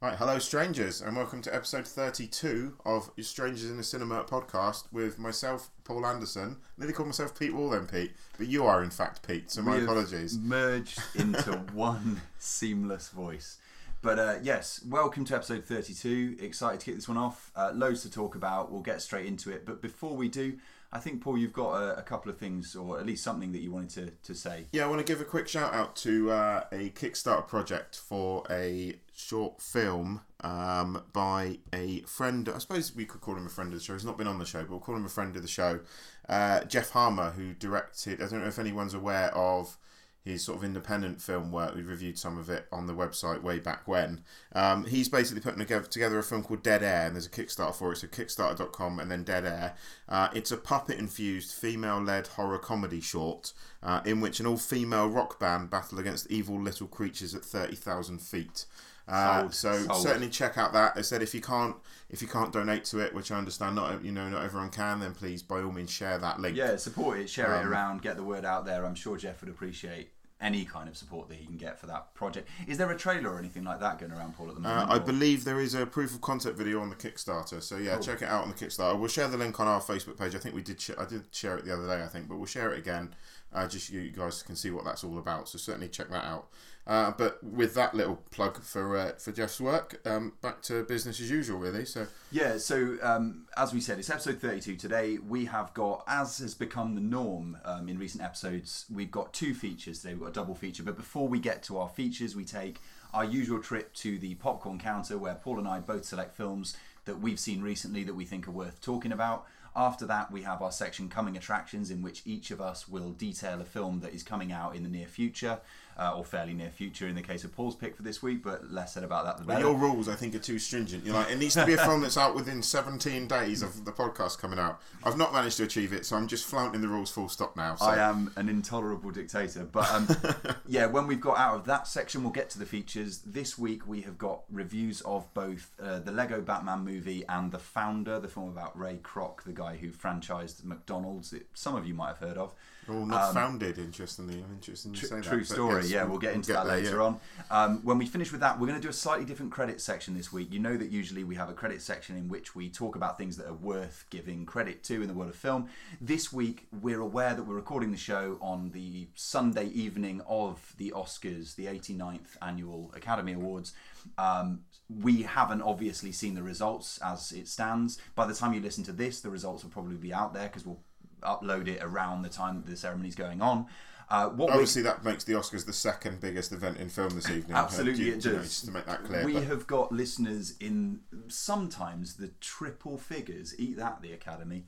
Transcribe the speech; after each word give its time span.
Right, 0.00 0.14
hello, 0.16 0.38
strangers, 0.38 1.00
and 1.00 1.16
welcome 1.16 1.42
to 1.42 1.52
episode 1.52 1.84
32 1.84 2.76
of 2.84 3.10
Strangers 3.20 3.68
in 3.68 3.78
the 3.78 3.82
Cinema 3.82 4.22
podcast 4.22 4.84
with 4.92 5.18
myself, 5.18 5.70
Paul 5.82 6.06
Anderson. 6.06 6.56
I 6.60 6.80
nearly 6.80 6.92
called 6.92 7.08
myself 7.08 7.36
Pete 7.36 7.52
Wall 7.52 7.70
then, 7.70 7.86
Pete, 7.86 8.12
but 8.36 8.46
you 8.46 8.64
are 8.64 8.84
in 8.84 8.90
fact 8.90 9.26
Pete, 9.26 9.50
so 9.50 9.60
my 9.60 9.78
We 9.78 9.82
apologies. 9.82 10.38
Merged 10.38 11.02
into 11.16 11.50
one 11.72 12.20
seamless 12.38 13.08
voice. 13.08 13.58
But 14.00 14.20
uh, 14.20 14.34
yes, 14.40 14.84
welcome 14.86 15.24
to 15.24 15.34
episode 15.34 15.64
32. 15.64 16.36
Excited 16.40 16.78
to 16.78 16.86
get 16.86 16.94
this 16.94 17.08
one 17.08 17.18
off. 17.18 17.50
Uh, 17.56 17.72
loads 17.74 18.02
to 18.02 18.10
talk 18.10 18.36
about. 18.36 18.70
We'll 18.70 18.82
get 18.82 19.02
straight 19.02 19.26
into 19.26 19.50
it. 19.50 19.66
But 19.66 19.82
before 19.82 20.14
we 20.14 20.28
do, 20.28 20.58
I 20.92 21.00
think, 21.00 21.22
Paul, 21.22 21.36
you've 21.38 21.52
got 21.52 21.72
a, 21.72 21.98
a 21.98 22.02
couple 22.02 22.30
of 22.30 22.38
things, 22.38 22.76
or 22.76 23.00
at 23.00 23.04
least 23.04 23.24
something 23.24 23.50
that 23.50 23.62
you 23.62 23.72
wanted 23.72 24.22
to, 24.22 24.32
to 24.32 24.38
say. 24.38 24.66
Yeah, 24.70 24.84
I 24.84 24.86
want 24.86 25.04
to 25.04 25.12
give 25.12 25.20
a 25.20 25.24
quick 25.24 25.48
shout 25.48 25.74
out 25.74 25.96
to 25.96 26.30
uh, 26.30 26.64
a 26.70 26.90
Kickstarter 26.90 27.48
project 27.48 27.96
for 27.96 28.44
a 28.48 28.94
short 29.18 29.60
film 29.60 30.20
um, 30.42 31.02
by 31.12 31.58
a 31.72 32.00
friend. 32.02 32.48
I 32.48 32.58
suppose 32.58 32.94
we 32.94 33.04
could 33.04 33.20
call 33.20 33.36
him 33.36 33.46
a 33.46 33.50
friend 33.50 33.72
of 33.72 33.78
the 33.78 33.84
show. 33.84 33.94
He's 33.94 34.04
not 34.04 34.16
been 34.16 34.28
on 34.28 34.38
the 34.38 34.46
show, 34.46 34.60
but 34.60 34.70
we'll 34.70 34.80
call 34.80 34.96
him 34.96 35.04
a 35.04 35.10
friend 35.10 35.34
of 35.34 35.42
the 35.42 35.48
show. 35.48 35.80
Uh, 36.28 36.64
Jeff 36.64 36.90
Harmer, 36.90 37.30
who 37.30 37.52
directed. 37.52 38.22
I 38.22 38.28
don't 38.28 38.42
know 38.42 38.48
if 38.48 38.58
anyone's 38.58 38.94
aware 38.94 39.34
of 39.34 39.76
his 40.22 40.44
sort 40.44 40.58
of 40.58 40.64
independent 40.64 41.20
film 41.20 41.50
work. 41.50 41.74
We 41.74 41.82
reviewed 41.82 42.18
some 42.18 42.38
of 42.38 42.48
it 42.48 42.66
on 42.70 42.86
the 42.86 42.92
website 42.92 43.42
way 43.42 43.58
back 43.58 43.88
when. 43.88 44.22
Um, 44.54 44.84
he's 44.84 45.08
basically 45.08 45.40
putting 45.40 45.64
together, 45.64 46.18
a 46.18 46.22
film 46.22 46.44
called 46.44 46.62
Dead 46.62 46.82
Air, 46.82 47.06
and 47.06 47.16
there's 47.16 47.26
a 47.26 47.30
Kickstarter 47.30 47.74
for 47.74 47.92
it. 47.92 47.96
So 47.96 48.06
Kickstarter.com 48.06 49.00
and 49.00 49.10
then 49.10 49.24
Dead 49.24 49.44
Air. 49.44 49.74
Uh, 50.08 50.28
it's 50.32 50.52
a 50.52 50.56
puppet-infused, 50.56 51.52
female-led 51.52 52.28
horror 52.28 52.58
comedy 52.58 53.00
short 53.00 53.52
uh, 53.82 54.00
in 54.04 54.20
which 54.20 54.38
an 54.38 54.46
all-female 54.46 55.08
rock 55.08 55.40
band 55.40 55.70
battle 55.70 55.98
against 55.98 56.30
evil 56.30 56.60
little 56.60 56.86
creatures 56.86 57.34
at 57.34 57.44
thirty 57.44 57.76
thousand 57.76 58.20
feet. 58.20 58.66
Uh, 59.08 59.48
so 59.50 59.72
Sold. 59.82 60.02
certainly 60.02 60.28
check 60.28 60.58
out 60.58 60.72
that. 60.74 60.92
I 60.96 61.02
said 61.02 61.22
if 61.22 61.34
you 61.34 61.40
can't 61.40 61.76
if 62.10 62.22
you 62.22 62.28
can't 62.28 62.52
donate 62.52 62.84
to 62.86 62.98
it, 63.00 63.14
which 63.14 63.30
I 63.30 63.36
understand 63.38 63.76
not 63.76 64.04
you 64.04 64.12
know 64.12 64.28
not 64.28 64.42
everyone 64.44 64.70
can, 64.70 65.00
then 65.00 65.14
please 65.14 65.42
by 65.42 65.62
all 65.62 65.72
means 65.72 65.90
share 65.90 66.18
that 66.18 66.40
link. 66.40 66.56
Yeah, 66.56 66.76
support 66.76 67.18
it, 67.18 67.28
share 67.30 67.54
it 67.54 67.60
Um, 67.64 67.68
around, 67.72 68.02
get 68.02 68.16
the 68.16 68.22
word 68.22 68.44
out 68.44 68.64
there. 68.66 68.84
I'm 68.84 68.94
sure 68.94 69.16
Jeff 69.16 69.40
would 69.40 69.50
appreciate 69.50 70.10
any 70.40 70.64
kind 70.64 70.88
of 70.88 70.96
support 70.96 71.28
that 71.28 71.34
he 71.34 71.44
can 71.44 71.56
get 71.56 71.80
for 71.80 71.86
that 71.86 72.14
project. 72.14 72.48
Is 72.68 72.78
there 72.78 72.88
a 72.92 72.96
trailer 72.96 73.30
or 73.32 73.40
anything 73.40 73.64
like 73.64 73.80
that 73.80 73.98
going 73.98 74.12
around, 74.12 74.36
Paul, 74.36 74.50
at 74.50 74.54
the 74.54 74.60
Uh, 74.60 74.72
moment? 74.72 74.90
I 74.90 74.96
or- 74.98 75.00
believe 75.00 75.42
there 75.44 75.58
is 75.58 75.74
a 75.74 75.84
proof 75.84 76.14
of 76.14 76.20
concept 76.20 76.56
video 76.56 76.80
on 76.80 76.90
the 76.90 76.94
Kickstarter, 76.94 77.60
so 77.60 77.76
yeah, 77.76 77.94
Cool. 77.94 78.02
check 78.04 78.22
it 78.22 78.28
out 78.28 78.44
on 78.44 78.48
the 78.50 78.54
Kickstarter. 78.54 78.96
We'll 78.96 79.08
share 79.08 79.26
the 79.26 79.36
link 79.36 79.58
on 79.58 79.66
our 79.66 79.80
Facebook 79.80 80.16
page. 80.16 80.36
I 80.36 80.38
think 80.38 80.54
we 80.54 80.62
did. 80.62 80.80
Sh- 80.80 80.92
I 80.96 81.06
did 81.06 81.24
share 81.34 81.56
it 81.56 81.64
the 81.64 81.72
other 81.74 81.88
day, 81.88 82.04
I 82.04 82.06
think, 82.06 82.28
but 82.28 82.36
we'll 82.36 82.46
share 82.46 82.72
it 82.72 82.78
again, 82.78 83.16
uh, 83.52 83.66
just 83.66 83.88
so 83.88 83.94
you 83.94 84.10
guys 84.12 84.44
can 84.44 84.54
see 84.54 84.70
what 84.70 84.84
that's 84.84 85.02
all 85.02 85.18
about. 85.18 85.48
So 85.48 85.58
certainly 85.58 85.88
check 85.88 86.08
that 86.10 86.24
out. 86.24 86.46
Uh, 86.88 87.12
but 87.18 87.44
with 87.44 87.74
that 87.74 87.94
little 87.94 88.16
plug 88.30 88.62
for 88.62 88.96
uh, 88.96 89.12
for 89.18 89.30
Jeff's 89.30 89.60
work, 89.60 90.00
um, 90.06 90.32
back 90.40 90.62
to 90.62 90.84
business 90.84 91.20
as 91.20 91.30
usual, 91.30 91.58
really. 91.58 91.84
So 91.84 92.06
Yeah, 92.32 92.56
so 92.56 92.96
um, 93.02 93.44
as 93.58 93.74
we 93.74 93.80
said, 93.80 93.98
it's 93.98 94.08
episode 94.08 94.40
32 94.40 94.76
today. 94.76 95.18
We 95.18 95.44
have 95.44 95.74
got, 95.74 96.02
as 96.08 96.38
has 96.38 96.54
become 96.54 96.94
the 96.94 97.02
norm 97.02 97.58
um, 97.66 97.90
in 97.90 97.98
recent 97.98 98.24
episodes, 98.24 98.86
we've 98.90 99.10
got 99.10 99.34
two 99.34 99.52
features 99.52 100.00
today. 100.00 100.14
We've 100.14 100.22
got 100.22 100.30
a 100.30 100.32
double 100.32 100.54
feature. 100.54 100.82
But 100.82 100.96
before 100.96 101.28
we 101.28 101.38
get 101.38 101.62
to 101.64 101.76
our 101.76 101.90
features, 101.90 102.34
we 102.34 102.46
take 102.46 102.80
our 103.12 103.24
usual 103.24 103.60
trip 103.60 103.92
to 103.94 104.18
the 104.18 104.36
popcorn 104.36 104.78
counter 104.78 105.18
where 105.18 105.34
Paul 105.34 105.58
and 105.58 105.68
I 105.68 105.80
both 105.80 106.06
select 106.06 106.34
films 106.36 106.74
that 107.08 107.20
we've 107.20 107.40
seen 107.40 107.62
recently 107.62 108.04
that 108.04 108.14
we 108.14 108.24
think 108.24 108.46
are 108.46 108.52
worth 108.52 108.80
talking 108.80 109.10
about. 109.10 109.46
After 109.74 110.06
that, 110.06 110.32
we 110.32 110.42
have 110.42 110.60
our 110.60 110.72
section 110.72 111.08
Coming 111.08 111.36
Attractions, 111.36 111.90
in 111.90 112.02
which 112.02 112.22
each 112.24 112.50
of 112.50 112.60
us 112.60 112.88
will 112.88 113.10
detail 113.10 113.60
a 113.60 113.64
film 113.64 114.00
that 114.00 114.12
is 114.12 114.22
coming 114.22 114.52
out 114.52 114.74
in 114.74 114.82
the 114.82 114.88
near 114.88 115.06
future, 115.06 115.60
uh, 115.98 116.16
or 116.16 116.24
fairly 116.24 116.52
near 116.52 116.70
future 116.70 117.08
in 117.08 117.14
the 117.14 117.22
case 117.22 117.44
of 117.44 117.54
Paul's 117.54 117.74
pick 117.74 117.96
for 117.96 118.02
this 118.02 118.22
week, 118.22 118.42
but 118.42 118.72
less 118.72 118.94
said 118.94 119.02
about 119.02 119.24
that 119.24 119.38
the 119.38 119.44
better. 119.44 119.60
your 119.60 119.74
rules, 119.74 120.08
I 120.08 120.14
think, 120.14 120.34
are 120.34 120.40
too 120.40 120.58
stringent. 120.58 121.04
You're 121.04 121.14
like, 121.14 121.30
it 121.30 121.38
needs 121.38 121.54
to 121.54 121.66
be 121.66 121.74
a 121.74 121.78
film 121.78 122.02
that's 122.02 122.16
out 122.16 122.34
within 122.34 122.62
17 122.62 123.26
days 123.26 123.62
of 123.62 123.84
the 123.84 123.92
podcast 123.92 124.38
coming 124.38 124.58
out. 124.58 124.80
I've 125.02 125.16
not 125.16 125.32
managed 125.32 125.56
to 125.58 125.64
achieve 125.64 125.92
it, 125.92 126.06
so 126.06 126.16
I'm 126.16 126.28
just 126.28 126.44
flaunting 126.44 126.80
the 126.80 126.88
rules 126.88 127.10
full 127.10 127.28
stop 127.28 127.56
now. 127.56 127.76
So. 127.76 127.86
I 127.86 127.98
am 127.98 128.32
an 128.36 128.48
intolerable 128.48 129.10
dictator. 129.10 129.64
But 129.64 129.90
um, 129.90 130.08
yeah, 130.66 130.86
when 130.86 131.06
we've 131.06 131.20
got 131.20 131.38
out 131.38 131.56
of 131.56 131.64
that 131.66 131.88
section, 131.88 132.22
we'll 132.22 132.32
get 132.32 132.50
to 132.50 132.58
the 132.58 132.66
features. 132.66 133.18
This 133.26 133.58
week 133.58 133.86
we 133.86 134.02
have 134.02 134.18
got 134.18 134.42
reviews 134.50 135.00
of 135.02 135.32
both 135.34 135.72
uh, 135.82 135.98
the 135.98 136.12
Lego 136.12 136.40
Batman 136.40 136.84
movie 136.84 136.97
and 137.28 137.52
The 137.52 137.58
Founder, 137.58 138.18
the 138.18 138.28
film 138.28 138.48
about 138.48 138.78
Ray 138.78 138.98
Kroc, 139.02 139.42
the 139.44 139.52
guy 139.52 139.76
who 139.76 139.90
franchised 139.90 140.64
McDonald's. 140.64 141.30
That 141.30 141.46
some 141.54 141.76
of 141.76 141.86
you 141.86 141.94
might 141.94 142.08
have 142.08 142.18
heard 142.18 142.38
of. 142.38 142.54
Oh, 142.90 143.04
not 143.04 143.34
founded, 143.34 143.78
interestingly. 143.78 144.42
I'm 144.42 144.52
interested 144.54 144.88
in 144.88 144.94
you 144.94 145.00
say 145.00 145.08
that. 145.08 145.16
Um, 145.16 145.22
True 145.22 145.44
story. 145.44 145.82
yes, 145.82 145.90
yeah, 145.90 146.04
we'll 146.04 146.18
get 146.18 146.34
into 146.34 146.48
get 146.48 146.54
that 146.54 146.66
there, 146.66 146.76
later 146.76 146.96
yeah. 146.96 147.02
on. 147.02 147.20
Um, 147.50 147.80
when 147.84 147.98
we 147.98 148.06
finish 148.06 148.32
with 148.32 148.40
that, 148.40 148.58
we're 148.58 148.66
going 148.66 148.80
to 148.80 148.82
do 148.82 148.88
a 148.88 148.94
slightly 148.94 149.26
different 149.26 149.52
credit 149.52 149.80
section 149.80 150.14
this 150.14 150.32
week. 150.32 150.52
You 150.52 150.58
know 150.58 150.76
that 150.76 150.90
usually 150.90 151.22
we 151.22 151.34
have 151.34 151.50
a 151.50 151.52
credit 151.52 151.82
section 151.82 152.16
in 152.16 152.28
which 152.28 152.54
we 152.54 152.70
talk 152.70 152.96
about 152.96 153.18
things 153.18 153.36
that 153.36 153.46
are 153.46 153.54
worth 153.54 154.06
giving 154.08 154.46
credit 154.46 154.82
to 154.84 155.02
in 155.02 155.08
the 155.08 155.14
world 155.14 155.30
of 155.30 155.36
film. 155.36 155.68
This 156.00 156.32
week, 156.32 156.66
we're 156.80 157.00
aware 157.00 157.34
that 157.34 157.42
we're 157.42 157.56
recording 157.56 157.90
the 157.90 157.98
show 157.98 158.38
on 158.40 158.70
the 158.70 159.08
Sunday 159.14 159.66
evening 159.66 160.22
of 160.26 160.74
the 160.78 160.92
Oscars, 160.96 161.56
the 161.56 161.66
89th 161.66 162.36
annual 162.40 162.90
Academy 162.94 163.34
Awards. 163.34 163.74
Um, 164.16 164.60
we 164.88 165.22
haven't 165.22 165.62
obviously 165.62 166.12
seen 166.12 166.34
the 166.34 166.42
results 166.42 166.98
as 167.04 167.32
it 167.32 167.46
stands. 167.48 167.98
By 168.14 168.26
the 168.26 168.34
time 168.34 168.54
you 168.54 168.60
listen 168.60 168.84
to 168.84 168.92
this, 168.92 169.20
the 169.20 169.30
results 169.30 169.62
will 169.62 169.70
probably 169.70 169.96
be 169.96 170.12
out 170.14 170.32
there 170.34 170.46
because 170.48 170.64
we'll 170.64 170.80
upload 171.22 171.68
it 171.68 171.82
around 171.82 172.22
the 172.22 172.28
time 172.28 172.56
that 172.62 172.66
the 172.70 172.76
ceremony's 172.76 173.14
going 173.14 173.42
on. 173.42 173.66
Uh, 174.10 174.30
what 174.30 174.46
we- 174.48 174.52
Obviously, 174.54 174.80
that 174.80 175.04
makes 175.04 175.24
the 175.24 175.34
Oscars 175.34 175.66
the 175.66 175.72
second 175.74 176.18
biggest 176.20 176.50
event 176.52 176.78
in 176.78 176.88
film 176.88 177.10
this 177.10 177.28
evening. 177.28 177.54
Absolutely, 177.54 178.04
You- 178.06 178.14
it 178.14 178.24
you 178.24 178.30
know, 178.32 178.38
does. 178.38 178.48
just 178.48 178.64
to 178.64 178.70
make 178.70 178.86
that 178.86 179.04
clear. 179.04 179.22
We 179.26 179.34
but- 179.34 179.42
have 179.42 179.66
got 179.66 179.92
listeners 179.92 180.54
in 180.60 181.00
sometimes 181.28 182.14
the 182.14 182.28
triple 182.40 182.96
figures. 182.96 183.54
Eat 183.58 183.76
that, 183.76 184.00
the 184.00 184.12
Academy. 184.12 184.64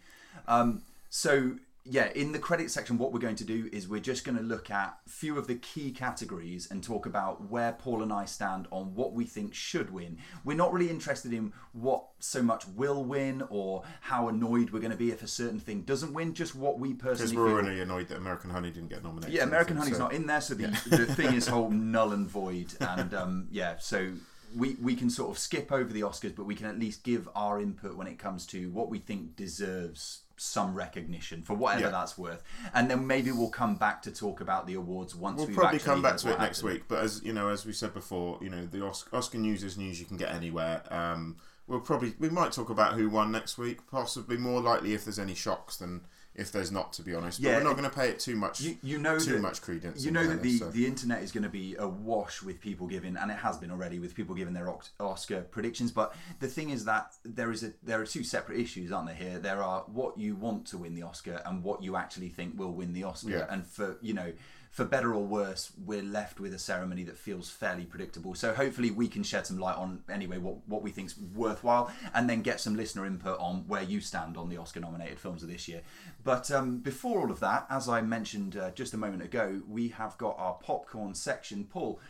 Um, 0.47 0.83
so 1.09 1.57
yeah, 1.85 2.11
in 2.15 2.33
the 2.33 2.39
credit 2.39 2.71
section, 2.71 2.99
what 2.99 3.13
we're 3.13 3.21
going 3.21 3.37
to 3.37 3.45
do 3.45 3.69
is 3.73 3.89
we're 3.89 4.01
just 4.01 4.25
going 4.25 4.37
to 4.37 4.45
look 4.45 4.71
at 4.71 4.99
a 5.07 5.09
few 5.09 5.39
of 5.39 5.47
the 5.47 5.55
key 5.55 5.93
categories 5.93 6.71
and 6.71 6.83
talk 6.83 7.07
about 7.07 7.51
where 7.51 7.73
Paul 7.73 8.03
and 8.03 8.13
I 8.13 8.27
stand 8.27 8.69
on 8.71 8.95
what 8.95 9.15
we 9.15 9.25
think 9.25 9.55
should 9.55 9.91
win. 9.91 10.19
We're 10.45 10.57
not 10.57 10.73
really 10.73 10.91
interested 10.91 11.33
in 11.33 11.55
what 11.73 12.05
so 12.19 12.43
much 12.43 12.69
will 12.69 13.03
win 13.03 13.43
or 13.49 13.83
how 14.03 14.29
annoyed 14.29 14.71
we're 14.71 14.81
going 14.81 14.91
to 14.91 14.97
be 14.97 15.11
if 15.11 15.23
a 15.23 15.27
certain 15.27 15.59
thing 15.59 15.83
doesn't 15.83 16.13
win. 16.13 16.35
Just 16.35 16.55
what 16.55 16.79
we 16.79 16.93
personally 16.93 17.33
Because 17.33 17.35
we're 17.35 17.51
already 17.51 17.81
annoyed 17.81 18.09
that 18.09 18.19
American 18.19 18.51
Honey 18.51 18.71
didn't 18.71 18.91
get 18.91 19.03
nominated. 19.03 19.35
Yeah, 19.35 19.45
American 19.45 19.79
Honey's 19.79 19.97
so- 19.97 20.05
not 20.05 20.13
in 20.13 20.27
there, 20.27 20.43
so 20.43 20.55
the, 20.55 20.67
the 20.87 21.07
thing 21.07 21.33
is 21.35 21.47
whole 21.49 21.71
null 21.71 22.13
and 22.13 22.29
void. 22.29 22.75
And 22.81 23.15
um, 23.15 23.49
yeah, 23.51 23.77
so 23.79 24.13
we, 24.55 24.77
we 24.83 24.95
can 24.95 25.09
sort 25.09 25.31
of 25.31 25.39
skip 25.39 25.73
over 25.73 25.93
the 25.93 26.03
Oscars, 26.03 26.37
but 26.37 26.45
we 26.45 26.55
can 26.55 26.67
at 26.67 26.79
least 26.79 27.05
give 27.05 27.29
our 27.35 27.59
input 27.59 27.97
when 27.97 28.07
it 28.07 28.19
comes 28.19 28.47
to 28.49 28.71
what 28.71 28.91
we 28.91 28.99
think 28.99 29.37
deserves 29.37 30.25
some 30.41 30.75
recognition 30.75 31.43
for 31.43 31.55
whatever 31.55 31.85
Yeah. 31.85 31.91
that's 31.91 32.17
worth. 32.17 32.43
And 32.73 32.91
then 32.91 33.07
maybe 33.07 33.31
we'll 33.31 33.51
come 33.51 33.75
back 33.75 34.01
to 34.03 34.11
talk 34.11 34.41
about 34.41 34.67
the 34.67 34.75
awards 34.75 35.15
once 35.15 35.39
We'll 35.39 35.49
we've 35.49 35.57
probably 35.57 35.79
come 35.79 36.01
back 36.01 36.17
to 36.19 36.33
it 36.33 36.39
next 36.39 36.63
week. 36.63 36.85
But 36.89 37.01
as 37.03 37.23
you 37.23 37.33
know, 37.33 37.49
as 37.49 37.67
we 37.67 37.73
said 37.73 37.93
before, 37.93 38.39
you 38.41 38.49
know, 38.49 38.65
the 38.65 38.85
Oscar, 38.85 39.17
Oscar 39.17 39.39
news 39.39 39.63
is 39.63 39.77
news 39.77 40.01
you 40.01 40.07
can 40.07 40.17
get 40.17 40.33
anywhere. 40.35 40.83
Um, 40.91 41.37
we'll 41.67 41.81
probably 41.81 42.15
we 42.19 42.31
might 42.31 42.53
talk 42.53 42.71
about 42.71 42.95
who 42.95 43.11
won 43.11 43.31
next 43.31 43.59
week. 43.59 43.87
Possibly 43.91 44.39
more 44.39 44.61
likely 44.61 44.95
if 44.95 45.05
there's 45.05 45.19
any 45.19 45.35
shocks 45.35 45.77
than 45.77 46.01
if 46.35 46.53
there's 46.53 46.71
not. 46.71 46.93
To 46.95 47.03
be 47.03 47.15
honest, 47.15 47.41
but 47.41 47.49
Yeah, 47.49 47.57
we're 47.59 47.65
not 47.65 47.77
going 47.77 47.89
to 47.89 47.95
pay 47.95 48.09
it 48.09 48.19
too 48.19 48.37
much. 48.37 48.61
You, 48.61 48.77
you 48.83 48.99
know 48.99 49.19
too 49.19 49.35
that, 49.35 49.43
much 49.43 49.63
credence. 49.63 50.05
You 50.05 50.11
know 50.11 50.27
that 50.27 50.43
the, 50.43 50.59
so. 50.59 50.71
the 50.71 50.87
internet 50.87 51.23
is 51.23 51.33
going 51.33 51.45
to 51.45 51.51
be 51.51 51.77
awash 51.79 52.43
with 52.43 52.61
people 52.61 52.87
giving, 52.87 53.17
and 53.17 53.31
it 53.31 53.39
has 53.39 53.59
been 53.59 53.71
already 53.71 53.99
with 53.99 54.15
people 54.15 54.35
giving 54.35 54.55
their 54.55 54.73
Oscar 54.99 55.43
predictions. 55.43 55.93
But 55.93 56.15
the 56.41 56.49
thing 56.49 56.71
is 56.71 56.85
that 56.85 57.15
there 57.25 57.51
is 57.51 57.63
a 57.63 57.73
there 57.83 58.01
are 58.01 58.07
two 58.07 58.25
separate 58.25 58.59
issues, 58.59 58.93
aren't 58.93 59.07
there? 59.07 59.17
Here, 59.17 59.39
there 59.39 59.63
are 59.63 59.83
what 59.87 60.19
you 60.19 60.37
want 60.37 60.67
to 60.69 60.79
win 60.79 60.95
the 60.95 61.03
Oscar 61.03 61.43
and 61.45 61.63
what 61.63 61.83
you 61.83 61.97
actually 61.97 62.29
think 62.29 62.59
will 62.59 62.73
win 62.73 62.93
the 62.93 63.05
Oscar. 63.05 63.31
Yeah. 63.31 63.47
And 63.49 63.67
for 63.67 63.99
you 64.01 64.15
know, 64.15 64.33
for 64.71 64.85
better 64.85 65.13
or 65.13 65.25
worse, 65.25 65.73
we're 65.85 66.03
left 66.03 66.39
with 66.39 66.55
a 66.55 66.59
ceremony 66.59 67.03
that 67.03 67.17
feels 67.17 67.51
fairly 67.51 67.85
predictable. 67.85 68.35
So 68.37 68.55
hopefully 68.55 68.93
we 68.93 69.09
can 69.09 69.25
shed 69.25 69.45
some 69.47 69.59
light 69.59 69.77
on 69.77 70.05
anyway 70.09 70.39
what 70.39 70.57
what 70.69 70.83
we 70.83 70.93
think's 70.93 71.17
worthwhile, 71.35 71.91
and 72.15 72.31
then 72.31 72.43
get 72.43 72.61
some 72.61 72.77
listener 72.77 73.05
input 73.05 73.39
on 73.41 73.65
where 73.67 73.83
you 73.83 74.01
stand 74.01 74.37
on 74.37 74.49
the 74.49 74.57
Oscar 74.57 74.81
nominated 74.81 75.19
films 75.19 75.43
of 75.43 75.49
this 75.49 75.67
year. 75.67 75.83
But 76.23 76.51
um, 76.53 76.79
before 76.79 77.21
all 77.21 77.33
of 77.33 77.41
that, 77.41 77.67
as 77.69 77.89
I 77.89 78.01
mentioned 78.01 78.57
uh, 78.57 78.71
just 78.71 78.95
a 78.95 78.97
moment 78.97 79.23
ago, 79.23 79.61
we 79.69 79.89
have 79.89 80.17
got 80.19 80.37
our 80.39 80.55
popcorn 80.55 81.15
section. 81.15 81.65
Paul, 81.65 82.01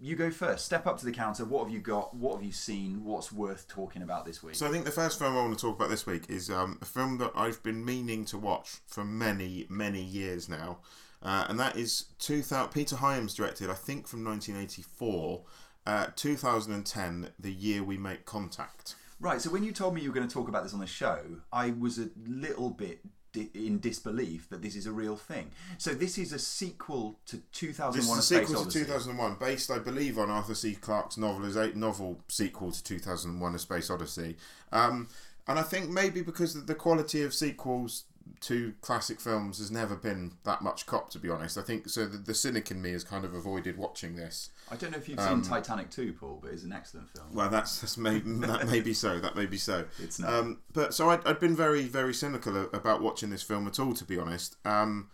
you 0.00 0.16
go 0.16 0.30
first. 0.30 0.64
Step 0.64 0.88
up 0.88 0.98
to 0.98 1.04
the 1.04 1.12
counter. 1.12 1.44
What 1.44 1.64
have 1.64 1.72
you 1.72 1.80
got? 1.80 2.16
What 2.16 2.34
have 2.34 2.44
you 2.44 2.52
seen? 2.52 3.04
What's 3.04 3.30
worth 3.30 3.68
talking 3.68 4.02
about 4.02 4.24
this 4.26 4.42
week? 4.42 4.56
So 4.56 4.66
I 4.66 4.70
think 4.70 4.84
the 4.84 4.90
first 4.90 5.20
film 5.20 5.36
I 5.36 5.40
want 5.40 5.56
to 5.56 5.60
talk 5.60 5.76
about 5.76 5.90
this 5.90 6.04
week 6.04 6.24
is 6.28 6.50
um, 6.50 6.78
a 6.82 6.84
film 6.84 7.18
that 7.18 7.30
I've 7.36 7.62
been 7.62 7.84
meaning 7.84 8.24
to 8.26 8.38
watch 8.38 8.78
for 8.86 9.04
many, 9.04 9.66
many 9.68 10.02
years 10.02 10.48
now, 10.48 10.78
uh, 11.22 11.46
and 11.48 11.58
that 11.58 11.76
is 11.76 12.06
2000, 12.18 12.70
Peter 12.72 12.96
Hyams 12.96 13.34
directed, 13.34 13.70
I 13.70 13.74
think 13.74 14.06
from 14.06 14.24
1984, 14.24 15.42
uh, 15.86 16.06
2010, 16.16 17.30
the 17.38 17.52
year 17.52 17.82
we 17.82 17.96
make 17.96 18.24
contact. 18.24 18.94
Right, 19.20 19.40
so 19.40 19.50
when 19.50 19.64
you 19.64 19.72
told 19.72 19.94
me 19.94 20.00
you 20.02 20.10
were 20.10 20.14
going 20.14 20.28
to 20.28 20.32
talk 20.32 20.48
about 20.48 20.62
this 20.62 20.74
on 20.74 20.80
the 20.80 20.86
show, 20.86 21.20
I 21.52 21.70
was 21.70 21.98
a 21.98 22.08
little 22.24 22.70
bit 22.70 23.00
di- 23.32 23.50
in 23.52 23.80
disbelief 23.80 24.48
that 24.50 24.62
this 24.62 24.76
is 24.76 24.86
a 24.86 24.92
real 24.92 25.16
thing. 25.16 25.50
So 25.76 25.92
this 25.92 26.18
is 26.18 26.32
a 26.32 26.38
sequel 26.38 27.18
to 27.26 27.38
2001: 27.50 27.96
This 27.96 28.04
is 28.04 28.30
A 28.30 28.36
a 28.36 28.38
sequel 28.46 28.54
to 28.54 28.60
Odyssey. 28.68 28.80
2001, 28.84 29.36
based, 29.40 29.70
I 29.72 29.78
believe, 29.80 30.18
on 30.18 30.30
Arthur 30.30 30.54
C. 30.54 30.74
Clarke's 30.76 31.16
novelisa- 31.16 31.74
novel 31.74 32.20
sequel 32.28 32.70
to 32.70 32.84
2001: 32.84 33.54
A 33.54 33.58
Space 33.58 33.90
Odyssey. 33.90 34.36
Um, 34.70 35.08
and 35.48 35.58
I 35.58 35.62
think 35.62 35.88
maybe 35.90 36.22
because 36.22 36.54
of 36.54 36.66
the 36.66 36.74
quality 36.74 37.22
of 37.22 37.34
sequels 37.34 38.04
to 38.40 38.74
classic 38.80 39.20
films 39.20 39.58
has 39.58 39.70
never 39.70 39.96
been 39.96 40.32
that 40.44 40.62
much 40.62 40.86
cop, 40.86 41.10
to 41.10 41.18
be 41.18 41.28
honest. 41.30 41.58
I 41.58 41.62
think 41.62 41.88
so. 41.88 42.06
The, 42.06 42.18
the 42.18 42.34
cynic 42.34 42.70
in 42.70 42.80
me 42.82 42.92
has 42.92 43.04
kind 43.04 43.24
of 43.24 43.34
avoided 43.34 43.76
watching 43.76 44.16
this. 44.16 44.50
I 44.70 44.76
don't 44.76 44.90
know 44.92 44.98
if 44.98 45.08
you've 45.08 45.18
Um, 45.18 45.42
seen 45.42 45.50
Titanic 45.50 45.90
2, 45.90 46.12
Paul, 46.14 46.38
but 46.42 46.52
it's 46.52 46.64
an 46.64 46.72
excellent 46.72 47.08
film. 47.10 47.26
Well, 47.32 47.48
that's, 47.50 47.80
that's 47.80 47.96
may, 47.96 48.18
that 48.24 48.68
may 48.68 48.80
be 48.80 48.94
so. 48.94 49.18
That 49.18 49.36
may 49.36 49.46
be 49.46 49.56
so. 49.58 49.84
It's 49.98 50.18
not. 50.18 50.32
Um, 50.32 50.58
but 50.72 50.94
so 50.94 51.10
I'd, 51.10 51.24
I'd 51.26 51.40
been 51.40 51.56
very, 51.56 51.82
very 51.84 52.14
cynical 52.14 52.68
about 52.72 53.02
watching 53.02 53.30
this 53.30 53.42
film 53.42 53.66
at 53.66 53.78
all, 53.78 53.92
to 53.94 54.04
be 54.04 54.18
honest. 54.18 54.56
Um, 54.64 55.10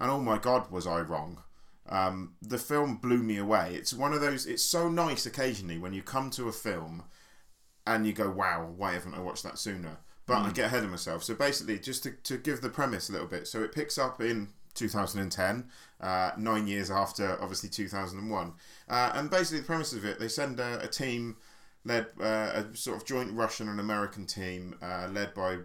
and 0.00 0.10
oh 0.10 0.20
my 0.20 0.38
God, 0.38 0.70
was 0.70 0.86
I 0.86 1.00
wrong? 1.00 1.42
Um, 1.88 2.34
the 2.40 2.58
film 2.58 2.96
blew 2.96 3.22
me 3.22 3.36
away. 3.36 3.74
It's 3.74 3.92
one 3.92 4.12
of 4.14 4.20
those. 4.20 4.46
It's 4.46 4.62
so 4.64 4.88
nice 4.88 5.26
occasionally 5.26 5.76
when 5.78 5.92
you 5.92 6.02
come 6.02 6.30
to 6.30 6.48
a 6.48 6.52
film 6.52 7.04
and 7.86 8.06
you 8.06 8.14
go, 8.14 8.30
"Wow, 8.30 8.72
why 8.74 8.94
haven't 8.94 9.12
I 9.14 9.20
watched 9.20 9.42
that 9.42 9.58
sooner?" 9.58 9.98
But 10.26 10.38
I 10.38 10.50
get 10.52 10.66
ahead 10.66 10.84
of 10.84 10.90
myself. 10.90 11.22
So 11.22 11.34
basically, 11.34 11.78
just 11.78 12.02
to, 12.04 12.12
to 12.12 12.38
give 12.38 12.62
the 12.62 12.70
premise 12.70 13.10
a 13.10 13.12
little 13.12 13.26
bit. 13.26 13.46
So 13.46 13.62
it 13.62 13.72
picks 13.72 13.98
up 13.98 14.22
in 14.22 14.48
2010, 14.74 15.64
uh, 16.00 16.30
nine 16.38 16.66
years 16.66 16.90
after 16.90 17.40
obviously 17.40 17.68
2001. 17.68 18.52
Uh, 18.88 19.12
and 19.14 19.30
basically, 19.30 19.60
the 19.60 19.66
premise 19.66 19.92
of 19.92 20.04
it, 20.04 20.18
they 20.18 20.28
send 20.28 20.60
a, 20.60 20.80
a 20.82 20.88
team 20.88 21.36
led 21.84 22.06
uh, 22.20 22.62
a 22.64 22.76
sort 22.76 22.96
of 22.96 23.04
joint 23.04 23.32
Russian 23.32 23.68
and 23.68 23.78
American 23.78 24.26
team, 24.26 24.74
uh, 24.82 25.08
led 25.12 25.34
by 25.34 25.58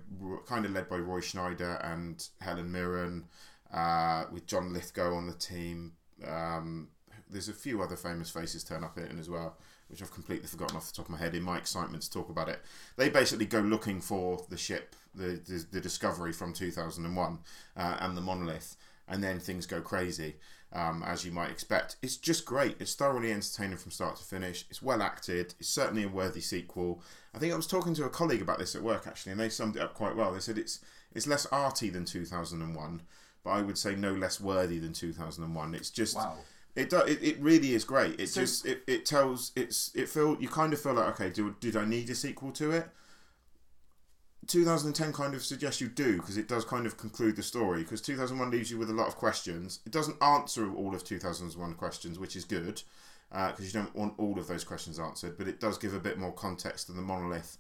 kind 0.46 0.66
of 0.66 0.72
led 0.72 0.90
by 0.90 0.98
Roy 0.98 1.22
Scheider 1.22 1.80
and 1.94 2.28
Helen 2.42 2.72
Mirren, 2.72 3.26
uh, 3.74 4.26
with 4.32 4.46
John 4.46 4.74
Lithgow 4.74 5.14
on 5.14 5.28
the 5.28 5.34
team. 5.34 5.94
Um, 6.28 6.90
there's 7.30 7.50
a 7.50 7.54
few 7.54 7.82
other 7.82 7.96
famous 7.96 8.30
faces 8.30 8.64
turn 8.64 8.84
up 8.84 8.98
in 8.98 9.06
it 9.06 9.20
as 9.20 9.30
well, 9.30 9.58
which 9.90 10.02
I've 10.02 10.14
completely 10.14 10.48
forgotten 10.48 10.78
off 10.78 10.88
the 10.88 10.96
top 10.96 11.06
of 11.06 11.12
my 11.12 11.18
head 11.18 11.36
in 11.36 11.44
my 11.44 11.58
excitement 11.58 12.04
to 12.04 12.12
talk 12.12 12.30
about 12.30 12.50
it. 12.50 12.62
They 12.96 13.10
basically 13.10 13.46
go 13.46 13.60
looking 13.60 14.02
for 14.02 14.46
the 14.50 14.58
ship, 14.58 14.96
the 15.16 15.42
the, 15.48 15.66
the 15.72 15.82
Discovery 15.82 16.32
from 16.32 16.54
2001, 16.54 17.40
uh, 17.76 17.98
and 18.00 18.16
the 18.16 18.22
Monolith, 18.22 18.76
and 19.08 19.24
then 19.24 19.40
things 19.40 19.66
go 19.66 19.82
crazy. 19.82 20.36
Um, 20.72 21.02
as 21.04 21.26
you 21.26 21.32
might 21.32 21.50
expect, 21.50 21.96
it's 22.04 22.16
just 22.16 22.46
great. 22.46 22.76
It's 22.80 22.94
thoroughly 22.94 23.32
entertaining 23.32 23.78
from 23.78 23.90
start 23.92 24.18
to 24.18 24.24
finish. 24.24 24.66
It's 24.70 24.84
well 24.84 25.02
acted. 25.02 25.56
It's 25.60 25.70
certainly 25.70 26.04
a 26.04 26.08
worthy 26.10 26.42
sequel. 26.42 27.02
I 27.34 27.40
think 27.40 27.52
I 27.52 27.56
was 27.56 27.66
talking 27.66 27.96
to 27.96 28.06
a 28.06 28.10
colleague 28.10 28.44
about 28.44 28.60
this 28.60 28.76
at 28.76 28.84
work 28.84 29.08
actually, 29.08 29.32
and 29.32 29.42
they 29.42 29.50
summed 29.50 29.78
it 29.78 29.82
up 29.82 29.96
quite 29.96 30.16
well. 30.16 30.32
They 30.32 30.40
said 30.40 30.60
it's 30.60 30.80
it's 31.12 31.26
less 31.26 31.48
arty 31.48 31.90
than 31.90 32.06
2001, 32.06 33.02
but 33.44 33.50
I 33.50 33.64
would 33.64 33.80
say 33.80 33.96
no 33.96 34.14
less 34.14 34.40
worthy 34.40 34.78
than 34.78 34.94
2001. 34.94 35.74
It's 35.74 35.90
just 35.90 36.16
Wow. 36.16 36.38
It, 36.80 36.90
do, 36.90 36.98
it 37.02 37.22
it 37.22 37.40
really 37.40 37.74
is 37.74 37.84
great. 37.84 38.20
It 38.20 38.30
So- 38.30 38.42
just 38.42 38.66
it, 38.66 38.84
it 38.88 39.06
tells 39.06 39.52
it's 39.56 39.92
it 39.96 40.10
feel 40.10 40.38
you 40.40 40.48
kind 40.48 40.74
of 40.74 40.82
feel 40.82 40.94
like 40.94 41.10
okay, 41.14 41.30
do, 41.30 41.56
did 41.60 41.76
I 41.76 41.86
need 41.86 42.10
a 42.10 42.16
sequel 42.16 42.52
to 42.54 42.72
it? 42.72 42.90
2010 44.48 45.14
kind 45.14 45.36
of 45.36 45.44
suggests 45.46 45.80
you 45.80 45.88
do 45.88 46.18
because 46.18 46.38
it 46.38 46.48
does 46.48 46.66
kind 46.66 46.88
of 46.88 46.98
conclude 46.98 47.36
the 47.36 47.44
story 47.44 47.84
because 47.84 48.02
2001 48.02 48.50
leaves 48.50 48.72
you 48.72 48.80
with 48.80 48.90
a 48.90 48.94
lot 48.94 49.08
of 49.08 49.16
questions. 49.16 49.80
It 49.86 49.92
doesn't 49.92 50.22
answer 50.24 50.74
all 50.74 50.96
of 50.96 51.04
2001 51.04 51.76
questions, 51.76 52.18
which 52.18 52.36
is 52.36 52.46
good 52.46 52.82
uh, 53.32 53.52
because 53.52 53.66
you 53.72 53.80
don't 53.80 53.96
want 53.96 54.16
all 54.18 54.40
of 54.40 54.48
those 54.48 54.64
questions 54.64 54.98
answered, 55.00 55.38
but 55.38 55.48
it 55.48 55.60
does 55.60 55.78
give 55.78 55.94
a 55.94 56.00
bit 56.00 56.18
more 56.18 56.32
context 56.32 56.88
to 56.88 56.94
the 56.94 57.02
monolith 57.02 57.58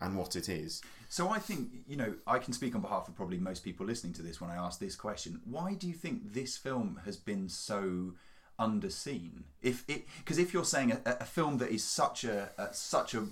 and 0.00 0.16
what 0.16 0.34
it 0.34 0.48
is. 0.48 0.82
So 1.08 1.28
I 1.28 1.38
think, 1.38 1.68
you 1.86 1.96
know, 1.96 2.14
I 2.26 2.38
can 2.38 2.52
speak 2.52 2.74
on 2.74 2.80
behalf 2.80 3.06
of 3.06 3.14
probably 3.14 3.38
most 3.38 3.62
people 3.62 3.86
listening 3.86 4.14
to 4.14 4.22
this 4.22 4.40
when 4.40 4.50
I 4.50 4.56
ask 4.56 4.80
this 4.80 4.96
question. 4.96 5.40
Why 5.44 5.74
do 5.74 5.86
you 5.86 5.94
think 5.94 6.32
this 6.32 6.56
film 6.56 7.00
has 7.04 7.16
been 7.16 7.48
so 7.48 8.14
underseen? 8.58 9.44
If 9.60 9.84
it 9.88 10.06
because 10.18 10.38
if 10.38 10.52
you're 10.52 10.64
saying 10.64 10.92
a, 10.92 11.00
a 11.20 11.24
film 11.24 11.58
that 11.58 11.70
is 11.70 11.84
such 11.84 12.24
a, 12.24 12.50
a 12.58 12.72
such 12.72 13.14
a 13.14 13.26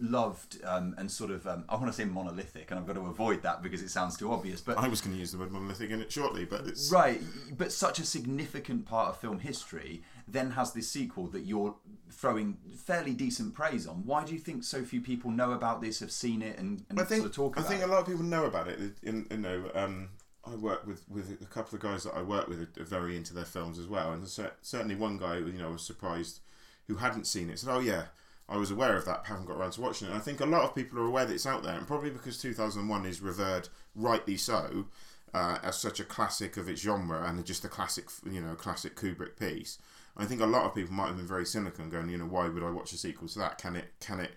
loved 0.00 0.58
um, 0.64 0.94
and 0.98 1.10
sort 1.10 1.30
of 1.30 1.46
um, 1.46 1.64
I 1.68 1.76
want 1.76 1.86
to 1.86 1.92
say 1.92 2.04
monolithic, 2.04 2.70
and 2.70 2.80
I've 2.80 2.86
got 2.86 2.94
to 2.94 3.06
avoid 3.06 3.42
that 3.42 3.62
because 3.62 3.82
it 3.82 3.90
sounds 3.90 4.16
too 4.16 4.32
obvious. 4.32 4.60
But 4.60 4.78
I 4.78 4.88
was 4.88 5.00
going 5.00 5.14
to 5.14 5.20
use 5.20 5.32
the 5.32 5.38
word 5.38 5.52
monolithic 5.52 5.90
in 5.90 6.00
it 6.00 6.10
shortly, 6.10 6.44
but 6.44 6.66
it's 6.66 6.90
Right, 6.90 7.20
but 7.56 7.72
such 7.72 7.98
a 7.98 8.04
significant 8.04 8.86
part 8.86 9.10
of 9.10 9.18
film 9.18 9.38
history 9.40 10.02
then 10.28 10.50
has 10.52 10.72
this 10.72 10.90
sequel 10.90 11.28
that 11.28 11.42
you're 11.42 11.74
throwing 12.10 12.56
fairly 12.74 13.12
decent 13.12 13.54
praise 13.54 13.86
on. 13.86 14.02
Why 14.04 14.24
do 14.24 14.32
you 14.32 14.38
think 14.38 14.64
so 14.64 14.82
few 14.82 15.00
people 15.00 15.30
know 15.30 15.52
about 15.52 15.80
this, 15.80 16.00
have 16.00 16.10
seen 16.10 16.42
it, 16.42 16.58
and, 16.58 16.84
and 16.90 16.98
I 16.98 17.04
think 17.04 17.20
sort 17.20 17.30
of 17.30 17.36
talk 17.36 17.58
I 17.58 17.62
think 17.62 17.82
it? 17.82 17.84
a 17.84 17.86
lot 17.86 18.00
of 18.00 18.06
people 18.06 18.24
know 18.24 18.44
about 18.44 18.68
it. 18.68 18.80
You 19.02 19.24
know, 19.30 19.70
um, 19.74 20.08
I 20.46 20.54
work 20.54 20.86
with, 20.86 21.08
with 21.08 21.40
a 21.42 21.46
couple 21.46 21.76
of 21.76 21.82
guys 21.82 22.04
that 22.04 22.14
I 22.14 22.22
work 22.22 22.48
with 22.48 22.68
are 22.78 22.84
very 22.84 23.16
into 23.16 23.34
their 23.34 23.44
films 23.44 23.78
as 23.78 23.86
well, 23.86 24.12
and 24.12 24.26
cer- 24.28 24.52
certainly 24.62 24.94
one 24.94 25.18
guy 25.18 25.38
you 25.38 25.52
know 25.52 25.72
was 25.72 25.82
surprised 25.82 26.40
who 26.86 26.96
hadn't 26.96 27.26
seen 27.26 27.50
it 27.50 27.58
said, 27.58 27.70
"Oh 27.74 27.80
yeah, 27.80 28.06
I 28.48 28.56
was 28.56 28.70
aware 28.70 28.96
of 28.96 29.04
that, 29.06 29.22
but 29.22 29.26
haven't 29.26 29.46
got 29.46 29.56
around 29.56 29.72
to 29.72 29.80
watching 29.80 30.06
it." 30.06 30.10
And 30.10 30.18
I 30.18 30.22
think 30.22 30.40
a 30.40 30.46
lot 30.46 30.62
of 30.62 30.74
people 30.74 30.98
are 30.98 31.06
aware 31.06 31.26
that 31.26 31.34
it's 31.34 31.46
out 31.46 31.62
there, 31.62 31.76
and 31.76 31.86
probably 31.86 32.10
because 32.10 32.38
2001 32.38 33.06
is 33.06 33.20
revered 33.20 33.68
rightly 33.94 34.36
so 34.36 34.86
uh, 35.34 35.58
as 35.62 35.76
such 35.76 36.00
a 36.00 36.04
classic 36.04 36.56
of 36.56 36.68
its 36.68 36.80
genre 36.80 37.22
and 37.28 37.44
just 37.44 37.64
a 37.64 37.68
classic, 37.68 38.08
you 38.24 38.40
know, 38.40 38.54
classic 38.54 38.96
Kubrick 38.96 39.38
piece. 39.38 39.78
I 40.16 40.24
think 40.24 40.40
a 40.40 40.46
lot 40.46 40.64
of 40.64 40.74
people 40.74 40.94
might 40.94 41.08
have 41.08 41.16
been 41.18 41.26
very 41.26 41.44
cynical 41.44 41.82
and 41.82 41.92
going, 41.92 42.08
you 42.08 42.16
know, 42.16 42.24
why 42.24 42.48
would 42.48 42.62
I 42.62 42.70
watch 42.70 42.92
a 42.92 42.96
sequel 42.96 43.28
to 43.28 43.38
that? 43.40 43.58
Can 43.58 43.76
it 43.76 43.92
can 44.00 44.20
it 44.20 44.32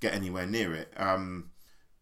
get 0.00 0.14
anywhere 0.14 0.46
near 0.46 0.74
it? 0.74 0.92
Um, 0.96 1.50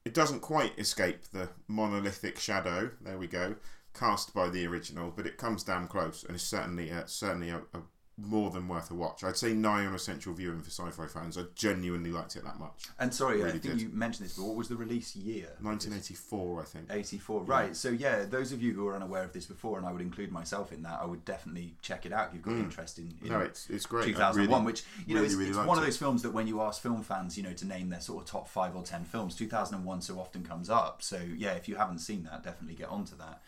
it 0.07 0.15
doesn't 0.15 0.39
quite 0.39 0.79
escape 0.79 1.25
the 1.33 1.49
monolithic 1.67 2.39
shadow. 2.39 2.91
There 3.01 3.19
we 3.19 3.27
go, 3.27 3.57
cast 3.93 4.33
by 4.33 4.49
the 4.49 4.65
original, 4.65 5.13
but 5.15 5.27
it 5.27 5.37
comes 5.37 5.65
damn 5.65 5.89
close, 5.89 6.23
and 6.23 6.37
it's 6.37 6.45
certainly 6.45 6.93
uh, 6.93 7.07
certainly 7.07 7.51
a, 7.51 7.57
a 7.75 7.83
more 8.19 8.51
than 8.51 8.67
worth 8.67 8.91
a 8.91 8.95
watch. 8.95 9.23
I'd 9.25 9.37
say 9.37 9.53
nigh 9.53 9.85
on 9.85 9.95
essential 9.95 10.33
viewing 10.33 10.63
for 10.63 10.71
sci-fi 10.71 11.07
fans. 11.07 11.37
I 11.37 11.43
genuinely 11.55 12.11
liked 12.11 12.35
it 12.37 12.45
that 12.45 12.59
much. 12.59 12.85
And 12.99 13.13
sorry, 13.13 13.43
I 13.43 13.47
Really 13.47 13.59
think 13.59 13.75
did. 13.75 13.83
you 13.83 13.91
mentioned 13.93 14.27
this, 14.27 14.37
but 14.39 14.45
what 14.47 14.57
was 14.57 14.69
the 14.69 14.77
release 14.77 15.15
year? 15.15 15.49
1984, 15.61 16.61
I 16.61 16.65
think. 16.65 16.87
84 16.91 17.43
right 17.45 17.77
so 17.77 17.91
yeah 17.91 18.25
those 18.25 18.53
of 18.53 18.63
you 18.63 18.73
who 18.73 18.87
are 18.89 18.95
unaware 18.97 19.23
of 19.25 19.33
this 19.33 19.45
before 19.47 19.77
and 19.79 19.87
i 19.87 19.93
would 19.93 20.01
include 20.01 20.31
myself 20.33 20.73
in 20.73 20.83
that 20.83 20.99
i 21.01 21.05
would 21.05 21.25
definitely 21.25 21.75
check 21.83 22.07
it 22.07 22.13
out 22.13 22.29
if 22.29 22.35
you've 22.35 22.43
got 22.43 22.55
interest 22.55 22.99
in, 22.99 23.07
in 23.23 23.29
Mm. 23.29 23.31
No, 23.31 23.41
it's 23.41 23.69
it's 23.71 23.87
great. 23.87 24.05
2001 24.07 24.49
really- 24.49 24.65
which 24.67 24.85
you 25.07 25.15
know 25.15 25.23
really, 25.23 25.47
it's 25.49 25.57
liked 25.57 25.69
one 25.69 25.79
of 25.79 25.85
those 25.85 25.97
films 25.97 26.23
that 26.23 26.33
when 26.33 26.47
you 26.47 26.61
ask 26.61 26.81
film 26.83 27.03
fans 27.03 27.37
you 27.37 27.43
know 27.43 27.53
to 27.53 27.67
name 27.67 27.89
their 27.91 28.01
sort 28.01 28.23
of 28.23 28.29
top 28.31 28.49
five 28.49 28.75
or 28.77 28.83
ten 28.83 29.05
films 29.05 29.35
2001 29.37 30.01
so 30.03 30.19
often 30.19 30.43
comes 30.45 30.71
up 30.71 31.03
so 31.03 31.19
yeah 31.37 31.53
if 31.53 31.69
you 31.69 31.77
haven't 31.77 31.99
seen 31.99 32.25
that 32.25 32.43
definitely 32.43 32.75
get 32.77 32.89
onto 32.89 33.17
that 33.17 33.43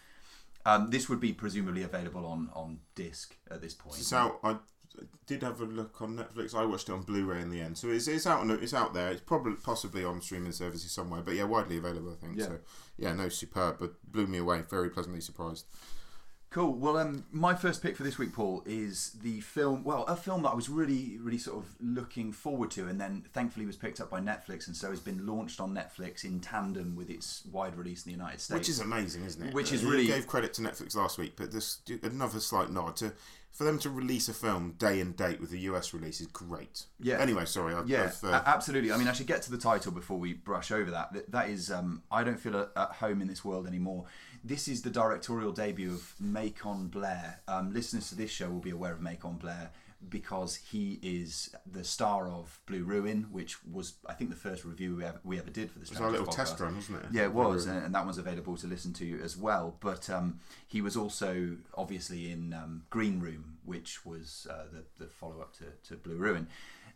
um, 0.66 0.90
this 0.90 1.08
would 1.08 1.20
be 1.20 1.32
presumably 1.32 1.82
available 1.82 2.26
on 2.26 2.50
on 2.54 2.80
disc 2.94 3.36
at 3.50 3.60
this 3.60 3.74
point 3.74 3.96
So. 3.96 4.38
I 4.42 4.56
did 5.26 5.42
have 5.42 5.60
a 5.60 5.64
look 5.64 6.00
on 6.02 6.16
Netflix. 6.16 6.54
I 6.54 6.64
watched 6.64 6.88
it 6.88 6.92
on 6.92 7.02
Blu-ray 7.02 7.40
in 7.40 7.50
the 7.50 7.60
end, 7.60 7.78
so 7.78 7.88
it's, 7.88 8.08
it's 8.08 8.26
out. 8.26 8.40
On, 8.40 8.50
it's 8.50 8.74
out 8.74 8.94
there. 8.94 9.10
It's 9.10 9.20
probably 9.20 9.54
possibly 9.54 10.04
on 10.04 10.20
streaming 10.20 10.50
services 10.50 10.90
somewhere, 10.90 11.20
but 11.22 11.34
yeah, 11.34 11.44
widely 11.44 11.76
available. 11.76 12.12
I 12.12 12.16
think. 12.16 12.38
Yeah. 12.38 12.46
So 12.46 12.58
yeah, 12.96 13.12
no, 13.12 13.28
superb, 13.28 13.76
but 13.78 13.92
blew 14.10 14.26
me 14.26 14.38
away. 14.38 14.62
Very 14.68 14.90
pleasantly 14.90 15.20
surprised. 15.20 15.66
Cool. 16.50 16.72
Well, 16.74 16.96
um, 16.96 17.24
my 17.30 17.54
first 17.54 17.82
pick 17.82 17.94
for 17.94 18.04
this 18.04 18.16
week, 18.16 18.32
Paul, 18.32 18.62
is 18.64 19.16
the 19.22 19.40
film. 19.40 19.84
Well, 19.84 20.04
a 20.04 20.16
film 20.16 20.42
that 20.44 20.48
I 20.50 20.54
was 20.54 20.70
really, 20.70 21.18
really 21.20 21.36
sort 21.36 21.58
of 21.58 21.66
looking 21.78 22.32
forward 22.32 22.70
to, 22.72 22.88
and 22.88 22.98
then 22.98 23.24
thankfully 23.34 23.66
was 23.66 23.76
picked 23.76 24.00
up 24.00 24.10
by 24.10 24.20
Netflix, 24.20 24.66
and 24.66 24.74
so 24.74 24.88
has 24.88 25.00
been 25.00 25.26
launched 25.26 25.60
on 25.60 25.74
Netflix 25.74 26.24
in 26.24 26.40
tandem 26.40 26.96
with 26.96 27.10
its 27.10 27.44
wide 27.52 27.76
release 27.76 28.06
in 28.06 28.12
the 28.12 28.16
United 28.16 28.40
States. 28.40 28.58
Which 28.58 28.68
is 28.70 28.80
amazing, 28.80 29.24
isn't 29.24 29.48
it? 29.48 29.54
Which 29.54 29.72
is 29.72 29.82
You 29.82 29.90
really- 29.90 30.06
gave 30.06 30.26
credit 30.26 30.54
to 30.54 30.62
Netflix 30.62 30.96
last 30.96 31.18
week, 31.18 31.34
but 31.36 31.52
this 31.52 31.80
another 32.02 32.40
slight 32.40 32.70
nod 32.70 32.96
to 32.96 33.12
for 33.50 33.64
them 33.64 33.78
to 33.78 33.90
release 33.90 34.28
a 34.28 34.34
film 34.34 34.74
day 34.78 35.00
and 35.00 35.16
date 35.16 35.40
with 35.40 35.50
the 35.50 35.58
US 35.60 35.92
release 35.92 36.20
is 36.20 36.28
great. 36.28 36.84
Yeah. 37.00 37.18
Anyway, 37.18 37.44
sorry. 37.44 37.74
I, 37.74 37.82
Yeah, 37.86 38.04
I've, 38.04 38.22
uh, 38.24 38.42
absolutely. 38.46 38.92
I 38.92 38.96
mean, 38.96 39.08
I 39.08 39.12
should 39.12 39.26
get 39.26 39.42
to 39.42 39.50
the 39.50 39.58
title 39.58 39.90
before 39.90 40.18
we 40.18 40.32
brush 40.34 40.70
over 40.70 40.90
that. 40.92 41.12
That, 41.12 41.32
that 41.32 41.48
is, 41.48 41.70
um, 41.70 42.02
I 42.10 42.22
don't 42.22 42.38
feel 42.38 42.56
at 42.76 42.90
home 42.92 43.20
in 43.20 43.26
this 43.26 43.44
world 43.44 43.66
anymore. 43.66 44.04
This 44.48 44.66
is 44.66 44.80
the 44.80 44.88
directorial 44.88 45.52
debut 45.52 45.92
of 45.92 46.14
Macon 46.18 46.86
Blair. 46.86 47.40
Um, 47.46 47.74
listeners 47.74 48.08
to 48.08 48.14
this 48.14 48.30
show 48.30 48.48
will 48.48 48.60
be 48.60 48.70
aware 48.70 48.92
of 48.92 49.00
Macon 49.02 49.36
Blair 49.36 49.72
because 50.08 50.56
he 50.56 50.98
is 51.02 51.54
the 51.70 51.84
star 51.84 52.30
of 52.30 52.58
Blue 52.64 52.82
Ruin, 52.82 53.26
which 53.30 53.62
was, 53.66 53.96
I 54.06 54.14
think, 54.14 54.30
the 54.30 54.36
first 54.36 54.64
review 54.64 54.96
we 54.96 55.04
ever, 55.04 55.20
we 55.22 55.38
ever 55.38 55.50
did 55.50 55.70
for 55.70 55.80
this. 55.80 55.90
it 55.90 55.96
was 55.96 56.00
our 56.00 56.10
little 56.10 56.26
podcast. 56.26 56.34
test 56.36 56.60
run, 56.60 56.76
wasn't 56.76 57.04
it? 57.04 57.08
Yeah, 57.12 57.24
it 57.24 57.34
was, 57.34 57.66
and 57.66 57.84
and 57.84 57.94
that 57.94 58.06
one's 58.06 58.16
available 58.16 58.56
to 58.56 58.66
listen 58.66 58.94
to 58.94 59.20
as 59.22 59.36
well. 59.36 59.76
But 59.80 60.08
um, 60.08 60.40
he 60.66 60.80
was 60.80 60.96
also 60.96 61.58
obviously 61.74 62.32
in 62.32 62.54
um, 62.54 62.84
Green 62.88 63.20
Room, 63.20 63.58
which 63.66 64.06
was 64.06 64.46
uh, 64.48 64.64
the, 64.72 65.04
the 65.04 65.10
follow 65.10 65.42
up 65.42 65.52
to, 65.58 65.64
to 65.88 65.96
Blue 65.96 66.16
Ruin. 66.16 66.48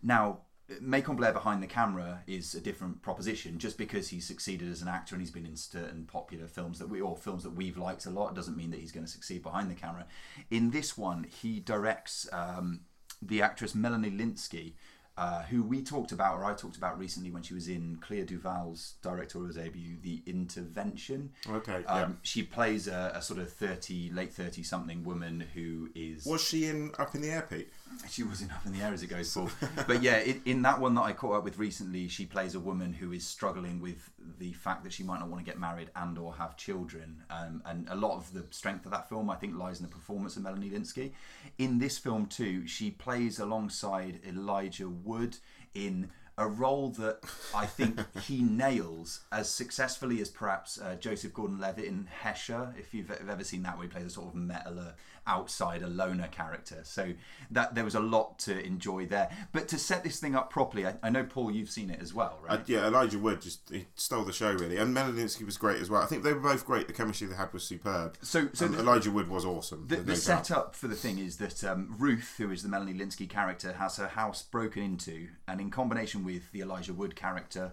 Now, 0.02 0.38
Macon 0.80 1.16
Blair 1.16 1.32
behind 1.32 1.62
the 1.62 1.66
camera 1.66 2.22
is 2.26 2.54
a 2.54 2.60
different 2.60 3.02
proposition. 3.02 3.58
Just 3.58 3.78
because 3.78 4.08
he's 4.08 4.26
succeeded 4.26 4.70
as 4.70 4.82
an 4.82 4.88
actor 4.88 5.14
and 5.14 5.22
he's 5.22 5.30
been 5.30 5.46
in 5.46 5.56
certain 5.56 6.04
popular 6.04 6.46
films 6.46 6.78
that 6.78 6.88
we 6.88 7.00
or 7.00 7.16
films 7.16 7.42
that 7.42 7.54
we've 7.54 7.76
liked 7.78 8.06
a 8.06 8.10
lot 8.10 8.34
doesn't 8.34 8.56
mean 8.56 8.70
that 8.70 8.80
he's 8.80 8.92
going 8.92 9.06
to 9.06 9.10
succeed 9.12 9.42
behind 9.42 9.70
the 9.70 9.74
camera. 9.74 10.06
In 10.50 10.70
this 10.70 10.96
one, 10.96 11.24
he 11.24 11.60
directs 11.60 12.28
um, 12.32 12.80
the 13.20 13.42
actress 13.42 13.74
Melanie 13.74 14.10
Lynskey. 14.10 14.72
uh, 15.18 15.42
who 15.42 15.62
we 15.62 15.82
talked 15.82 16.10
about, 16.10 16.38
or 16.38 16.44
I 16.46 16.54
talked 16.54 16.78
about 16.78 16.98
recently 16.98 17.30
when 17.30 17.42
she 17.42 17.52
was 17.52 17.68
in 17.68 17.98
Clea 18.00 18.24
DuVall's 18.24 18.94
directorial 19.02 19.52
debut, 19.52 19.98
The 20.00 20.22
Intervention. 20.24 21.32
Okay, 21.46 21.84
Um, 21.84 21.84
yeah. 21.84 22.08
She 22.22 22.42
plays 22.42 22.88
a, 22.88 23.12
a 23.14 23.20
sort 23.20 23.38
of 23.38 23.52
30, 23.52 24.10
late 24.10 24.32
30 24.32 24.62
something 24.62 25.04
woman 25.04 25.44
who 25.54 25.90
is. 25.94 26.24
Was 26.24 26.42
she 26.42 26.64
in 26.64 26.92
Up 26.98 27.14
in 27.14 27.20
the 27.20 27.28
Air, 27.30 27.46
Pete? 27.48 27.68
She 28.08 28.22
wasn't 28.22 28.52
up 28.52 28.64
in 28.66 28.72
the 28.72 28.80
air 28.80 28.92
as 28.92 29.02
it 29.02 29.08
goes, 29.08 29.32
Paul. 29.32 29.50
but 29.86 30.02
yeah, 30.02 30.18
in, 30.18 30.42
in 30.44 30.62
that 30.62 30.80
one 30.80 30.94
that 30.94 31.02
I 31.02 31.12
caught 31.12 31.38
up 31.38 31.44
with 31.44 31.58
recently, 31.58 32.08
she 32.08 32.26
plays 32.26 32.54
a 32.54 32.60
woman 32.60 32.92
who 32.92 33.12
is 33.12 33.26
struggling 33.26 33.80
with 33.80 34.10
the 34.38 34.52
fact 34.52 34.84
that 34.84 34.92
she 34.92 35.02
might 35.02 35.20
not 35.20 35.28
want 35.28 35.44
to 35.44 35.50
get 35.50 35.58
married 35.58 35.90
and 35.96 36.18
or 36.18 36.34
have 36.34 36.56
children. 36.56 37.22
Um, 37.30 37.62
and 37.64 37.88
a 37.88 37.96
lot 37.96 38.16
of 38.16 38.32
the 38.32 38.44
strength 38.50 38.84
of 38.84 38.92
that 38.92 39.08
film, 39.08 39.30
I 39.30 39.36
think, 39.36 39.56
lies 39.56 39.80
in 39.80 39.86
the 39.86 39.92
performance 39.92 40.36
of 40.36 40.42
Melanie 40.42 40.70
Lynskey. 40.70 41.12
In 41.58 41.78
this 41.78 41.98
film 41.98 42.26
too, 42.26 42.66
she 42.66 42.90
plays 42.90 43.38
alongside 43.38 44.20
Elijah 44.26 44.88
Wood 44.88 45.36
in 45.74 46.10
a 46.38 46.46
role 46.46 46.88
that 46.90 47.18
I 47.54 47.66
think 47.66 48.00
he 48.22 48.42
nails 48.42 49.20
as 49.30 49.50
successfully 49.50 50.20
as 50.20 50.30
perhaps 50.30 50.80
uh, 50.80 50.94
Joseph 50.94 51.34
Gordon-Levitt 51.34 51.84
in 51.84 52.08
Hesher, 52.22 52.74
if 52.78 52.94
you've 52.94 53.10
e-, 53.10 53.14
ever 53.28 53.44
seen 53.44 53.62
that, 53.64 53.76
where 53.76 53.86
he 53.86 53.92
plays 53.92 54.06
a 54.06 54.10
sort 54.10 54.28
of 54.28 54.34
metaler, 54.34 54.94
outsider, 55.28 55.86
loner 55.86 56.28
character. 56.28 56.80
So 56.84 57.12
that 57.50 57.74
there 57.74 57.84
was 57.84 57.94
a 57.94 58.00
lot 58.00 58.38
to 58.40 58.64
enjoy 58.64 59.06
there. 59.06 59.30
But 59.52 59.68
to 59.68 59.78
set 59.78 60.02
this 60.04 60.18
thing 60.20 60.34
up 60.34 60.50
properly, 60.50 60.86
I, 60.86 60.94
I 61.02 61.10
know 61.10 61.24
Paul, 61.24 61.50
you've 61.50 61.70
seen 61.70 61.90
it 61.90 62.00
as 62.00 62.12
well, 62.14 62.38
right? 62.42 62.60
Uh, 62.60 62.62
yeah, 62.66 62.86
Elijah 62.86 63.18
Wood 63.18 63.40
just 63.40 63.68
he 63.70 63.86
stole 63.94 64.24
the 64.24 64.32
show 64.32 64.52
really, 64.52 64.76
and 64.76 64.92
Melanie 64.92 65.22
Lynskey 65.22 65.44
was 65.46 65.56
great 65.56 65.80
as 65.80 65.88
well. 65.90 66.02
I 66.02 66.06
think 66.06 66.22
they 66.22 66.32
were 66.32 66.40
both 66.40 66.66
great. 66.66 66.86
The 66.86 66.92
chemistry 66.92 67.26
they 67.26 67.36
had 67.36 67.52
was 67.52 67.62
superb. 67.64 68.16
So- 68.22 68.48
so 68.52 68.68
the- 68.68 68.80
Elijah 68.80 69.10
Wood 69.10 69.28
was 69.28 69.44
awesome. 69.44 69.86
The, 69.88 69.96
the 69.96 70.16
setup 70.16 70.74
for 70.74 70.88
the 70.88 70.96
thing 70.96 71.18
is 71.18 71.36
that 71.38 71.62
um, 71.64 71.94
Ruth, 71.98 72.34
who 72.38 72.50
is 72.50 72.62
the 72.62 72.68
Melanie 72.68 72.94
Lynskey 72.94 73.28
character, 73.28 73.72
has 73.74 73.96
her 73.96 74.08
house 74.08 74.42
broken 74.42 74.82
into, 74.82 75.28
and 75.46 75.60
in 75.60 75.70
combination 75.70 76.24
with 76.24 76.50
the 76.52 76.60
Elijah 76.60 76.92
Wood 76.94 77.14
character, 77.16 77.72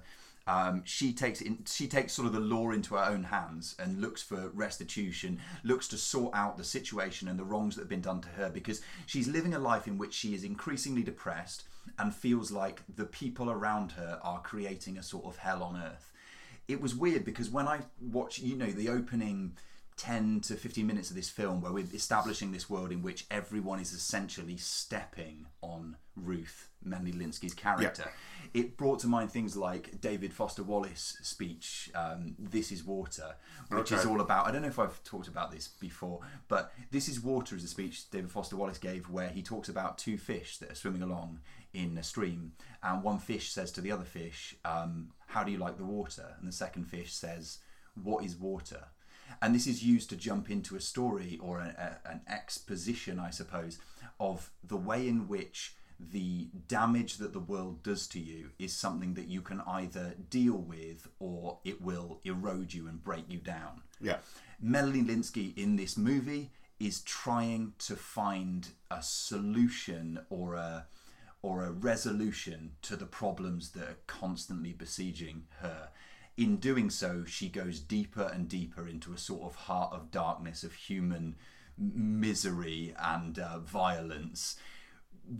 um, 0.50 0.82
she 0.84 1.13
takes 1.13 1.41
in, 1.41 1.60
she 1.68 1.88
takes 1.88 2.13
sort 2.13 2.25
of 2.25 2.34
the 2.34 2.39
law 2.39 2.72
into 2.72 2.96
her 2.96 3.06
own 3.06 3.25
hands 3.25 3.75
and 3.77 4.01
looks 4.01 4.24
for 4.24 4.50
restitution, 4.50 5.39
looks 5.63 5.88
to 5.89 5.98
sort 5.98 6.34
out 6.34 6.58
the 6.58 6.63
situation 6.63 7.27
and 7.27 7.38
the 7.38 7.44
wrongs 7.44 7.75
that 7.75 7.84
have 7.84 7.89
been 7.89 8.01
done 8.01 8.20
to 8.22 8.29
her 8.29 8.50
because 8.50 8.82
she's 9.06 9.27
living 9.27 9.53
a 9.53 9.60
life 9.60 9.86
in 9.86 10.00
which 10.00 10.12
she 10.12 10.34
is 10.34 10.44
increasingly 10.44 11.03
depressed 11.03 11.65
and 12.00 12.15
feels 12.15 12.51
like 12.51 12.82
the 12.96 13.06
people 13.06 13.51
around 13.51 13.91
her 13.91 14.20
are 14.24 14.41
creating 14.41 14.98
a 14.98 15.03
sort 15.03 15.25
of 15.25 15.38
hell 15.38 15.62
on 15.62 15.77
earth. 15.77 16.12
It 16.68 16.82
was 16.82 16.96
weird 16.96 17.25
because 17.25 17.51
when 17.51 17.68
I 17.68 17.82
watch, 18.01 18.39
you 18.39 18.56
know, 18.56 18.72
the 18.72 18.89
opening 18.89 19.56
10 19.98 20.39
to 20.41 20.56
15 20.56 20.88
minutes 20.88 21.12
of 21.12 21.15
this 21.15 21.29
film 21.29 21.62
where 21.62 21.72
we're 21.72 21.86
establishing 21.94 22.51
this 22.51 22.70
world 22.72 22.91
in 22.91 23.03
which 23.03 23.27
everyone 23.29 23.79
is 23.79 23.94
essentially 23.94 24.58
stepping 24.58 25.46
on 25.62 25.98
Ruth, 26.15 26.69
Melanie 26.83 27.12
Lynskey's 27.12 27.53
character. 27.53 28.03
It 28.53 28.77
brought 28.77 29.00
to 29.00 29.07
mind 29.07 29.31
things 29.31 29.55
like 29.55 30.01
David 30.01 30.33
Foster 30.33 30.63
Wallace 30.63 31.17
speech, 31.21 31.91
um, 31.93 32.36
This 32.39 32.71
is 32.71 32.83
Water, 32.83 33.36
which 33.69 33.91
is 33.91 34.05
all 34.05 34.21
about, 34.21 34.48
I 34.48 34.51
don't 34.51 34.63
know 34.63 34.69
if 34.69 34.79
I've 34.79 35.03
talked 35.03 35.27
about 35.27 35.51
this 35.51 35.67
before, 35.67 36.21
but 36.48 36.74
This 36.89 37.07
is 37.07 37.19
Water 37.19 37.55
is 37.55 37.63
a 37.63 37.67
speech 37.67 38.09
David 38.09 38.31
Foster 38.31 38.55
Wallace 38.55 38.79
gave 38.79 39.09
where 39.09 39.29
he 39.29 39.43
talks 39.43 39.69
about 39.69 39.98
two 40.00 40.17
fish 40.17 40.57
that 40.57 40.71
are 40.71 40.75
swimming 40.75 41.03
along 41.03 41.41
in 41.74 41.95
a 41.98 42.03
stream, 42.03 42.53
and 42.81 43.03
one 43.03 43.19
fish 43.19 43.51
says 43.51 43.71
to 43.74 43.81
the 43.81 43.91
other 43.91 44.05
fish, 44.05 44.55
um, 44.65 45.12
How 45.27 45.43
do 45.43 45.51
you 45.51 45.59
like 45.59 45.77
the 45.77 45.86
water? 45.86 46.36
And 46.39 46.48
the 46.48 46.53
second 46.53 46.86
fish 46.86 47.13
says, 47.13 47.59
What 48.01 48.24
is 48.24 48.36
water? 48.36 48.86
and 49.41 49.53
this 49.53 49.67
is 49.67 49.83
used 49.83 50.09
to 50.09 50.15
jump 50.15 50.50
into 50.50 50.75
a 50.75 50.81
story 50.81 51.39
or 51.41 51.59
a, 51.59 52.00
a, 52.05 52.09
an 52.09 52.21
exposition, 52.27 53.19
I 53.19 53.29
suppose, 53.29 53.77
of 54.19 54.50
the 54.63 54.75
way 54.75 55.07
in 55.07 55.27
which 55.27 55.75
the 56.00 56.48
damage 56.68 57.18
that 57.18 57.34
the 57.34 57.39
world 57.39 57.84
does 57.84 58.08
to 58.08 58.20
you 58.20 58.51
is 58.58 58.74
something 58.74 59.15
that 59.15 59.27
you 59.27 59.41
can 59.41 59.62
either 59.68 60.15
deal 60.29 60.56
with 60.56 61.08
or 61.20 61.60
it 61.65 61.82
will 61.82 62.22
erode 62.24 62.74
you 62.74 62.88
and 62.88 63.03
break 63.03 63.25
you 63.27 63.39
down. 63.39 63.82
Yeah. 64.00 64.18
Melanie 64.62 65.03
Lynskey 65.03 65.58
in 65.58 65.75
this 65.75 65.98
movie 65.98 66.51
is 66.79 67.01
trying 67.01 67.74
to 67.79 67.96
find 67.96 68.70
a 68.89 69.01
solution 69.01 70.22
or 70.29 70.56
a 70.56 70.88
or 71.41 71.63
a 71.63 71.72
resolution 71.72 72.72
to 72.82 72.98
the 72.98 73.06
problems 73.06 73.72
that 73.72 73.84
are 73.84 73.98
constantly 74.08 74.74
besieging 74.74 75.44
her. 75.62 75.89
In 76.36 76.58
doing 76.58 76.89
so, 76.89 77.24
she 77.25 77.48
goes 77.48 77.79
deeper 77.79 78.29
and 78.34 78.48
deeper 78.50 78.88
into 78.88 79.13
a 79.13 79.18
sort 79.18 79.44
of 79.44 79.56
heart 79.56 79.94
of 79.94 80.12
darkness 80.12 80.63
of 80.63 80.74
human 80.74 81.36
misery 81.77 82.94
and 83.00 83.39
uh, 83.39 83.60
violence. 83.60 84.58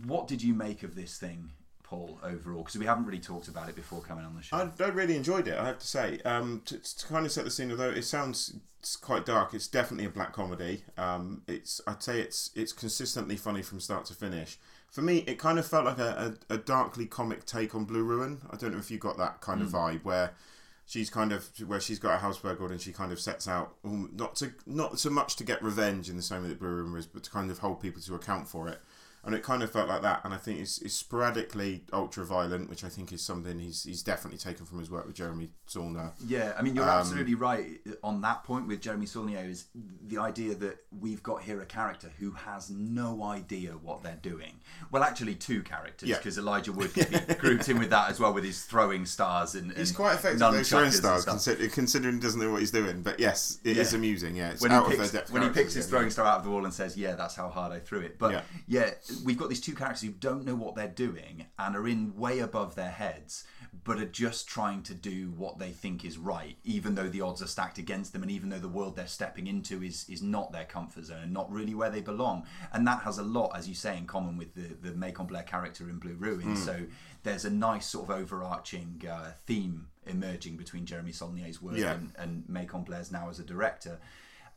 What 0.06 0.28
did 0.28 0.42
you 0.42 0.54
make 0.54 0.82
of 0.82 0.94
this 0.94 1.18
thing, 1.18 1.50
Paul, 1.82 2.18
overall? 2.22 2.62
Because 2.62 2.78
we 2.78 2.86
haven't 2.86 3.06
really 3.06 3.20
talked 3.20 3.48
about 3.48 3.68
it 3.68 3.74
before 3.74 4.00
coming 4.00 4.24
on 4.24 4.36
the 4.36 4.42
show. 4.42 4.56
I, 4.56 4.84
I 4.84 4.88
really 4.88 5.16
enjoyed 5.16 5.48
it. 5.48 5.58
I 5.58 5.66
have 5.66 5.78
to 5.78 5.86
say, 5.86 6.20
um, 6.24 6.62
to, 6.66 6.78
to 6.78 7.06
kind 7.06 7.26
of 7.26 7.32
set 7.32 7.44
the 7.44 7.50
scene, 7.50 7.70
although 7.70 7.90
it 7.90 8.02
sounds 8.02 8.54
quite 9.00 9.26
dark, 9.26 9.54
it's 9.54 9.68
definitely 9.68 10.06
a 10.06 10.10
black 10.10 10.32
comedy. 10.32 10.84
Um, 10.96 11.42
it's 11.46 11.80
I'd 11.86 12.02
say 12.02 12.20
it's 12.20 12.50
it's 12.54 12.72
consistently 12.72 13.36
funny 13.36 13.62
from 13.62 13.80
start 13.80 14.04
to 14.06 14.14
finish. 14.14 14.58
For 14.90 15.02
me, 15.02 15.18
it 15.26 15.38
kind 15.38 15.58
of 15.58 15.66
felt 15.66 15.84
like 15.84 15.98
a, 15.98 16.34
a, 16.50 16.54
a 16.54 16.58
darkly 16.58 17.06
comic 17.06 17.44
take 17.46 17.74
on 17.74 17.84
Blue 17.84 18.02
Ruin. 18.02 18.40
I 18.50 18.56
don't 18.56 18.72
know 18.72 18.78
if 18.78 18.90
you 18.90 18.98
got 18.98 19.18
that 19.18 19.40
kind 19.40 19.62
of 19.62 19.68
vibe 19.68 20.02
where 20.02 20.32
she's 20.86 21.08
kind 21.08 21.32
of 21.32 21.48
where 21.66 21.80
she's 21.80 22.00
got 22.00 22.14
a 22.14 22.18
house 22.18 22.38
burgled 22.38 22.72
and 22.72 22.80
she 22.80 22.92
kind 22.92 23.12
of 23.12 23.20
sets 23.20 23.46
out 23.46 23.76
um, 23.84 24.10
not 24.12 24.34
to 24.36 24.52
not 24.66 24.98
so 24.98 25.08
much 25.08 25.36
to 25.36 25.44
get 25.44 25.62
revenge 25.62 26.10
in 26.10 26.16
the 26.16 26.22
same 26.22 26.42
way 26.42 26.48
that 26.48 26.58
Blue 26.58 26.68
Ruin 26.68 26.96
is, 26.96 27.06
but 27.06 27.22
to 27.22 27.30
kind 27.30 27.50
of 27.50 27.58
hold 27.58 27.80
people 27.80 28.02
to 28.02 28.14
account 28.14 28.48
for 28.48 28.68
it. 28.68 28.80
And 29.22 29.34
it 29.34 29.42
kind 29.42 29.62
of 29.62 29.70
felt 29.70 29.86
like 29.88 30.00
that, 30.00 30.22
and 30.24 30.32
I 30.32 30.38
think 30.38 30.60
it's, 30.60 30.78
it's 30.80 30.94
sporadically 30.94 31.82
ultra 31.92 32.24
violent, 32.24 32.70
which 32.70 32.84
I 32.84 32.88
think 32.88 33.12
is 33.12 33.20
something 33.20 33.58
he's 33.58 33.82
he's 33.84 34.02
definitely 34.02 34.38
taken 34.38 34.64
from 34.64 34.78
his 34.78 34.90
work 34.90 35.06
with 35.06 35.14
Jeremy 35.14 35.50
Saulnier. 35.66 36.12
Yeah, 36.26 36.54
I 36.58 36.62
mean, 36.62 36.74
you're 36.74 36.84
Um, 36.88 37.00
absolutely 37.00 37.34
right 37.34 37.66
on 38.02 38.22
that 38.22 38.44
point 38.44 38.66
with 38.66 38.80
Jeremy 38.80 39.04
Saulnier 39.04 39.40
is 39.44 39.66
the 40.06 40.16
idea 40.16 40.54
that 40.54 40.78
we've 40.98 41.22
got 41.22 41.42
here 41.42 41.60
a 41.60 41.66
character 41.66 42.10
who 42.18 42.30
has 42.32 42.70
no 42.70 43.22
idea 43.22 43.72
what 43.72 44.02
they're 44.02 44.18
doing. 44.22 44.60
Well, 44.90 45.02
actually, 45.02 45.34
two 45.34 45.62
characters 45.62 46.08
Yeah. 46.08 46.16
because 46.16 46.38
Elijah 46.38 46.72
Wood 46.72 46.90
grouped 47.38 47.68
in 47.68 47.78
with 47.78 47.90
that 47.90 48.08
as 48.10 48.18
well 48.20 48.32
with 48.32 48.44
his 48.44 48.64
throwing 48.64 49.04
stars 49.04 49.54
and 49.54 49.70
He's 49.76 49.92
quite 49.92 50.14
effective 50.14 50.40
at 50.40 50.52
those 50.52 50.68
throwing 50.70 50.90
stars, 50.92 51.26
consider, 51.26 51.68
considering 51.68 52.14
he 52.14 52.20
doesn't 52.20 52.40
know 52.40 52.50
what 52.50 52.60
he's 52.60 52.70
doing. 52.70 53.02
But 53.02 53.20
yes, 53.20 53.58
it 53.64 53.76
is 53.76 53.92
Yeah. 53.92 53.98
amusing. 53.98 54.34
Yeah, 54.34 54.50
it's 54.52 54.62
when 54.62 54.72
out 54.72 54.86
he 54.90 54.94
of 54.96 55.12
picks, 55.12 55.30
when 55.30 55.42
he 55.42 55.50
picks 55.50 55.74
his 55.74 55.86
throwing 55.86 56.06
yeah. 56.06 56.12
star 56.12 56.26
out 56.26 56.38
of 56.38 56.44
the 56.44 56.50
wall 56.50 56.64
and 56.64 56.72
says, 56.72 56.96
"Yeah, 56.96 57.16
that's 57.16 57.34
how 57.34 57.48
hard 57.50 57.72
I 57.72 57.80
threw 57.80 58.00
it." 58.00 58.18
But 58.18 58.32
Yeah. 58.32 58.42
yeah. 58.66 58.90
We've 59.24 59.38
got 59.38 59.48
these 59.48 59.60
two 59.60 59.74
characters 59.74 60.02
who 60.02 60.10
don't 60.10 60.44
know 60.44 60.54
what 60.54 60.74
they're 60.74 60.88
doing 60.88 61.46
and 61.58 61.76
are 61.76 61.86
in 61.88 62.16
way 62.16 62.38
above 62.40 62.74
their 62.74 62.90
heads, 62.90 63.44
but 63.84 63.98
are 63.98 64.06
just 64.06 64.48
trying 64.48 64.82
to 64.84 64.94
do 64.94 65.30
what 65.36 65.58
they 65.58 65.70
think 65.70 66.04
is 66.04 66.18
right, 66.18 66.56
even 66.64 66.94
though 66.94 67.08
the 67.08 67.20
odds 67.20 67.40
are 67.42 67.46
stacked 67.46 67.78
against 67.78 68.12
them, 68.12 68.22
and 68.22 68.30
even 68.30 68.48
though 68.48 68.58
the 68.58 68.68
world 68.68 68.96
they're 68.96 69.06
stepping 69.06 69.46
into 69.46 69.82
is 69.82 70.06
is 70.08 70.22
not 70.22 70.52
their 70.52 70.64
comfort 70.64 71.04
zone 71.04 71.22
and 71.22 71.32
not 71.32 71.50
really 71.50 71.74
where 71.74 71.90
they 71.90 72.00
belong. 72.00 72.44
And 72.72 72.86
that 72.86 73.02
has 73.02 73.18
a 73.18 73.22
lot, 73.22 73.52
as 73.56 73.68
you 73.68 73.74
say, 73.74 73.96
in 73.96 74.06
common 74.06 74.36
with 74.36 74.54
the 74.54 74.74
the 74.88 74.94
Macon 74.96 75.26
Blair 75.26 75.42
character 75.44 75.88
in 75.88 75.98
Blue 75.98 76.16
Ruin. 76.18 76.56
So 76.56 76.80
there's 77.22 77.44
a 77.44 77.50
nice 77.50 77.86
sort 77.86 78.08
of 78.08 78.16
overarching 78.16 79.02
uh, 79.10 79.32
theme 79.46 79.88
emerging 80.06 80.56
between 80.56 80.86
Jeremy 80.86 81.12
Saulnier's 81.12 81.60
work 81.62 81.76
Yeah. 81.76 81.92
and, 81.92 82.12
and 82.16 82.48
Macon 82.48 82.82
Blair's 82.82 83.12
now 83.12 83.28
as 83.28 83.38
a 83.38 83.44
director. 83.44 84.00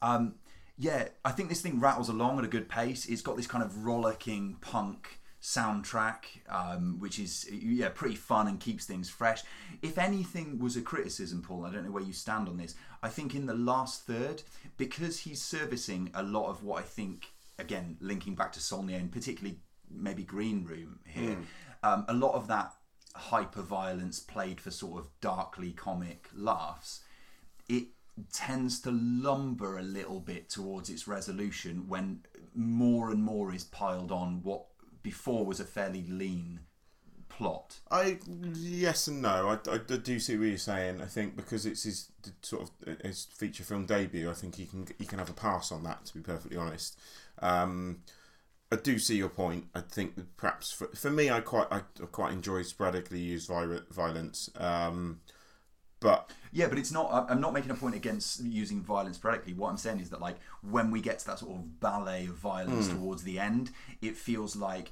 Um, 0.01 0.35
yeah, 0.77 1.09
I 1.23 1.31
think 1.31 1.49
this 1.49 1.61
thing 1.61 1.79
rattles 1.79 2.09
along 2.09 2.39
at 2.39 2.45
a 2.45 2.47
good 2.47 2.69
pace. 2.69 3.05
It's 3.05 3.21
got 3.21 3.37
this 3.37 3.47
kind 3.47 3.63
of 3.63 3.85
rollicking 3.85 4.57
punk 4.61 5.19
soundtrack, 5.41 6.23
um, 6.49 6.99
which 6.99 7.19
is 7.19 7.47
yeah 7.51 7.89
pretty 7.89 8.15
fun 8.15 8.47
and 8.47 8.59
keeps 8.59 8.85
things 8.85 9.09
fresh. 9.09 9.43
If 9.81 9.97
anything 9.97 10.59
was 10.59 10.75
a 10.75 10.81
criticism, 10.81 11.41
Paul, 11.41 11.65
I 11.65 11.71
don't 11.71 11.85
know 11.85 11.91
where 11.91 12.03
you 12.03 12.13
stand 12.13 12.47
on 12.47 12.57
this. 12.57 12.75
I 13.03 13.09
think 13.09 13.35
in 13.35 13.45
the 13.45 13.53
last 13.53 14.07
third, 14.07 14.41
because 14.77 15.19
he's 15.19 15.41
servicing 15.41 16.09
a 16.13 16.23
lot 16.23 16.49
of 16.49 16.63
what 16.63 16.79
I 16.79 16.85
think, 16.85 17.27
again, 17.59 17.97
linking 17.99 18.35
back 18.35 18.53
to 18.53 18.59
Saulnier 18.59 18.97
and 18.97 19.11
particularly 19.11 19.59
maybe 19.91 20.23
Green 20.23 20.63
Room 20.63 20.99
here, 21.05 21.37
um, 21.83 22.05
a 22.07 22.13
lot 22.13 22.33
of 22.33 22.47
that 22.47 22.73
hyper 23.15 23.61
violence 23.61 24.19
played 24.19 24.59
for 24.59 24.71
sort 24.71 24.99
of 24.99 25.09
darkly 25.21 25.71
comic 25.71 26.29
laughs 26.33 27.01
it 27.69 27.87
tends 28.31 28.79
to 28.81 28.91
lumber 28.91 29.77
a 29.77 29.83
little 29.83 30.19
bit 30.19 30.49
towards 30.49 30.89
its 30.89 31.07
resolution 31.07 31.87
when 31.87 32.21
more 32.53 33.11
and 33.11 33.23
more 33.23 33.53
is 33.53 33.63
piled 33.63 34.11
on 34.11 34.41
what 34.43 34.65
before 35.01 35.45
was 35.45 35.59
a 35.59 35.65
fairly 35.65 36.05
lean 36.07 36.59
plot. 37.29 37.79
I 37.89 38.19
yes 38.55 39.07
and 39.07 39.21
no. 39.21 39.49
I, 39.49 39.71
I, 39.71 39.77
do 39.77 40.19
see 40.19 40.37
what 40.37 40.47
you're 40.47 40.57
saying. 40.57 41.01
I 41.01 41.05
think 41.05 41.35
because 41.35 41.65
it's 41.65 41.83
his 41.83 42.11
sort 42.41 42.63
of 42.63 42.99
his 43.03 43.25
feature 43.25 43.63
film 43.63 43.85
debut, 43.85 44.29
I 44.29 44.33
think 44.33 44.55
he 44.55 44.65
can 44.65 44.87
he 44.97 45.05
can 45.05 45.19
have 45.19 45.29
a 45.29 45.33
pass 45.33 45.71
on 45.71 45.83
that. 45.83 46.05
To 46.05 46.13
be 46.13 46.21
perfectly 46.21 46.57
honest, 46.57 46.99
um, 47.39 48.01
I 48.71 48.75
do 48.75 48.99
see 48.99 49.17
your 49.17 49.29
point. 49.29 49.65
I 49.73 49.81
think 49.81 50.13
perhaps 50.37 50.71
for, 50.71 50.87
for 50.87 51.09
me, 51.09 51.29
I 51.29 51.41
quite 51.41 51.67
I 51.71 51.81
quite 52.11 52.33
enjoy 52.33 52.61
sporadically 52.61 53.19
used 53.19 53.47
vi- 53.47 53.81
violence. 53.89 54.49
Um, 54.57 55.21
but 56.03 56.29
Yeah, 56.51 56.67
but 56.67 56.77
it's 56.77 56.91
not. 56.91 57.27
I'm 57.29 57.41
not 57.41 57.53
making 57.53 57.71
a 57.71 57.75
point 57.75 57.95
against 57.95 58.43
using 58.43 58.81
violence 58.81 59.17
sporadically. 59.17 59.53
What 59.53 59.69
I'm 59.69 59.77
saying 59.77 59.99
is 59.99 60.09
that, 60.11 60.21
like, 60.21 60.37
when 60.61 60.91
we 60.91 61.01
get 61.01 61.19
to 61.19 61.25
that 61.27 61.39
sort 61.39 61.55
of 61.55 61.79
ballet 61.79 62.25
of 62.25 62.35
violence 62.35 62.87
towards 62.89 63.23
the 63.23 63.39
end, 63.39 63.71
it 64.01 64.15
feels 64.15 64.55
like 64.55 64.91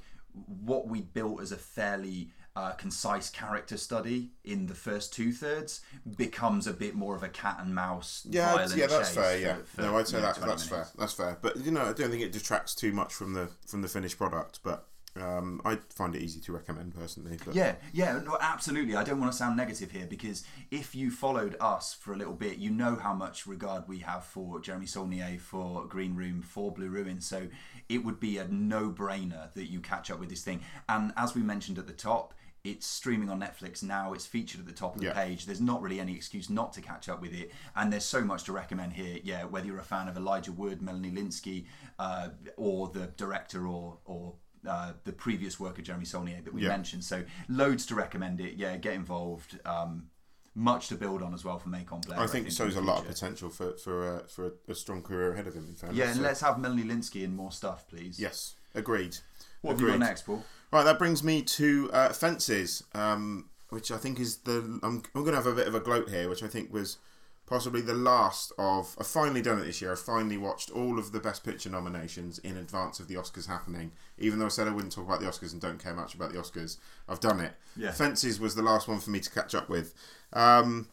what 0.64 0.88
we 0.88 1.02
built 1.02 1.40
as 1.40 1.52
a 1.52 1.56
fairly 1.56 2.30
uh, 2.54 2.72
concise 2.72 3.30
character 3.30 3.76
study 3.76 4.30
in 4.44 4.66
the 4.66 4.74
first 4.74 5.12
two 5.12 5.32
thirds 5.32 5.80
becomes 6.16 6.66
a 6.66 6.72
bit 6.72 6.94
more 6.94 7.14
of 7.14 7.22
a 7.22 7.28
cat 7.28 7.58
and 7.60 7.74
mouse. 7.74 8.26
Yeah, 8.28 8.54
violent 8.54 8.76
yeah, 8.76 8.86
that's 8.88 9.14
fair. 9.14 9.38
Yeah, 9.38 9.56
for, 9.64 9.82
no, 9.82 9.96
I'd 9.96 10.08
say 10.08 10.18
you 10.18 10.22
know, 10.22 10.28
that 10.28 10.36
20 10.36 10.50
that's 10.50 10.64
fair. 10.64 10.86
That's 10.98 11.12
fair. 11.12 11.38
But 11.40 11.56
you 11.58 11.70
know, 11.70 11.82
I 11.82 11.92
don't 11.92 12.10
think 12.10 12.22
it 12.22 12.32
detracts 12.32 12.74
too 12.74 12.92
much 12.92 13.14
from 13.14 13.32
the 13.34 13.48
from 13.66 13.82
the 13.82 13.88
finished 13.88 14.18
product. 14.18 14.60
But 14.62 14.86
um, 15.20 15.60
I 15.64 15.76
find 15.90 16.14
it 16.14 16.22
easy 16.22 16.40
to 16.40 16.52
recommend 16.52 16.94
personally. 16.94 17.38
But 17.44 17.54
Yeah, 17.54 17.76
yeah, 17.92 18.18
no, 18.24 18.38
absolutely. 18.40 18.96
I 18.96 19.04
don't 19.04 19.20
want 19.20 19.30
to 19.30 19.36
sound 19.36 19.56
negative 19.56 19.90
here 19.90 20.06
because 20.06 20.44
if 20.70 20.94
you 20.94 21.10
followed 21.10 21.56
us 21.60 21.92
for 21.94 22.12
a 22.12 22.16
little 22.16 22.34
bit, 22.34 22.58
you 22.58 22.70
know 22.70 22.96
how 22.96 23.12
much 23.14 23.46
regard 23.46 23.88
we 23.88 23.98
have 23.98 24.24
for 24.24 24.58
Jeremy 24.60 24.86
Saulnier, 24.86 25.38
for 25.38 25.86
Green 25.86 26.14
Room, 26.14 26.40
for 26.42 26.72
Blue 26.72 26.88
Ruin. 26.88 27.20
So 27.20 27.48
it 27.88 28.04
would 28.04 28.20
be 28.20 28.38
a 28.38 28.48
no-brainer 28.48 29.52
that 29.54 29.70
you 29.70 29.80
catch 29.80 30.10
up 30.10 30.18
with 30.18 30.30
this 30.30 30.42
thing. 30.42 30.62
And 30.88 31.12
as 31.16 31.34
we 31.34 31.42
mentioned 31.42 31.78
at 31.78 31.86
the 31.86 31.92
top, 31.92 32.34
it's 32.64 32.86
streaming 32.86 33.28
on 33.28 33.40
Netflix 33.40 33.82
now. 33.82 34.12
It's 34.12 34.24
featured 34.24 34.60
at 34.60 34.66
the 34.66 34.72
top 34.72 34.94
of 34.94 35.00
the 35.00 35.08
Yeah. 35.08 35.14
page. 35.14 35.46
There's 35.46 35.60
not 35.60 35.82
really 35.82 35.98
any 35.98 36.14
excuse 36.14 36.48
not 36.48 36.72
to 36.74 36.80
catch 36.80 37.08
up 37.08 37.20
with 37.20 37.34
it, 37.34 37.50
and 37.74 37.92
there's 37.92 38.04
so 38.04 38.22
much 38.22 38.44
to 38.44 38.52
recommend 38.52 38.92
here. 38.92 39.18
Yeah, 39.24 39.44
whether 39.44 39.66
you're 39.66 39.80
a 39.80 39.82
fan 39.82 40.06
of 40.06 40.16
Elijah 40.16 40.52
Wood, 40.52 40.80
Melanie 40.80 41.10
Lynskey, 41.10 41.66
uh, 41.98 42.28
or 42.56 42.86
the 42.88 43.08
director, 43.16 43.66
or 43.66 43.98
or 44.04 44.34
uh, 44.68 44.92
the 45.04 45.12
previous 45.12 45.58
work 45.58 45.78
of 45.78 45.84
Jeremy 45.84 46.04
Saulnier 46.04 46.40
that 46.44 46.52
we 46.54 46.62
Yeah. 46.62 46.68
mentioned. 46.68 47.04
So 47.04 47.24
loads 47.48 47.86
to 47.86 47.94
recommend 47.94 48.40
it. 48.40 48.54
Yeah, 48.54 48.76
get 48.76 48.94
involved. 48.94 49.58
Um, 49.64 50.08
much 50.54 50.88
to 50.88 50.94
build 50.96 51.22
on 51.22 51.32
as 51.32 51.44
well 51.44 51.58
for 51.58 51.70
Macon 51.70 52.00
Blair. 52.02 52.20
I 52.20 52.26
think 52.26 52.44
in 52.46 52.52
shows 52.52 52.76
a 52.76 52.80
lot 52.82 53.00
of 53.00 53.06
potential 53.06 53.48
for 53.48 53.72
for 53.78 54.16
uh, 54.16 54.26
for 54.28 54.46
a, 54.46 54.52
a 54.72 54.74
strong 54.74 55.02
career 55.02 55.32
ahead 55.32 55.46
of 55.46 55.54
him. 55.54 55.66
In 55.68 55.74
fairness. 55.74 55.98
Yeah, 55.98 56.06
and 56.08 56.16
So- 56.16 56.22
let's 56.22 56.40
have 56.42 56.58
Melanie 56.58 56.84
Lynskey 56.84 57.22
in 57.24 57.34
more 57.34 57.50
stuff, 57.52 57.88
please. 57.88 58.20
yes, 58.20 58.54
agreed. 58.74 59.16
What 59.62 59.72
have 59.72 59.80
you 59.80 59.86
got 59.88 59.98
next, 60.00 60.26
Paul? 60.26 60.44
Right, 60.72 60.84
that 60.84 60.98
brings 60.98 61.22
me 61.22 61.42
to 61.42 61.90
uh, 61.92 62.12
Fences, 62.12 62.82
um, 62.94 63.48
which 63.70 63.90
I 63.90 63.96
think 63.96 64.18
is 64.20 64.38
the. 64.38 64.78
I'm, 64.82 65.02
I'm 65.14 65.22
going 65.22 65.30
to 65.32 65.36
have 65.36 65.46
a 65.46 65.54
bit 65.54 65.66
of 65.68 65.74
a 65.74 65.80
gloat 65.80 66.10
here, 66.10 66.28
which 66.28 66.42
I 66.42 66.48
think 66.48 66.72
was 66.72 66.98
possibly 67.46 67.80
the 67.80 67.94
last 67.94 68.52
of. 68.58 68.96
I've 68.98 69.06
finally 69.06 69.42
done 69.42 69.60
it 69.60 69.64
this 69.64 69.80
year. 69.82 69.92
I've 69.92 70.00
finally 70.00 70.36
watched 70.36 70.70
all 70.70 70.98
of 70.98 71.12
the 71.12 71.20
Best 71.20 71.44
Picture 71.44 71.70
nominations 71.70 72.38
in 72.38 72.56
advance 72.56 73.00
of 73.00 73.08
the 73.08 73.14
Oscars 73.16 73.46
happening. 73.46 73.92
Even 74.18 74.38
though 74.38 74.46
I 74.46 74.48
said 74.48 74.68
I 74.68 74.72
wouldn't 74.72 74.92
talk 74.92 75.06
about 75.06 75.20
the 75.20 75.26
Oscars 75.26 75.52
and 75.52 75.60
don't 75.60 75.82
care 75.82 75.94
much 75.94 76.14
about 76.14 76.32
the 76.32 76.38
Oscars, 76.38 76.78
I've 77.08 77.20
done 77.20 77.40
it. 77.40 77.52
Yeah. 77.76 77.92
Fences 77.92 78.40
was 78.40 78.54
the 78.54 78.62
last 78.62 78.88
one 78.88 79.00
for 79.00 79.10
me 79.10 79.20
to 79.20 79.30
catch 79.30 79.54
up 79.54 79.68
with. 79.68 79.94
Um, 80.32 80.88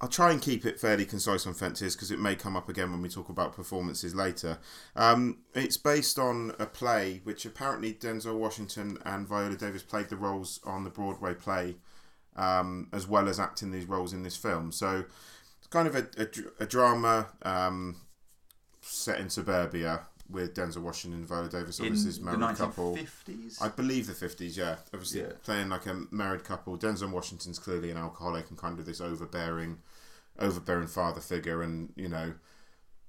I'll 0.00 0.08
try 0.08 0.32
and 0.32 0.42
keep 0.42 0.66
it 0.66 0.80
fairly 0.80 1.06
concise 1.06 1.46
on 1.46 1.54
fences 1.54 1.94
because 1.94 2.10
it 2.10 2.18
may 2.18 2.34
come 2.34 2.56
up 2.56 2.68
again 2.68 2.90
when 2.90 3.00
we 3.00 3.08
talk 3.08 3.28
about 3.28 3.54
performances 3.54 4.14
later. 4.14 4.58
Um, 4.96 5.38
it's 5.54 5.76
based 5.76 6.18
on 6.18 6.52
a 6.58 6.66
play 6.66 7.20
which 7.24 7.46
apparently 7.46 7.94
Denzel 7.94 8.36
Washington 8.36 8.98
and 9.04 9.26
Viola 9.26 9.56
Davis 9.56 9.82
played 9.82 10.08
the 10.08 10.16
roles 10.16 10.60
on 10.64 10.84
the 10.84 10.90
Broadway 10.90 11.32
play 11.32 11.76
um, 12.36 12.88
as 12.92 13.06
well 13.06 13.28
as 13.28 13.38
acting 13.38 13.70
these 13.70 13.86
roles 13.86 14.12
in 14.12 14.22
this 14.22 14.36
film. 14.36 14.72
So 14.72 15.04
kind 15.74 15.88
of 15.88 15.94
a, 15.96 16.06
a, 16.22 16.26
a 16.64 16.66
drama 16.66 17.26
um, 17.42 17.96
set 18.80 19.20
in 19.20 19.28
suburbia 19.28 20.02
with 20.30 20.54
Denzel 20.54 20.78
Washington 20.82 21.20
and 21.20 21.28
Viola 21.28 21.48
Davis, 21.50 21.78
In 21.80 21.86
obviously 21.86 22.10
this 22.10 22.18
the 22.18 22.24
married 22.24 22.56
couple. 22.56 22.96
1950s? 22.96 23.60
I 23.62 23.68
believe 23.68 24.06
the 24.06 24.14
fifties, 24.14 24.56
yeah. 24.56 24.76
Obviously 24.94 25.20
Yeah. 25.20 25.32
playing 25.42 25.68
like 25.68 25.86
a 25.86 26.02
married 26.10 26.44
couple. 26.44 26.78
Denzel 26.78 27.10
Washington's 27.10 27.58
clearly 27.58 27.90
an 27.90 27.98
alcoholic 27.98 28.48
and 28.48 28.58
kind 28.58 28.78
of 28.78 28.86
this 28.86 29.00
overbearing, 29.02 29.78
overbearing 30.38 30.86
father 30.86 31.20
figure, 31.20 31.60
and 31.62 31.92
you 31.96 32.08
know, 32.08 32.34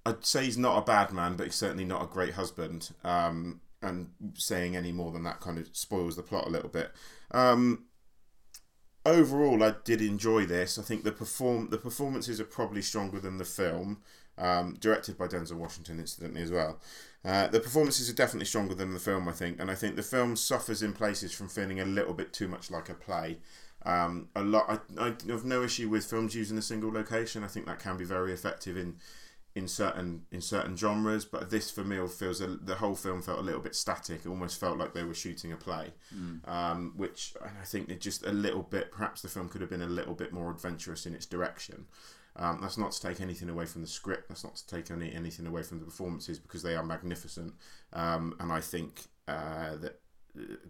I'd 0.05 0.25
say 0.25 0.43
he's 0.45 0.57
not 0.57 0.77
a 0.77 0.81
bad 0.86 1.13
man, 1.13 1.36
but 1.38 1.45
he's 1.45 1.55
certainly 1.55 1.86
not 1.86 2.03
a 2.03 2.07
great 2.07 2.34
husband. 2.34 2.89
Um, 3.03 3.62
and 3.81 4.10
saying 4.34 4.75
any 4.75 4.91
more 4.91 5.12
than 5.12 5.24
that 5.24 5.39
kind 5.41 5.57
of 5.60 5.69
spoils 5.74 6.15
the 6.15 6.24
plot 6.24 6.48
a 6.48 6.50
little 6.50 6.69
bit. 6.69 6.91
Um, 7.31 7.86
overall, 9.05 9.63
I 9.63 9.75
did 9.83 10.01
enjoy 10.01 10.45
this. 10.45 10.77
I 10.77 10.81
think 10.81 11.03
the 11.03 11.12
perform 11.12 11.69
the 11.69 11.77
performances 11.77 12.39
are 12.39 12.45
probably 12.45 12.81
stronger 12.81 13.19
than 13.19 13.38
the 13.38 13.45
film. 13.45 14.01
Um, 14.38 14.75
directed 14.81 15.17
by 15.17 15.27
Denzel 15.27 15.53
Washington, 15.53 15.97
incidentally 15.97 16.41
as 16.41 16.51
well. 16.51 16.81
Uh, 17.24 17.47
the 17.47 17.62
performances 17.62 18.09
are 18.09 18.13
definitely 18.13 18.45
stronger 18.45 18.75
than 18.75 18.93
the 18.93 19.00
film, 19.00 19.29
I 19.29 19.31
think, 19.31 19.62
and 19.62 19.71
I 19.71 19.75
think 19.75 19.95
the 19.95 20.03
film 20.03 20.35
suffers 20.35 20.83
in 20.83 20.91
places 20.91 21.31
from 21.31 21.47
feeling 21.47 21.79
a 21.79 21.85
little 21.85 22.13
bit 22.13 22.33
too 22.33 22.50
much 22.50 22.69
like 22.69 22.89
a 22.89 22.95
play. 22.95 23.38
Um, 23.85 24.27
a 24.35 24.43
lot. 24.43 24.81
I, 24.97 25.05
I 25.05 25.13
have 25.29 25.45
no 25.45 25.63
issue 25.63 25.88
with 25.88 26.05
films 26.05 26.35
using 26.35 26.57
a 26.57 26.62
single 26.62 26.91
location. 26.91 27.44
I 27.44 27.48
think 27.48 27.65
that 27.68 27.79
can 27.79 27.98
be 27.98 28.03
very 28.03 28.33
effective 28.33 28.75
in 28.75 28.96
in 29.55 29.68
certain 29.68 30.25
in 30.31 30.41
certain 30.41 30.75
genres. 30.75 31.25
But 31.25 31.50
this, 31.50 31.72
for 31.72 31.83
me, 31.83 32.05
feels 32.07 32.41
a, 32.41 32.48
the 32.48 32.75
whole 32.75 32.96
film 32.96 33.22
felt 33.22 33.39
a 33.39 33.44
little 33.44 33.61
bit 33.61 33.75
static. 33.75 34.22
It 34.25 34.29
almost 34.29 34.59
felt 34.59 34.77
like 34.77 34.94
they 34.94 35.03
were 35.03 35.13
shooting 35.13 35.51
a 35.51 35.57
play, 35.57 35.94
um, 36.46 36.94
which 36.96 37.33
and 37.41 37.57
I 37.61 37.65
think 37.65 37.89
it 37.89 38.01
just 38.01 38.25
a 38.25 38.31
little 38.31 38.63
bit. 38.63 38.91
Perhaps 38.91 39.22
the 39.22 39.29
film 39.29 39.50
could 39.50 39.61
have 39.61 39.70
been 39.70 39.81
a 39.81 39.87
little 39.87 40.13
bit 40.13 40.33
more 40.33 40.51
adventurous 40.51 41.05
in 41.05 41.15
its 41.15 41.25
direction. 41.25 41.85
Um, 42.37 42.59
that's 42.61 42.77
not 42.77 42.91
to 42.91 43.01
take 43.01 43.22
anything 43.22 43.50
away 43.50 43.65
from 43.65 43.81
the 43.81 43.87
script. 43.87 44.27
That's 44.27 44.44
not 44.44 44.57
to 44.57 44.68
take 44.68 44.91
any, 44.91 45.13
anything 45.13 45.48
away 45.48 45.63
from 45.63 45.79
the 45.79 45.85
performances 45.85 46.37
because 46.37 46.63
they 46.63 46.75
are 46.75 46.83
magnificent. 46.83 47.53
Um, 47.94 48.35
and 48.41 48.51
I 48.51 48.59
think 48.59 49.05
uh, 49.27 49.77
that 49.77 50.01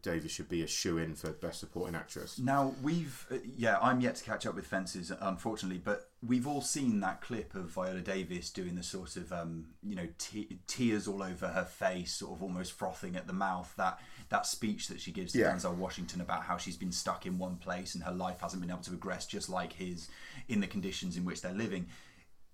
Davis 0.01 0.32
should 0.32 0.49
be 0.49 0.62
a 0.62 0.67
shoe 0.67 0.97
in 0.97 1.15
for 1.15 1.32
best 1.32 1.60
supporting 1.60 1.95
actress. 1.95 2.39
Now 2.39 2.73
we've 2.82 3.25
uh, 3.32 3.38
yeah, 3.58 3.78
I'm 3.82 4.01
yet 4.01 4.15
to 4.15 4.23
catch 4.23 4.45
up 4.45 4.56
with 4.56 4.67
Fences, 4.67 5.12
unfortunately, 5.19 5.82
but 5.84 6.10
we've 6.25 6.47
all 6.47 6.62
seen 6.62 6.99
that 7.01 7.21
clip 7.21 7.56
of 7.56 7.65
Viola 7.71 8.01
Davis 8.01 8.49
doing 8.49 8.75
the 8.75 8.84
sort 8.84 9.15
of 9.15 9.32
um, 9.32 9.67
you 9.84 9.95
know 9.95 10.08
te- 10.17 10.60
tears 10.67 11.08
all 11.08 11.21
over 11.23 11.47
her 11.47 11.65
face, 11.65 12.13
sort 12.13 12.34
of 12.34 12.43
almost 12.43 12.73
frothing 12.73 13.15
at 13.15 13.28
the 13.28 13.34
mouth. 13.34 13.73
That 13.78 13.99
that 14.30 14.45
speech 14.45 14.88
that 14.88 14.99
she 15.01 15.12
gives 15.12 15.34
to 15.34 15.39
Yeah. 15.39 15.51
Denzel 15.54 15.75
Washington 15.75 16.21
about 16.21 16.43
how 16.43 16.58
she's 16.58 16.78
been 16.78 16.91
stuck 16.91 17.25
in 17.25 17.38
one 17.38 17.58
place 17.58 17.95
and 17.95 18.04
her 18.04 18.12
life 18.12 18.39
hasn't 18.41 18.62
been 18.62 18.71
able 18.71 18.82
to 18.82 18.89
progress, 18.89 19.25
just 19.28 19.49
like 19.49 19.73
his, 19.73 20.10
in 20.47 20.62
the 20.62 20.67
conditions 20.67 21.15
in 21.17 21.25
which 21.25 21.41
they're 21.41 21.54
living. 21.54 21.88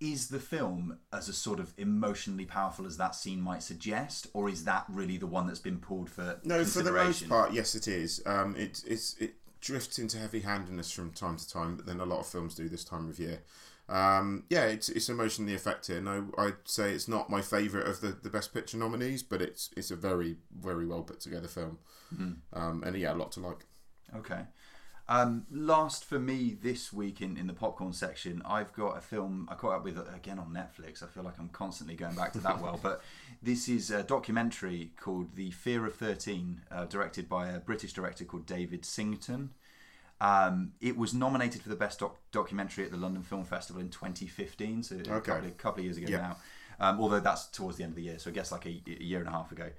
Is 0.02 0.30
the 0.30 0.40
film 0.40 0.98
as 1.14 1.30
a 1.30 1.34
sort 1.34 1.60
of 1.60 1.74
emotionally 1.78 2.46
powerful 2.46 2.88
as 2.88 2.98
that 2.98 3.16
scene 3.16 3.40
might 3.40 3.62
suggest, 3.62 4.28
or 4.34 4.50
is 4.50 4.64
that 4.64 4.86
really 4.90 5.18
the 5.18 5.28
one 5.28 5.46
that's 5.46 5.60
been 5.60 5.78
pulled 5.78 6.10
for 6.10 6.40
No, 6.44 6.66
for 6.66 6.82
the 6.82 6.92
most 6.92 7.30
part, 7.30 7.54
yes, 7.54 7.76
it 7.76 7.88
is. 7.88 8.22
Um, 8.26 8.56
it 8.58 8.84
it's 8.88 9.16
it 9.20 9.36
drifts 9.62 10.00
into 10.00 10.18
heavy-handedness 10.18 10.92
from 10.92 11.12
time 11.12 11.38
to 11.38 11.48
time, 11.48 11.76
but 11.78 11.86
then 11.86 12.00
a 12.00 12.06
lot 12.06 12.20
of 12.20 12.26
films 12.26 12.56
do 12.56 12.68
this 12.68 12.84
time 12.84 13.08
of 13.10 13.20
year. 13.20 13.44
Um, 13.88 14.46
yeah, 14.50 14.66
it's 14.66 14.90
it's 14.90 15.08
emotionally 15.08 15.54
effective. 15.54 16.04
No, 16.04 16.32
I'd 16.38 16.56
say 16.66 16.94
it's 16.94 17.08
not 17.08 17.30
my 17.30 17.42
favourite 17.42 17.88
of 17.88 18.02
the, 18.02 18.08
the 18.08 18.30
best 18.30 18.54
picture 18.54 18.78
nominees, 18.78 19.22
but 19.22 19.42
it's 19.42 19.70
it's 19.78 19.92
a 19.92 19.96
very 19.96 20.38
very 20.60 20.88
well 20.88 21.04
put 21.04 21.20
together 21.20 21.48
film. 21.48 21.78
Um, 22.54 22.84
and 22.84 22.98
yeah, 22.98 23.14
a 23.14 23.16
lot 23.16 23.32
to 23.34 23.40
like. 23.40 23.66
Okay. 24.16 24.42
Um, 25.12 25.46
last 25.52 26.06
for 26.06 26.20
me 26.20 26.56
this 26.62 26.94
week 26.94 27.20
in, 27.20 27.36
in 27.36 27.46
the 27.48 27.54
popcorn 27.54 27.92
section, 27.92 28.42
I've 28.46 28.72
got 28.72 28.98
a 28.98 29.02
film 29.02 29.46
I 29.52 29.56
caught 29.56 29.74
up 29.74 29.84
with 29.84 29.98
again 30.16 30.40
on 30.40 30.54
Netflix. 30.54 31.04
I 31.04 31.08
feel 31.08 31.24
like 31.24 31.38
I'm 31.38 31.50
constantly 31.50 31.96
going 31.96 32.16
back 32.16 32.32
to 32.32 32.40
that 32.40 32.62
well, 32.62 32.80
but 32.82 33.02
this 33.44 33.68
is 33.68 33.92
a 33.92 34.04
documentary 34.04 34.92
called 34.98 35.36
The 35.36 35.52
Fear 35.52 35.86
of 35.88 35.96
13, 35.96 36.62
uh, 36.72 36.86
directed 36.86 37.28
by 37.28 37.50
a 37.50 37.60
British 37.60 37.92
director 37.92 38.24
called 38.24 38.46
David 38.46 38.86
Singleton. 38.86 39.50
Um, 40.22 40.72
it 40.80 40.96
was 40.96 41.14
nominated 41.14 41.62
for 41.62 41.68
the 41.68 41.76
best 41.76 42.00
doc- 42.00 42.16
documentary 42.32 42.86
at 42.86 42.92
the 42.92 42.98
London 42.98 43.22
Film 43.22 43.44
Festival 43.44 43.82
in 43.82 43.90
2015, 43.90 44.84
so 44.84 44.96
a 44.96 45.20
couple, 45.20 45.46
of, 45.46 45.58
couple 45.58 45.80
of 45.82 45.86
years 45.86 45.98
ago 45.98 46.08
Yeah. 46.10 46.18
now. 46.20 46.38
Um, 46.80 47.02
although 47.02 47.20
that's 47.20 47.48
towards 47.48 47.76
the 47.76 47.84
end 47.84 47.92
of 47.92 47.96
the 47.98 48.04
year, 48.04 48.18
so 48.18 48.30
I 48.30 48.34
guess 48.34 48.50
like 48.54 48.66
a, 48.66 48.82
a 48.88 49.04
year 49.04 49.20
and 49.20 49.28
a 49.28 49.32
half 49.32 49.52
ago. 49.52 49.72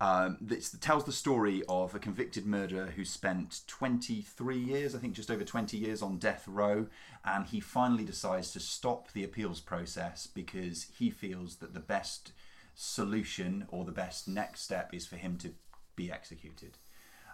Um, 0.00 0.36
this 0.40 0.76
tells 0.80 1.04
the 1.04 1.12
story 1.12 1.62
of 1.68 1.94
a 1.94 1.98
convicted 1.98 2.44
murderer 2.44 2.92
who 2.94 3.04
spent 3.04 3.62
23 3.66 4.58
years, 4.58 4.94
I 4.94 4.98
think 4.98 5.14
just 5.14 5.30
over 5.30 5.44
20 5.44 5.76
years, 5.76 6.02
on 6.02 6.18
death 6.18 6.46
row, 6.46 6.86
and 7.24 7.46
he 7.46 7.60
finally 7.60 8.04
decides 8.04 8.52
to 8.52 8.60
stop 8.60 9.12
the 9.12 9.24
appeals 9.24 9.60
process 9.60 10.26
because 10.26 10.86
he 10.98 11.08
feels 11.08 11.56
that 11.56 11.72
the 11.72 11.80
best 11.80 12.32
solution 12.74 13.66
or 13.68 13.84
the 13.84 13.92
best 13.92 14.28
next 14.28 14.60
step 14.60 14.92
is 14.92 15.06
for 15.06 15.16
him 15.16 15.38
to 15.38 15.54
be 15.96 16.12
executed. 16.12 16.76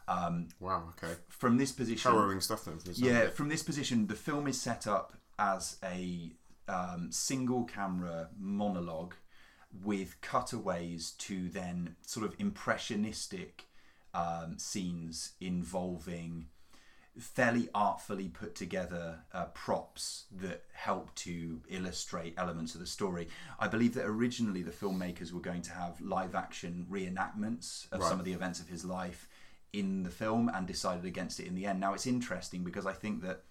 Um, 0.07 0.49
Wow. 0.61 0.93
Okay. 1.03 1.15
from 1.29 1.59
this 1.59 1.73
position, 1.73 2.13
Harrowing 2.13 2.41
stuff 2.41 2.65
then. 2.65 2.79
From 2.79 2.93
yeah, 2.97 3.29
from 3.29 3.49
this 3.49 3.63
position, 3.63 4.07
the 4.07 4.15
film 4.15 4.47
is 4.47 4.61
set 4.61 4.87
up 4.87 5.15
as 5.39 5.79
a 5.83 6.33
um, 6.69 7.11
single 7.11 7.65
camera 7.65 8.29
monologue 8.39 9.15
with 9.85 10.21
cutaways 10.21 11.13
to 11.13 11.49
then 11.49 11.97
sort 12.07 12.27
of 12.27 12.35
impressionistic 12.39 13.67
um, 14.15 14.59
scenes 14.59 15.33
involving 15.41 16.47
fairly 17.19 17.69
artfully 17.75 18.29
put 18.29 18.55
together 18.55 19.19
uh, 19.35 19.45
props 19.47 20.25
that 20.41 20.65
help 20.73 21.15
to 21.15 21.61
illustrate 21.69 22.33
elements 22.39 22.75
of 22.75 22.81
the 22.81 22.87
story. 22.87 23.29
I 23.59 23.69
believe 23.69 23.93
that 23.95 24.07
originally 24.07 24.63
the 24.63 24.71
filmmakers 24.71 25.31
were 25.31 25.41
going 25.41 25.61
to 25.63 25.73
have 25.73 26.01
live 26.01 26.35
action 26.35 26.87
reenactments 26.91 27.87
of 27.93 28.01
Right. 28.01 28.09
some 28.09 28.19
of 28.19 28.25
the 28.25 28.33
events 28.33 28.61
of 28.61 28.69
his 28.69 28.85
life 28.85 29.29
in 29.75 30.03
the 30.05 30.11
film 30.11 30.51
and 30.55 30.67
decided 30.67 31.05
against 31.05 31.39
it 31.39 31.47
in 31.47 31.55
the 31.55 31.67
end. 31.67 31.81
Now 31.81 31.93
it's 31.93 32.07
interesting 32.07 32.65
because 32.65 32.87
I 32.87 32.93
think 32.95 33.23
that 33.23 33.43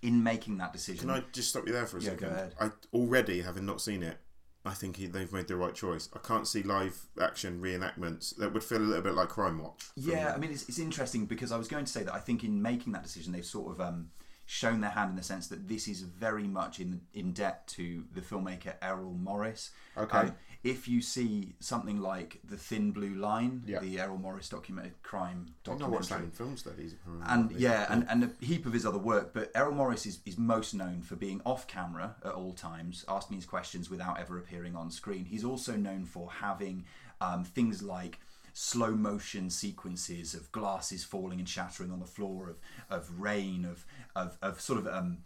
in 0.00 0.22
making 0.22 0.56
that 0.58 0.72
decision, 0.72 1.08
Can 1.08 1.18
I 1.22 1.24
just 1.32 1.50
stop 1.50 1.66
you 1.66 1.72
there 1.74 1.86
for 1.86 1.98
a 1.98 2.00
Yeah, 2.00 2.10
second? 2.10 2.28
go 2.28 2.34
ahead. 2.34 2.54
I 2.60 2.70
already, 2.94 3.42
having 3.42 3.66
not 3.66 3.80
seen 3.82 4.02
it, 4.02 4.18
I 4.66 4.74
think 4.74 4.96
he, 4.96 5.06
they've 5.06 5.32
made 5.32 5.48
the 5.48 5.56
right 5.56 5.74
choice. 5.74 6.08
I 6.14 6.18
can't 6.18 6.46
see 6.46 6.62
live 6.62 7.06
action 7.20 7.60
reenactments 7.60 8.36
that 8.36 8.52
would 8.52 8.64
feel 8.64 8.78
a 8.78 8.80
little 8.80 9.02
bit 9.02 9.14
like 9.14 9.28
Crime 9.28 9.62
Watch. 9.62 9.84
Yeah, 9.94 10.32
I 10.34 10.38
mean, 10.38 10.50
it's, 10.50 10.68
it's 10.68 10.78
interesting 10.78 11.26
because 11.26 11.52
I 11.52 11.56
was 11.56 11.68
going 11.68 11.84
to 11.84 11.92
say 11.92 12.02
that 12.02 12.14
I 12.14 12.18
think 12.18 12.42
in 12.42 12.60
making 12.60 12.92
that 12.92 13.02
decision, 13.02 13.32
they've 13.32 13.44
sort 13.44 13.72
of 13.72 13.80
um, 13.80 14.10
shown 14.44 14.80
their 14.80 14.90
hand 14.90 15.10
in 15.10 15.16
the 15.16 15.22
sense 15.22 15.48
that 15.48 15.68
this 15.68 15.88
is 15.88 16.00
very 16.00 16.46
much 16.46 16.80
in 16.80 17.00
in 17.14 17.32
debt 17.32 17.66
to 17.66 18.04
the 18.12 18.20
filmmaker 18.20 18.74
Errol 18.80 19.12
Morris. 19.12 19.70
Okay. 19.96 20.18
Um, 20.18 20.32
if 20.64 20.88
you 20.88 21.00
see 21.00 21.54
something 21.60 22.00
like 22.00 22.40
The 22.48 22.56
Thin 22.56 22.90
Blue 22.90 23.14
Line, 23.14 23.62
Yeah. 23.66 23.80
the 23.80 24.00
Errol 24.00 24.18
Morris 24.18 24.48
documented 24.48 25.00
crime 25.02 25.46
I've 25.68 25.78
not 25.78 25.90
watched 25.90 26.08
that 26.08 26.16
documentary, 26.16 26.24
in 26.26 26.30
film 26.32 26.56
studies. 26.56 26.94
I 27.24 27.34
and 27.34 27.50
yeah, 27.52 27.86
and, 27.88 28.06
and 28.08 28.24
a 28.24 28.44
heap 28.44 28.66
of 28.66 28.72
his 28.72 28.84
other 28.84 28.98
work. 28.98 29.32
But 29.32 29.52
Errol 29.54 29.74
Morris 29.74 30.06
is, 30.06 30.18
is 30.26 30.36
most 30.38 30.74
known 30.74 31.02
for 31.02 31.16
being 31.16 31.40
off 31.46 31.66
camera 31.66 32.16
at 32.24 32.32
all 32.32 32.52
times, 32.52 33.04
asking 33.08 33.36
his 33.36 33.46
questions 33.46 33.88
without 33.90 34.18
ever 34.18 34.38
appearing 34.38 34.74
on 34.76 34.90
screen. 34.90 35.24
He's 35.24 35.44
also 35.44 35.76
known 35.76 36.04
for 36.04 36.30
having 36.30 36.84
um, 37.20 37.44
things 37.44 37.82
like 37.82 38.18
slow 38.52 38.92
motion 38.92 39.50
sequences 39.50 40.32
of 40.34 40.50
glasses 40.50 41.04
falling 41.04 41.38
and 41.38 41.48
shattering 41.48 41.90
on 41.92 42.00
the 42.00 42.06
floor, 42.06 42.48
of 42.48 42.58
of 42.90 43.20
rain, 43.20 43.64
of 43.64 43.84
of, 44.14 44.38
of 44.42 44.60
sort 44.60 44.78
of 44.80 44.86
um, 44.86 45.18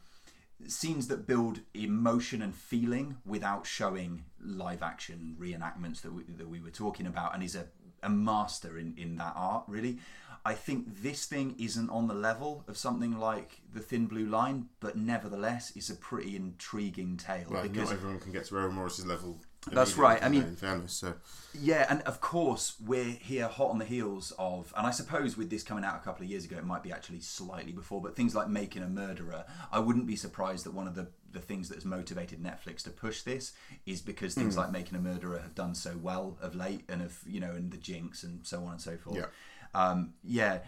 scenes 0.67 1.09
that 1.09 1.27
build 1.27 1.61
emotion 1.75 2.43
and 2.43 2.55
feeling 2.55 3.17
without 3.25 3.67
showing 3.67 4.25
live 4.41 4.83
action 4.83 5.37
reenactments 5.39 6.01
that 6.03 6.13
we, 6.13 6.23
that 6.25 6.49
we 6.49 6.61
were 6.61 6.71
talking 6.71 7.07
about 7.07 7.35
and 7.35 7.43
is 7.43 7.55
a, 7.55 7.67
a 8.03 8.09
master 8.11 8.79
in, 8.79 8.95
in 8.97 9.17
that 9.17 9.33
art 9.37 9.65
really 9.67 9.99
i 10.45 10.55
think 10.55 11.03
this 11.03 11.27
thing 11.27 11.55
isn't 11.59 11.91
on 11.91 12.07
the 12.07 12.15
level 12.15 12.65
of 12.69 12.77
something 12.77 13.19
like 13.19 13.61
the 13.75 13.81
thin 13.81 14.07
blue 14.07 14.27
line 14.27 14.69
but 14.81 14.97
nevertheless 14.97 15.71
is 15.77 15.91
a 15.91 15.95
pretty 15.95 16.37
intriguing 16.37 17.17
tale 17.17 17.47
Well, 17.51 17.63
because 17.63 17.91
not 17.91 17.99
everyone 17.99 18.21
can 18.21 18.33
get 18.33 18.47
to 18.47 18.57
Errol 18.57 18.73
Morris's 18.73 19.07
level. 19.07 19.39
That's 19.71 19.97
right, 19.97 20.23
I 20.23 20.29
mean- 20.29 20.43
in 20.43 20.57
fairness, 20.57 20.93
so 20.95 21.15
Yeah, 21.53 21.85
and 21.91 22.01
of 22.03 22.21
course 22.21 22.77
we're 22.85 23.05
here 23.05 23.47
hot 23.49 23.71
on 23.71 23.79
the 23.79 23.85
heels 23.85 24.33
of, 24.39 24.73
and 24.77 24.87
I 24.87 24.91
suppose 24.91 25.37
with 25.37 25.51
this 25.51 25.63
coming 25.63 25.85
out 25.85 25.97
a 25.97 25.99
couple 26.05 26.25
of 26.25 26.31
years 26.31 26.45
ago, 26.47 26.57
it 26.57 26.65
might 26.65 26.83
be 26.83 26.93
actually 26.93 27.21
slightly 27.21 27.73
before, 27.73 28.01
but 28.01 28.17
things 28.17 28.35
like 28.35 28.49
Making 28.49 28.83
a 28.83 28.89
Murderer, 28.89 29.45
I 29.71 29.79
wouldn't 29.81 30.07
be 30.07 30.17
surprised 30.17 30.65
that 30.67 30.73
one 30.75 30.87
of 30.87 30.95
the 30.95 31.09
the 31.33 31.39
things 31.41 31.69
that 31.69 31.77
has 31.77 31.85
motivated 31.85 32.43
Netflix 32.43 32.83
to 32.83 32.91
push 32.91 33.23
this 33.23 33.53
is 33.87 34.01
because 34.03 34.35
things 34.35 34.55
Hmm. 34.55 34.61
like 34.63 34.73
Making 34.73 34.97
a 34.97 35.01
Murderer 35.01 35.39
have 35.39 35.55
done 35.55 35.77
so 35.77 35.97
well 35.97 36.37
of 36.41 36.55
late, 36.57 36.85
and 36.89 37.03
of 37.03 37.21
you 37.27 37.39
know, 37.39 37.53
and 37.53 37.71
the 37.71 37.77
Jinx 37.79 38.25
and 38.25 38.45
so 38.47 38.65
on 38.65 38.73
and 38.73 38.81
so 38.81 38.97
forth. 38.97 39.17
Yeah. 39.17 39.27
Um, 39.75 40.15
yeah. 40.25 40.61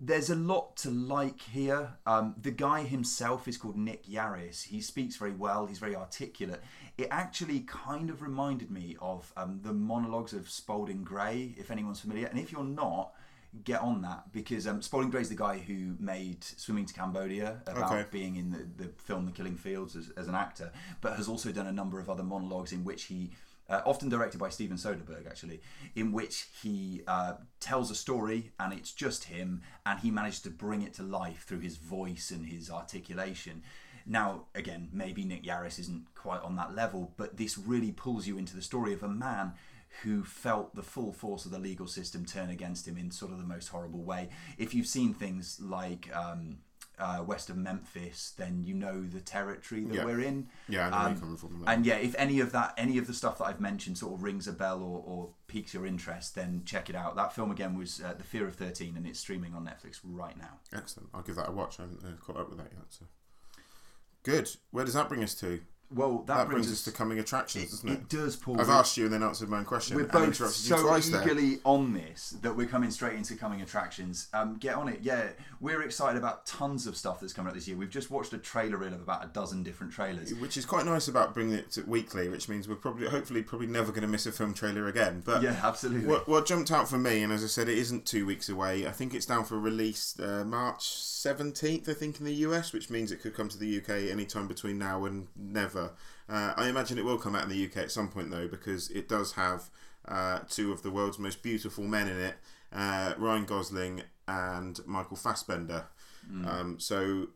There's 0.00 0.28
a 0.28 0.34
lot 0.34 0.76
to 0.78 0.90
like 0.90 1.40
here. 1.40 1.96
Um, 2.04 2.34
the 2.40 2.50
guy 2.50 2.82
himself 2.82 3.46
is 3.46 3.56
called 3.56 3.76
Nick 3.76 4.06
Yarris. 4.06 4.64
He 4.64 4.80
speaks 4.80 5.16
very 5.16 5.30
well. 5.32 5.66
He's 5.66 5.78
very 5.78 5.94
articulate. 5.94 6.62
It 6.96 7.08
actually 7.10 7.60
kind 7.60 8.08
of 8.08 8.22
reminded 8.22 8.70
me 8.70 8.96
of 9.00 9.32
um, 9.36 9.60
the 9.62 9.72
monologues 9.72 10.32
of 10.32 10.48
Spalding 10.48 11.02
Gray, 11.02 11.54
if 11.58 11.70
anyone's 11.70 12.00
familiar. 12.00 12.26
And 12.28 12.38
if 12.38 12.52
you're 12.52 12.62
not, 12.62 13.12
get 13.64 13.80
on 13.80 14.02
that 14.02 14.32
because 14.32 14.66
um, 14.66 14.80
Spalding 14.82 15.10
Gray's 15.10 15.28
the 15.28 15.34
guy 15.34 15.58
who 15.58 15.94
made 15.98 16.42
Swimming 16.42 16.86
to 16.86 16.94
Cambodia 16.94 17.60
about 17.66 17.92
Okay. 17.92 18.06
being 18.10 18.36
in 18.36 18.50
the, 18.50 18.84
the 18.84 18.88
film 19.02 19.26
The 19.26 19.32
Killing 19.32 19.56
Fields 19.56 19.96
as, 19.96 20.10
as 20.16 20.28
an 20.28 20.34
actor, 20.34 20.72
but 21.00 21.16
has 21.16 21.28
also 21.28 21.50
done 21.52 21.66
a 21.66 21.72
number 21.72 21.98
of 22.00 22.08
other 22.08 22.22
monologues 22.24 22.72
in 22.72 22.84
which 22.84 23.04
he, 23.04 23.30
uh, 23.68 23.80
often 23.86 24.08
directed 24.08 24.38
by 24.38 24.48
Steven 24.48 24.76
Soderbergh 24.76 25.26
actually, 25.26 25.60
in 25.94 26.12
which 26.12 26.46
he 26.62 27.02
uh, 27.08 27.34
tells 27.60 27.90
a 27.90 27.94
story 27.94 28.52
and 28.60 28.72
it's 28.72 28.92
just 28.92 29.24
him 29.24 29.62
and 29.86 30.00
he 30.00 30.10
managed 30.10 30.44
to 30.44 30.50
bring 30.50 30.82
it 30.82 30.94
to 30.94 31.02
life 31.02 31.44
through 31.46 31.60
his 31.60 31.76
voice 31.76 32.30
and 32.30 32.46
his 32.46 32.70
articulation. 32.70 33.62
Now, 34.06 34.46
again, 34.54 34.88
maybe 34.92 35.24
Nick 35.24 35.44
Yarris 35.44 35.78
isn't 35.78 36.06
quite 36.14 36.42
on 36.42 36.56
that 36.56 36.74
level, 36.74 37.12
but 37.16 37.36
this 37.36 37.56
really 37.58 37.92
pulls 37.92 38.26
you 38.26 38.36
into 38.38 38.54
the 38.54 38.62
story 38.62 38.92
of 38.92 39.02
a 39.02 39.08
man 39.08 39.54
who 40.02 40.24
felt 40.24 40.74
the 40.74 40.82
full 40.82 41.12
force 41.12 41.44
of 41.44 41.52
the 41.52 41.58
legal 41.58 41.86
system 41.86 42.24
turn 42.26 42.50
against 42.50 42.86
him 42.88 42.96
in 42.98 43.10
sort 43.10 43.30
of 43.32 43.38
the 43.38 43.44
most 43.44 43.68
horrible 43.68 44.02
way. 44.02 44.28
If 44.58 44.74
you've 44.74 44.88
seen 44.88 45.14
things 45.14 45.60
like 45.60 46.10
um, 46.14 46.58
uh, 46.98 47.22
West 47.24 47.48
of 47.48 47.56
Memphis, 47.56 48.34
then 48.36 48.64
you 48.64 48.74
know 48.74 49.02
the 49.06 49.20
territory 49.20 49.84
that 49.84 49.94
Yeah. 49.94 50.04
we're 50.04 50.20
in. 50.20 50.48
yeah, 50.68 50.88
I 50.88 50.90
know 50.90 50.96
Um, 50.96 51.12
you're 51.12 51.20
coming 51.20 51.36
from. 51.36 51.54
on 51.54 51.60
that. 51.62 51.70
And 51.76 51.86
yeah, 51.86 51.94
if 51.96 52.14
any 52.18 52.40
of 52.40 52.50
that, 52.52 52.74
any 52.76 52.98
of 52.98 53.06
the 53.06 53.14
stuff 53.14 53.38
that 53.38 53.44
I've 53.44 53.60
mentioned 53.60 53.96
sort 53.96 54.14
of 54.14 54.22
rings 54.24 54.48
a 54.48 54.52
bell 54.52 54.82
or, 54.82 55.02
or 55.06 55.30
piques 55.46 55.72
your 55.74 55.86
interest, 55.86 56.34
then 56.34 56.62
check 56.64 56.90
it 56.90 56.96
out. 56.96 57.14
That 57.14 57.32
film 57.32 57.52
again 57.52 57.76
was 57.78 58.00
uh, 58.02 58.14
The 58.14 58.24
Fear 58.24 58.48
of 58.48 58.56
13 58.56 58.96
and 58.96 59.06
it's 59.06 59.20
streaming 59.20 59.54
on 59.54 59.64
Netflix 59.64 60.00
right 60.02 60.36
now. 60.36 60.58
Excellent. 60.72 61.08
I'll 61.14 61.22
give 61.22 61.36
that 61.36 61.48
a 61.48 61.52
watch. 61.52 61.78
I 61.78 61.82
haven't 61.84 62.04
uh, 62.04 62.16
caught 62.20 62.36
up 62.36 62.48
with 62.48 62.58
that 62.58 62.72
yet. 62.72 62.82
So 62.90 63.04
good. 64.24 64.50
Where 64.72 64.84
does 64.84 64.94
that 64.94 65.08
bring 65.08 65.22
us 65.22 65.34
to? 65.36 65.60
Well, 65.92 66.24
that, 66.26 66.36
That, 66.36 66.48
brings, 66.48 66.70
us 66.72 66.82
to 66.84 66.92
coming 66.92 67.18
attractions, 67.18 67.70
doesn't 67.70 67.88
it? 67.88 67.92
It 67.92 68.08
does, 68.08 68.36
Paul. 68.36 68.60
I've 68.60 68.70
asked 68.70 68.96
you 68.96 69.04
and 69.04 69.12
then 69.12 69.22
answered 69.22 69.48
my 69.48 69.58
own 69.58 69.64
question. 69.64 69.96
We're 69.96 70.06
both 70.06 70.34
so 70.34 70.82
twice 70.82 71.08
there. 71.08 71.22
eagerly 71.22 71.58
on 71.64 71.92
this 71.92 72.36
that 72.42 72.56
we're 72.56 72.66
coming 72.66 72.90
straight 72.90 73.14
into 73.14 73.36
coming 73.36 73.62
attractions. 73.62 74.28
Um, 74.32 74.56
get 74.56 74.74
on 74.74 74.88
it, 74.88 75.00
yeah. 75.02 75.28
We're 75.60 75.82
excited 75.82 76.18
about 76.18 76.46
tons 76.46 76.86
of 76.86 76.96
stuff 76.96 77.20
that's 77.20 77.32
coming 77.32 77.48
up 77.48 77.54
this 77.54 77.68
year. 77.68 77.76
We've 77.76 77.90
just 77.90 78.10
watched 78.10 78.32
a 78.32 78.38
trailer 78.38 78.76
reel 78.76 78.92
of 78.92 79.02
about 79.02 79.24
a 79.24 79.28
dozen 79.28 79.62
different 79.62 79.92
trailers. 79.92 80.34
Which 80.34 80.56
is 80.56 80.64
quite 80.64 80.84
nice 80.84 81.06
about 81.06 81.32
bringing 81.32 81.54
it 81.54 81.70
to 81.72 81.82
weekly, 81.82 82.28
which 82.28 82.48
means 82.48 82.66
we're 82.68 82.74
probably, 82.76 83.08
hopefully, 83.08 83.42
probably 83.42 83.68
never 83.68 83.92
going 83.92 84.02
to 84.02 84.08
miss 84.08 84.26
a 84.26 84.32
film 84.32 84.54
trailer 84.54 84.88
again. 84.88 85.22
But 85.24 85.42
Yeah, 85.42 85.60
absolutely. 85.62 86.08
What, 86.08 86.28
what 86.28 86.46
jumped 86.46 86.72
out 86.72 86.88
for 86.88 86.98
me, 86.98 87.22
and 87.22 87.32
as 87.32 87.44
I 87.44 87.48
said, 87.48 87.68
it 87.68 87.78
isn't 87.78 88.06
two 88.06 88.26
weeks 88.26 88.48
away. 88.48 88.86
I 88.86 88.90
think 88.90 89.14
it's 89.14 89.26
down 89.26 89.44
for 89.44 89.58
release 89.58 90.18
uh, 90.18 90.44
March 90.44 90.80
17th, 91.24 91.88
I 91.88 91.94
think, 91.94 92.18
in 92.18 92.26
the 92.26 92.34
US, 92.46 92.72
which 92.72 92.90
means 92.90 93.12
it 93.12 93.20
could 93.22 93.34
come 93.34 93.48
to 93.48 93.58
the 93.58 93.78
UK 93.78 94.10
anytime 94.10 94.48
between 94.48 94.78
now 94.78 95.04
and 95.04 95.28
never. 95.36 95.73
Uh, 95.76 96.54
I 96.56 96.68
imagine 96.68 96.98
it 96.98 97.04
will 97.04 97.18
come 97.18 97.34
out 97.34 97.44
in 97.44 97.50
the 97.50 97.64
UK 97.64 97.78
at 97.78 97.90
some 97.90 98.08
point, 98.08 98.30
though, 98.30 98.48
because 98.48 98.90
it 98.90 99.08
does 99.08 99.32
have 99.32 99.70
uh, 100.06 100.40
two 100.48 100.72
of 100.72 100.82
the 100.82 100.90
world's 100.90 101.18
most 101.18 101.42
beautiful 101.42 101.84
men 101.84 102.08
in 102.08 102.18
it 102.18 102.36
uh, 102.74 103.14
Ryan 103.16 103.44
Gosling 103.44 104.02
and 104.26 104.80
Michael 104.86 105.16
Fassbender. 105.16 105.86
Um, 106.48 106.80
so, 106.80 107.28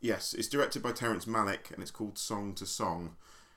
yes, 0.00 0.34
it's 0.34 0.48
directed 0.48 0.82
by 0.82 0.92
Terrence 0.92 1.26
Malick, 1.26 1.70
and 1.72 1.82
it's 1.82 1.90
called 1.90 2.18
Song 2.18 2.54
to 2.56 2.66
Song. 2.66 3.16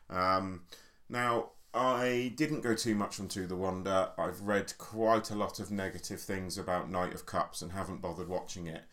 Um, 0.10 0.64
now, 1.10 1.52
I 1.74 2.34
didn't 2.36 2.62
go 2.62 2.76
too 2.76 2.94
much 2.94 3.20
onto 3.20 3.48
the 3.48 3.56
Wonder. 3.56 4.10
I've 4.18 4.42
read 4.42 4.78
quite 4.78 5.32
a 5.32 5.36
lot 5.36 5.60
of 5.60 5.72
negative 5.72 6.22
things 6.22 6.58
about 6.58 6.92
Knight 6.92 7.14
of 7.14 7.26
Cups 7.26 7.62
and 7.62 7.72
haven't 7.72 8.02
bothered 8.02 8.30
watching 8.30 8.68
it. 8.68 8.84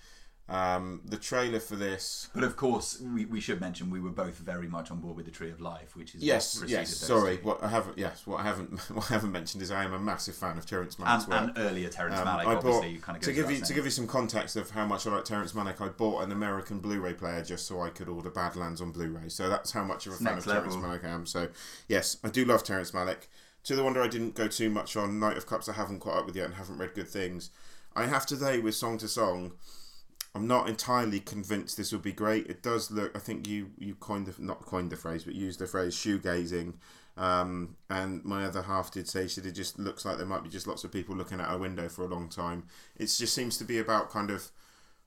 Um, 0.51 1.01
the 1.05 1.17
trailer 1.17 1.61
for 1.61 1.77
this. 1.77 2.29
But 2.35 2.43
of 2.43 2.57
course, 2.57 3.01
we, 3.01 3.25
we 3.25 3.41
should 3.41 3.61
mention 3.61 3.89
we 3.89 4.01
were 4.01 4.11
both 4.11 4.37
very 4.39 4.67
much 4.67 4.91
on 4.91 4.99
board 4.99 5.17
with 5.17 5.25
the 5.27 5.31
Tree 5.31 5.51
of 5.51 5.61
Life, 5.61 5.95
which 5.95 6.15
is 6.15 6.23
Yes, 6.25 6.63
yes. 6.67 6.95
Sorry, 6.97 7.37
two. 7.39 7.45
what 7.45 7.63
I 7.63 7.69
haven't. 7.69 7.97
Yes, 7.97 8.27
what 8.27 8.41
I 8.41 8.43
haven't. 8.43 8.79
What 8.91 9.09
I 9.11 9.15
haven't 9.15 9.31
mentioned 9.31 9.63
is 9.63 9.71
I 9.71 9.85
am 9.85 9.93
a 9.93 9.99
massive 10.01 10.35
fan 10.35 10.59
of 10.59 10.67
Terrence 10.67 10.97
Malick's 10.97 11.25
and, 11.25 11.33
work. 11.33 11.57
and 11.57 11.59
earlier 11.59 11.89
Terrence 11.89 12.19
Um, 12.19 12.27
Malick, 12.27 12.47
I 12.47 12.55
obviously, 12.57 12.95
bought 12.95 13.03
kind 13.03 13.17
of 13.17 13.23
to 13.23 13.33
give 13.33 13.51
you 13.51 13.61
to 13.61 13.73
give 13.73 13.85
you 13.85 13.91
some 13.93 14.07
context 14.09 14.57
of 14.57 14.71
how 14.71 14.85
much 14.87 15.07
I 15.07 15.15
like 15.15 15.25
Terrence 15.25 15.53
Malick. 15.53 15.81
I 15.81 15.89
bought 15.89 16.25
an 16.25 16.33
American 16.33 16.81
Blu-ray 16.81 17.15
player 17.15 17.45
just 17.45 17.67
so 17.69 17.81
I 17.81 17.91
could 17.91 18.09
order 18.09 18.31
Badlands 18.31 18.81
on 18.81 18.91
Blu-ray. 18.91 19.29
So 19.29 19.49
that's 19.49 19.71
how 19.71 19.85
much 19.85 20.07
of 20.09 20.15
a 20.15 20.17
fan 20.17 20.35
next 20.35 20.47
of 20.47 20.53
Terrence. 20.53 20.75
Malick 20.77 21.05
I 21.05 21.11
am. 21.11 21.27
So 21.27 21.49
yes, 21.89 22.17
I 22.25 22.29
do 22.29 22.45
love 22.45 22.65
Terrence 22.65 22.91
Malick. 22.91 23.29
To 23.65 23.77
the 23.77 23.85
wonder 23.85 24.03
I 24.03 24.09
didn't 24.09 24.35
go 24.35 24.49
too 24.49 24.71
much 24.71 24.97
on 24.97 25.21
Knight 25.21 25.37
of 25.37 25.47
Cups. 25.47 25.69
I 25.69 25.75
haven't 25.75 26.01
caught 26.01 26.19
up 26.19 26.27
with 26.27 26.35
yet 26.35 26.47
and 26.47 26.55
haven't 26.55 26.79
read 26.79 26.95
good 26.95 27.09
things. 27.09 27.51
I 27.95 28.07
have 28.07 28.25
today 28.27 28.59
with 28.59 28.75
Song 28.75 28.99
to 28.99 29.07
Song. 29.09 29.53
I'm 30.35 30.47
not 30.47 30.69
entirely 30.69 31.21
convinced 31.21 31.77
this 31.77 31.93
will 31.93 31.99
be 31.99 32.13
great. 32.13 32.47
It 32.47 32.63
does 32.63 32.91
look. 32.91 33.15
I 33.17 33.19
think 33.19 33.49
you 33.49 33.71
you 33.79 33.95
coined 33.97 34.27
the 34.27 34.43
not 34.43 34.65
coined 34.65 34.91
the 34.91 34.97
phrase, 34.97 35.25
but 35.25 35.35
used 35.35 35.59
the 35.59 35.67
phrase 35.67 35.95
shoegazing. 35.95 36.75
Um, 37.17 37.77
and 37.91 38.25
my 38.25 38.45
other 38.45 38.63
half 38.63 38.93
did 38.93 39.09
say 39.09 39.27
she 39.27 39.41
it 39.41 39.51
just 39.53 39.79
looks 39.79 40.05
like 40.05 40.17
there 40.17 40.27
might 40.27 40.45
be 40.45 40.49
just 40.49 40.67
lots 40.67 40.85
of 40.85 40.93
people 40.93 41.17
looking 41.17 41.41
out 41.41 41.53
a 41.53 41.59
window 41.59 41.89
for 41.89 42.05
a 42.05 42.09
long 42.09 42.29
time. 42.29 42.65
It 42.97 43.07
just 43.07 43.35
seems 43.35 43.59
to 43.59 43.65
be 43.65 43.79
about 43.79 44.11
kind 44.11 44.31
of 44.31 44.51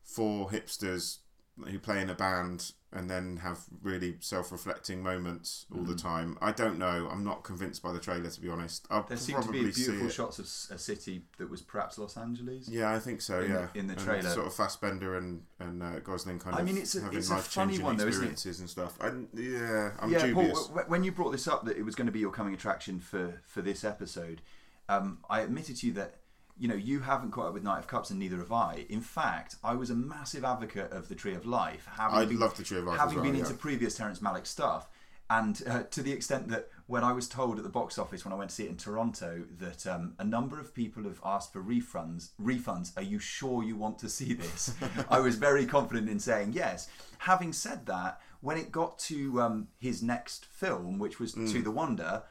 four 0.03 0.49
hipsters 0.49 1.19
who 1.65 1.79
play 1.79 2.01
in 2.01 2.09
a 2.09 2.15
band 2.15 2.73
and 2.95 3.10
then 3.10 3.38
have 3.38 3.60
really 3.82 4.15
self-reflecting 4.19 5.01
moments 5.01 5.65
all 5.73 5.82
Mm. 5.82 5.88
the 5.88 5.95
time. 5.95 6.38
I 6.41 6.51
don't 6.51 6.77
know. 6.77 7.10
I'm 7.12 7.23
not 7.23 7.43
convinced 7.43 7.82
by 7.82 7.91
the 7.91 7.99
trailer 7.99 8.29
to 8.29 8.41
be 8.41 8.49
honest. 8.49 8.86
I'll 8.91 9.03
There 9.03 9.17
seem 9.17 9.36
to 9.38 9.41
probably 9.41 9.65
be 9.65 9.71
beautiful 9.71 10.10
shots 10.10 10.38
of 10.39 10.45
a 10.75 10.77
city 10.79 11.25
that 11.38 11.49
was 11.49 11.62
perhaps 11.62 11.97
Los 11.97 12.15
Angeles. 12.17 12.69
Yeah, 12.69 12.91
I 12.93 12.99
think 12.99 13.21
so. 13.21 13.41
in- 13.41 13.51
yeah, 13.51 13.67
in 13.73 13.88
the 13.88 13.93
And 13.93 14.01
trailer. 14.01 14.29
sort 14.29 14.45
of 14.47 14.53
Fassbender 14.53 15.17
and 15.17 15.43
and 15.60 15.82
uh, 15.82 15.99
Gosling 16.01 16.39
kind 16.39 16.56
of. 16.56 16.62
I 16.62 16.63
mean, 16.63 16.77
it's 16.77 16.93
a- 16.95 17.01
having 17.01 17.17
it's 17.17 17.29
a 17.29 17.38
funny 17.38 17.79
one 17.79 17.97
though, 17.97 18.08
isn't 18.08 18.45
it? 18.45 18.45
and 18.60 18.69
stuff. 18.69 18.97
Yeah, 19.34 19.91
I'm 19.99 20.12
yeah, 20.12 20.25
dubious. 20.27 20.67
Paul, 20.67 20.84
when 20.88 21.03
you 21.03 21.12
brought 21.12 21.32
this 21.32 21.47
up 21.47 21.65
that 21.65 21.77
it 21.77 21.84
was 21.84 21.95
going 21.95 22.06
to 22.08 22.12
be 22.12 22.19
your 22.19 22.32
coming 22.32 22.53
attraction 22.53 22.99
for 22.99 23.41
for 23.47 23.62
this 23.62 23.84
episode, 23.84 24.41
um, 24.89 25.19
I 25.29 25.39
admitted 25.41 25.77
to 25.77 25.88
you 25.88 25.93
that 25.93 26.15
you 26.57 26.67
know 26.67 26.75
you 26.75 26.99
haven't 26.99 27.31
caught 27.31 27.47
up 27.47 27.53
with 27.53 27.63
Knight 27.63 27.79
of 27.79 27.87
Cups 27.87 28.09
and 28.09 28.19
neither 28.19 28.37
have 28.37 28.51
I. 28.51 28.85
In 28.89 29.01
fact, 29.01 29.55
I 29.63 29.75
was 29.75 29.89
a 29.89 29.95
massive 29.95 30.43
advocate 30.43 30.91
of 30.91 31.09
the 31.09 31.15
Tree 31.15 31.33
of 31.33 31.45
Life. 31.45 31.87
Having 31.97 32.17
I 32.17 32.25
been, 32.25 32.39
love 32.39 32.55
the 32.57 32.63
Tree 32.63 32.77
of 32.79 32.85
Life 32.85 32.99
having 32.99 33.15
well, 33.15 33.23
been 33.25 33.35
yeah. 33.35 33.41
into 33.41 33.53
previous 33.53 33.95
Terrence 33.95 34.19
Malick 34.19 34.47
stuff. 34.47 34.89
And 35.29 35.61
uh, 35.67 35.83
to 35.83 36.03
the 36.03 36.11
extent 36.11 36.49
that 36.49 36.69
when 36.85 37.03
I 37.03 37.13
was 37.13 37.27
told 37.27 37.57
at 37.57 37.63
the 37.63 37.69
box 37.69 37.97
office 37.97 38.23
when 38.23 38.33
I 38.33 38.35
went 38.35 38.49
to 38.49 38.55
see 38.55 38.65
it 38.65 38.69
in 38.69 38.77
Toronto 38.77 39.43
that 39.57 39.87
um, 39.87 40.13
a 40.19 40.23
number 40.23 40.59
of 40.59 40.75
people 40.75 41.03
have 41.03 41.19
asked 41.25 41.53
for 41.53 41.63
refunds, 41.63 42.31
refunds. 42.39 42.95
Are 42.97 43.03
you 43.03 43.19
sure 43.19 43.63
you 43.63 43.75
want 43.75 43.97
to 43.99 44.09
see 44.09 44.33
this? 44.33 44.75
I 45.09 45.19
was 45.19 45.35
very 45.35 45.65
confident 45.65 46.09
in 46.09 46.19
saying 46.19 46.53
yes. 46.53 46.89
Having 47.19 47.53
said 47.53 47.85
that, 47.87 48.19
when 48.41 48.57
it 48.57 48.71
got 48.71 48.99
to 48.99 49.41
um, 49.41 49.69
his 49.79 50.03
next 50.03 50.45
film, 50.45 50.99
which 50.99 51.19
was 51.19 51.33
Mm. 51.33 51.51
To 51.51 51.61
the 51.63 51.71
Wonder, 51.71 52.23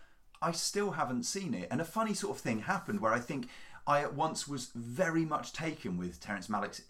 I 0.43 0.53
still 0.53 0.93
haven't 0.93 1.25
seen 1.25 1.55
it. 1.55 1.69
And 1.71 1.81
a 1.81 1.85
funny 1.85 2.15
sort 2.15 2.37
of 2.37 2.43
thing 2.43 2.61
happened 2.61 3.01
where 3.01 3.13
I 3.13 3.19
think 3.19 3.49
I 3.87 4.01
at 4.01 4.15
once 4.15 4.47
was 4.47 4.71
very 4.75 5.25
much 5.25 5.53
taken 5.53 5.99
with 5.99 6.21
Terrence 6.21 6.49
Malick's 6.49 6.83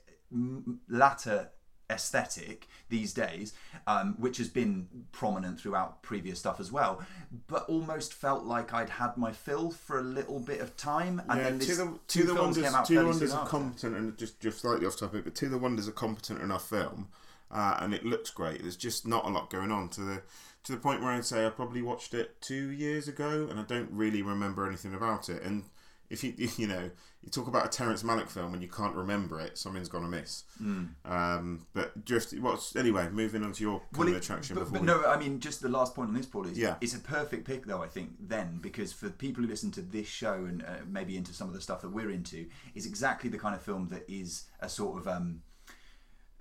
latter 0.88 1.50
aesthetic 1.90 2.68
these 2.88 3.12
days, 3.12 3.52
um, 3.86 4.14
which 4.18 4.38
has 4.38 4.48
been 4.48 4.88
prominent 5.12 5.60
throughout 5.60 6.02
previous 6.02 6.38
stuff 6.38 6.58
as 6.58 6.72
well, 6.72 7.02
but 7.48 7.68
almost 7.68 8.14
felt 8.14 8.44
like 8.44 8.72
I'd 8.72 8.88
had 8.88 9.16
my 9.16 9.32
fill 9.32 9.70
for 9.70 9.98
a 9.98 10.02
little 10.02 10.40
bit 10.40 10.60
of 10.60 10.76
time, 10.76 11.20
and 11.28 11.38
Yeah, 11.38 11.44
then 11.44 11.58
to 11.58 11.66
this, 11.66 11.76
the, 11.76 11.98
two 12.08 12.20
to 12.22 12.26
the 12.28 12.34
wonders, 12.34 12.64
came 12.64 12.74
out 12.74 12.88
fairly 12.88 13.10
wonders 13.10 13.34
are 13.34 13.46
competent 13.46 13.96
and 13.96 14.16
just 14.16 14.40
just 14.40 14.60
slightly 14.60 14.86
off 14.86 14.96
topic, 14.96 15.24
but 15.24 15.34
to 15.36 15.48
the 15.48 15.58
wonders 15.58 15.88
are 15.88 15.92
competent 15.92 16.40
enough 16.40 16.68
film, 16.68 17.08
uh, 17.50 17.76
and 17.80 17.94
it 17.94 18.04
looks 18.04 18.30
great. 18.30 18.62
There's 18.62 18.76
just 18.76 19.06
not 19.06 19.26
a 19.26 19.28
lot 19.28 19.50
going 19.50 19.70
on 19.70 19.88
to 19.90 20.00
the 20.00 20.22
to 20.64 20.72
the 20.72 20.78
point 20.78 21.02
where 21.02 21.10
I'd 21.10 21.24
say 21.24 21.44
I 21.44 21.50
probably 21.50 21.82
watched 21.82 22.14
it 22.14 22.40
two 22.40 22.70
years 22.70 23.08
ago, 23.08 23.48
and 23.50 23.58
I 23.60 23.64
don't 23.64 23.90
really 23.90 24.22
remember 24.22 24.66
anything 24.66 24.94
about 24.94 25.28
it. 25.28 25.42
And 25.42 25.64
if 26.12 26.22
you 26.22 26.34
you 26.56 26.66
know 26.68 26.90
you 27.22 27.30
talk 27.30 27.46
about 27.46 27.64
a 27.66 27.68
Terrence 27.68 28.02
Malick 28.02 28.28
film 28.28 28.52
and 28.52 28.60
you 28.62 28.68
can't 28.68 28.94
remember 28.96 29.38
it, 29.40 29.56
something's 29.56 29.88
gone 29.88 30.04
amiss. 30.04 30.42
Hmm. 30.58 30.84
Um, 31.04 31.66
but 31.72 32.04
just 32.04 32.36
what's 32.40 32.74
anyway, 32.74 33.08
moving 33.10 33.44
on 33.44 33.52
to 33.52 33.62
your 33.62 33.80
Well, 33.96 34.08
it- 34.08 34.16
attraction 34.16 34.54
but, 34.56 34.62
before. 34.64 34.72
but 34.72 34.80
we- 34.80 34.86
no, 34.86 35.04
I 35.08 35.16
mean, 35.18 35.38
just 35.38 35.62
the 35.62 35.68
last 35.68 35.94
point 35.94 36.08
on 36.08 36.14
this, 36.16 36.26
Paul, 36.26 36.46
is 36.48 36.58
Yeah. 36.58 36.76
it's 36.80 36.94
a 36.96 36.98
perfect 36.98 37.46
pick, 37.46 37.64
though, 37.66 37.80
I 37.80 37.86
think, 37.86 38.10
then, 38.18 38.58
because 38.60 38.92
for 38.92 39.08
people 39.08 39.44
who 39.44 39.48
listen 39.48 39.70
to 39.72 39.82
this 39.82 40.08
show 40.08 40.34
and 40.34 40.64
uh, 40.64 40.78
maybe 40.88 41.16
into 41.16 41.32
some 41.32 41.46
of 41.46 41.54
the 41.54 41.60
stuff 41.60 41.80
that 41.82 41.90
we're 41.90 42.10
into, 42.10 42.46
is 42.74 42.86
exactly 42.86 43.30
the 43.30 43.38
kind 43.38 43.54
of 43.54 43.62
film 43.62 43.86
that 43.90 44.02
is 44.08 44.46
a 44.58 44.68
sort 44.68 44.98
of 44.98 45.06
um, 45.06 45.42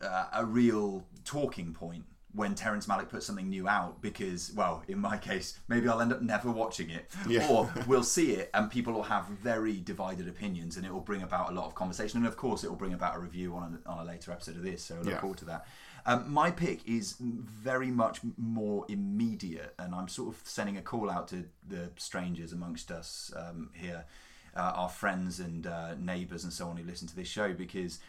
uh, 0.02 0.26
a 0.34 0.44
real 0.46 1.06
talking 1.26 1.74
point 1.74 2.06
when 2.34 2.56
Terrence 2.56 2.88
Malick 2.88 3.10
puts 3.10 3.26
something 3.26 3.50
new 3.50 3.68
out 3.68 4.02
because, 4.02 4.54
well, 4.56 4.84
in 4.88 5.00
my 5.00 5.18
case, 5.18 5.60
maybe 5.68 5.90
I'll 5.90 6.00
end 6.02 6.14
up 6.14 6.22
never 6.22 6.50
watching 6.50 6.90
it. 6.90 7.12
Yeah. 7.28 7.48
Or 7.50 7.70
we'll 7.88 8.04
see 8.04 8.32
it 8.34 8.50
and 8.54 8.72
people 8.72 8.94
will 8.94 9.04
have 9.04 9.26
very 9.26 9.82
divided 9.82 10.28
opinions 10.30 10.78
and 10.78 10.86
it 10.86 10.94
will 10.94 11.02
bring 11.02 11.24
about 11.24 11.52
a 11.52 11.54
lot 11.54 11.66
of 11.66 11.76
conversation. 11.76 12.20
And 12.20 12.28
of 12.28 12.38
course, 12.38 12.64
it 12.64 12.70
will 12.70 12.78
bring 12.78 12.94
about 12.94 13.18
a 13.18 13.20
review 13.20 13.56
on 13.56 13.82
a, 13.86 13.90
on 13.90 14.00
a 14.00 14.04
later 14.08 14.32
episode 14.32 14.56
of 14.56 14.64
this. 14.64 14.82
So 14.84 14.96
I 14.96 14.98
look 15.00 15.08
Yeah. 15.08 15.20
forward 15.20 15.40
to 15.40 15.46
that. 15.46 15.66
Um, 16.06 16.32
my 16.32 16.50
pick 16.52 16.88
is 16.88 17.16
very 17.20 17.92
much 17.92 18.22
more 18.38 18.86
immediate, 18.90 19.76
and 19.78 19.94
I'm 19.94 20.08
sort 20.08 20.34
of 20.34 20.42
sending 20.46 20.78
a 20.78 20.82
call 20.82 21.12
out 21.12 21.28
to 21.28 21.46
the 21.68 21.92
strangers 21.98 22.54
amongst 22.54 22.90
us 22.92 23.32
um, 23.36 23.70
here, 23.74 24.06
uh, 24.56 24.72
our 24.76 24.90
friends 24.90 25.40
and 25.40 25.68
uh, 25.68 25.94
neighbours 26.00 26.44
and 26.44 26.52
so 26.52 26.68
on 26.70 26.78
who 26.78 26.84
listen 26.86 27.08
to 27.08 27.16
this 27.16 27.28
show, 27.28 27.54
because 27.54 28.00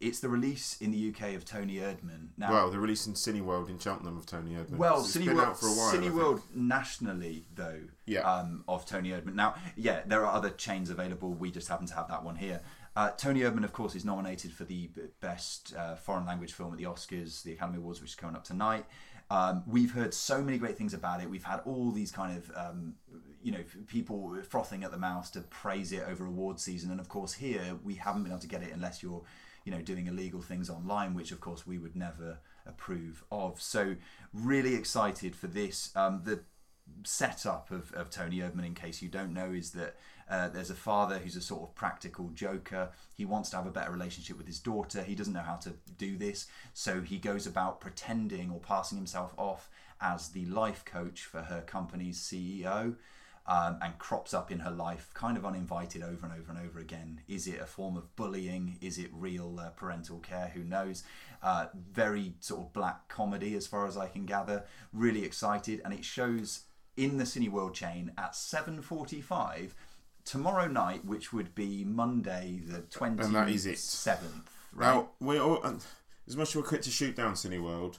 it's 0.00 0.20
the 0.20 0.28
release 0.28 0.76
in 0.80 0.90
the 0.92 1.08
UK 1.10 1.34
of 1.34 1.44
Toni 1.44 1.76
Erdmann. 1.76 2.28
Now, 2.36 2.52
well, 2.52 2.70
they're 2.70 2.80
releasing 2.80 3.14
Cineworld 3.14 3.68
in 3.68 3.78
Cheltenham 3.78 4.16
of 4.16 4.26
Toni 4.26 4.52
Erdmann. 4.52 4.76
well, 4.78 5.00
it's 5.00 5.16
been 5.16 5.26
Cineworld, 5.28 5.44
out 5.44 5.58
for 5.60 5.66
a 5.66 5.70
while. 5.72 5.92
Cineworld 5.92 6.42
nationally, 6.54 7.44
though, 7.54 7.80
Yeah. 8.06 8.20
um, 8.20 8.64
of 8.68 8.86
Toni 8.86 9.10
Erdmann. 9.10 9.34
Now, 9.34 9.54
yeah, 9.76 10.02
there 10.06 10.24
are 10.24 10.32
other 10.32 10.50
chains 10.50 10.90
available. 10.90 11.32
We 11.34 11.50
just 11.50 11.68
happen 11.68 11.86
to 11.86 11.94
have 11.94 12.08
that 12.08 12.22
one 12.24 12.36
here. 12.36 12.60
Uh, 12.96 13.10
Toni 13.10 13.40
Erdmann, 13.40 13.64
of 13.64 13.72
course, 13.72 13.94
is 13.94 14.04
nominated 14.04 14.52
for 14.52 14.64
the 14.64 14.90
best 15.20 15.74
uh, 15.76 15.94
foreign 15.96 16.26
language 16.26 16.52
film 16.52 16.72
at 16.72 16.78
the 16.78 16.84
Oscars, 16.84 17.42
the 17.42 17.52
Academy 17.52 17.78
Awards, 17.78 18.00
which 18.00 18.10
is 18.10 18.16
coming 18.16 18.34
up 18.36 18.44
tonight. 18.44 18.86
Um, 19.30 19.62
we've 19.66 19.92
heard 19.92 20.14
so 20.14 20.40
many 20.42 20.58
great 20.58 20.76
things 20.78 20.94
about 20.94 21.20
it. 21.22 21.28
We've 21.28 21.44
had 21.44 21.60
all 21.66 21.90
these 21.90 22.10
kind 22.10 22.38
of, 22.38 22.50
um, 22.56 22.94
you 23.42 23.52
know, 23.52 23.62
people 23.86 24.36
frothing 24.48 24.84
at 24.84 24.90
the 24.90 24.96
mouth 24.96 25.30
to 25.32 25.42
praise 25.42 25.92
it 25.92 26.02
over 26.08 26.24
award 26.24 26.58
season. 26.58 26.90
And 26.90 26.98
of 26.98 27.08
course, 27.08 27.34
here 27.34 27.76
we 27.84 27.94
haven't 27.96 28.22
been 28.22 28.32
able 28.32 28.40
to 28.40 28.48
get 28.48 28.62
it 28.62 28.72
unless 28.72 29.02
you're, 29.02 29.22
you 29.68 29.74
know, 29.74 29.82
doing 29.82 30.06
illegal 30.06 30.40
things 30.40 30.70
online, 30.70 31.12
which 31.12 31.30
of 31.30 31.42
course 31.42 31.66
we 31.66 31.76
would 31.76 31.94
never 31.94 32.38
approve 32.64 33.22
of. 33.30 33.60
So, 33.60 33.96
really 34.32 34.74
excited 34.74 35.36
for 35.36 35.46
this. 35.46 35.92
Um, 35.94 36.22
the 36.24 36.40
setup 37.04 37.70
of, 37.70 37.92
of 37.92 38.08
Toni 38.08 38.38
Erdmann, 38.38 38.64
in 38.64 38.74
case 38.74 39.02
you 39.02 39.10
don't 39.10 39.34
know, 39.34 39.52
is 39.52 39.72
that 39.72 39.96
uh, 40.30 40.48
there's 40.48 40.70
a 40.70 40.74
father 40.74 41.18
who's 41.18 41.36
a 41.36 41.42
sort 41.42 41.64
of 41.64 41.74
practical 41.74 42.30
joker. 42.30 42.88
He 43.14 43.26
wants 43.26 43.50
to 43.50 43.56
have 43.56 43.66
a 43.66 43.70
better 43.70 43.90
relationship 43.90 44.38
with 44.38 44.46
his 44.46 44.58
daughter. 44.58 45.02
He 45.02 45.14
doesn't 45.14 45.34
know 45.34 45.40
how 45.40 45.56
to 45.56 45.74
do 45.98 46.16
this, 46.16 46.46
so 46.72 47.02
he 47.02 47.18
goes 47.18 47.46
about 47.46 47.78
pretending 47.78 48.50
or 48.50 48.60
passing 48.60 48.96
himself 48.96 49.34
off 49.36 49.68
as 50.00 50.30
the 50.30 50.46
life 50.46 50.82
coach 50.86 51.24
for 51.24 51.42
her 51.42 51.60
company's 51.60 52.18
CEO. 52.18 52.94
Um, 53.50 53.78
and 53.80 53.98
crops 53.98 54.34
up 54.34 54.50
in 54.50 54.58
her 54.58 54.70
life 54.70 55.08
kind 55.14 55.38
of 55.38 55.46
uninvited 55.46 56.02
over 56.02 56.26
and 56.26 56.38
over 56.38 56.52
and 56.52 56.58
over 56.68 56.78
again. 56.80 57.22
Is 57.26 57.46
it 57.46 57.58
a 57.58 57.64
form 57.64 57.96
of 57.96 58.14
bullying? 58.14 58.76
Is 58.82 58.98
it 58.98 59.08
real 59.10 59.58
uh, 59.58 59.70
parental 59.70 60.18
care? 60.18 60.52
Who 60.52 60.62
knows? 60.62 61.02
Uh, 61.42 61.68
very 61.90 62.34
sort 62.40 62.60
of 62.60 62.74
black 62.74 63.08
comedy 63.08 63.54
as 63.54 63.66
far 63.66 63.86
as 63.86 63.96
I 63.96 64.08
can 64.08 64.26
gather. 64.26 64.64
Really 64.92 65.24
excited, 65.24 65.80
and 65.82 65.94
it 65.94 66.04
shows 66.04 66.64
in 66.98 67.16
the 67.16 67.24
Cineworld 67.24 67.72
chain 67.72 68.12
at 68.18 68.32
7:45 68.32 69.70
tomorrow 70.24 70.68
night, 70.68 71.06
which 71.06 71.32
would 71.32 71.54
be 71.54 71.84
Monday 71.84 72.60
the 72.66 72.80
27th. 72.80 73.24
And 73.24 73.34
that 73.34 73.48
is 73.48 73.64
it. 73.64 73.78
Right? 74.74 74.94
Now, 74.94 75.08
we 75.20 75.38
all, 75.38 75.64
as 76.26 76.36
much 76.36 76.50
as 76.50 76.56
we're 76.56 76.62
quick 76.62 76.82
to 76.82 76.90
shoot 76.90 77.16
down 77.16 77.32
Cineworld 77.32 77.98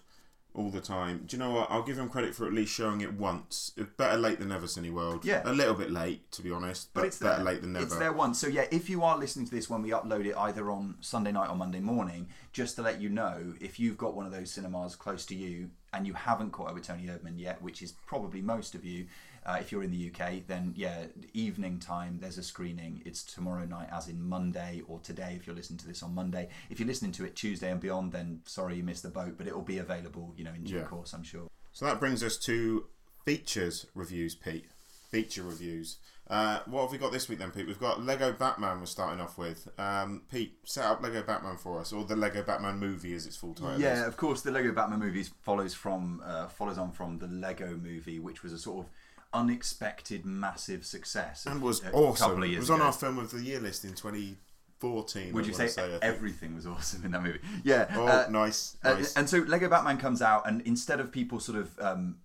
all 0.56 0.70
the 0.70 0.82
time, 0.82 1.24
do 1.28 1.38
you 1.38 1.44
know 1.44 1.52
what? 1.52 1.70
I'll 1.70 1.84
give 1.84 1.98
him 1.98 2.10
credit 2.10 2.34
for 2.34 2.46
at 2.48 2.54
least 2.54 2.74
showing 2.74 3.02
it 3.02 3.14
once. 3.14 3.72
Better 3.98 4.18
late 4.18 4.40
than 4.40 4.50
never, 4.50 4.66
Cineworld. 4.66 5.24
Yeah. 5.24 5.42
A 5.46 5.54
little 5.54 5.76
bit 5.76 5.92
late, 5.92 6.32
to 6.32 6.42
be 6.42 6.52
honest, 6.52 6.94
but, 6.94 7.02
but 7.02 7.08
it's 7.08 7.20
better 7.20 7.36
there. 7.38 7.46
late 7.46 7.62
than 7.62 7.74
never. 7.74 7.86
It's 7.86 7.96
there 7.96 8.12
once. 8.12 8.40
So 8.40 8.48
yeah, 8.48 8.66
if 8.72 8.90
you 8.90 9.04
are 9.04 9.18
listening 9.18 9.46
to 9.46 9.52
this 9.56 9.70
when 9.70 9.82
we 9.82 9.92
upload 9.92 10.26
it 10.26 10.36
either 10.36 10.72
on 10.72 10.96
Sunday 11.02 11.32
night 11.32 11.50
or 11.50 11.56
Monday 11.56 11.80
morning, 11.80 12.28
just 12.52 12.76
to 12.78 12.82
let 12.82 13.00
you 13.00 13.10
know, 13.10 13.54
if 13.62 13.80
you've 13.80 13.98
got 13.98 14.16
one 14.16 14.26
of 14.26 14.32
those 14.32 14.52
cinemas 14.52 14.96
close 14.96 15.26
to 15.28 15.36
you 15.36 15.70
and 15.94 16.06
you 16.08 16.14
haven't 16.14 16.52
caught 16.52 16.70
up 16.70 16.74
with 16.74 16.86
Toni 16.86 17.06
Erdmann 17.06 17.40
yet, 17.40 17.62
which 17.62 17.82
is 17.82 17.94
probably 18.08 18.42
most 18.42 18.76
of 18.76 18.84
you, 18.84 19.06
uh, 19.46 19.58
if 19.60 19.72
you're 19.72 19.84
in 19.84 19.92
the 19.92 20.12
UK, 20.14 20.46
then 20.48 20.74
yeah, 20.76 21.06
evening 21.34 21.80
time 21.80 22.20
there's 22.22 22.38
a 22.38 22.44
screening. 22.44 23.02
It's 23.06 23.24
tomorrow 23.24 23.66
night, 23.66 23.90
as 23.92 24.08
in 24.08 24.22
Monday, 24.22 24.82
or 24.88 25.00
today 25.00 25.36
if 25.40 25.48
you're 25.48 25.56
listening 25.56 25.80
to 25.80 25.88
this 25.88 26.04
on 26.04 26.14
Monday. 26.14 26.50
If 26.70 26.80
you're 26.80 26.88
listening 26.88 27.12
to 27.14 27.26
it 27.26 27.36
Tuesday 27.36 27.72
and 27.72 27.80
beyond, 27.80 28.12
then 28.12 28.42
sorry 28.46 28.76
you 28.78 28.84
missed 28.84 29.04
the 29.04 29.10
boat, 29.10 29.36
but 29.38 29.48
it 29.48 29.56
will 29.56 29.62
be 29.64 29.78
available, 29.78 30.34
you 30.38 30.44
know, 30.44 30.54
in 30.54 30.64
due 30.64 30.78
Yeah. 30.78 30.84
course, 30.84 31.14
I'm 31.14 31.24
sure. 31.24 31.48
So 31.72 31.86
that 31.86 32.00
brings 32.00 32.24
us 32.24 32.38
to 32.40 32.86
features 33.26 33.86
reviews, 33.94 34.36
Pete. 34.36 34.66
Feature 35.12 35.44
reviews. 35.44 35.98
Uh, 36.30 36.60
what 36.68 36.84
have 36.84 36.92
we 36.92 37.00
got 37.00 37.12
this 37.12 37.28
week 37.28 37.40
then, 37.40 37.50
Pete? 37.50 37.66
We've 37.66 37.80
got 37.80 38.04
Lego 38.04 38.32
Batman. 38.32 38.80
We're 38.80 38.86
starting 38.86 39.20
off 39.20 39.40
with. 39.40 39.68
Um, 39.80 40.22
Pete, 40.32 40.60
set 40.64 40.86
up 40.86 41.02
Lego 41.02 41.24
Batman 41.24 41.58
for 41.58 41.80
us, 41.80 41.92
or 41.92 42.04
the 42.04 42.16
Lego 42.16 42.44
Batman 42.44 42.78
movie, 42.78 43.16
as 43.16 43.26
its 43.26 43.36
full 43.36 43.56
title. 43.56 43.82
Yeah, 43.82 44.02
is. 44.02 44.08
of 44.08 44.18
course. 44.18 44.42
The 44.42 44.52
Lego 44.52 44.72
Batman 44.72 45.00
movies 45.00 45.32
follows 45.42 45.74
from 45.74 46.22
uh, 46.24 46.48
follows 46.48 46.78
on 46.78 46.92
from 46.92 47.18
the 47.18 47.26
Lego 47.26 47.76
movie, 47.76 48.20
which 48.20 48.44
was 48.44 48.54
a 48.54 48.60
sort 48.60 48.86
of 48.86 48.92
unexpected, 49.34 50.26
massive 50.26 50.86
success. 50.86 51.46
and 51.46 51.62
was 51.62 51.84
a 51.84 51.92
awesome. 51.92 52.28
Couple 52.30 52.44
of 52.44 52.50
It 52.50 52.52
years 52.54 52.60
was 52.62 52.70
on 52.72 52.78
ago. 52.78 52.86
our 52.88 52.94
film 52.94 53.20
of 53.20 53.32
the 53.32 53.42
year 53.42 53.60
list 53.60 53.84
in 53.86 53.94
2014. 53.94 55.34
Would 55.34 55.44
I 55.44 55.48
you 55.48 55.54
wanna 55.54 55.70
say, 55.70 56.00
everything 56.02 56.56
was 56.56 56.66
awesome 56.68 57.04
in 57.06 57.12
that 57.12 57.24
movie? 57.24 57.40
Yeah. 57.64 57.88
Oh, 57.96 58.08
uh, 58.08 58.28
nice, 58.30 58.78
uh, 58.84 59.04
and 59.16 59.30
so 59.30 59.40
Lego 59.40 59.70
Batman 59.70 59.98
comes 59.98 60.22
out, 60.22 60.48
and 60.48 60.62
instead 60.62 61.00
of 61.00 61.12
people 61.12 61.40
sort 61.40 61.58
of, 61.58 61.80
um, 61.80 62.18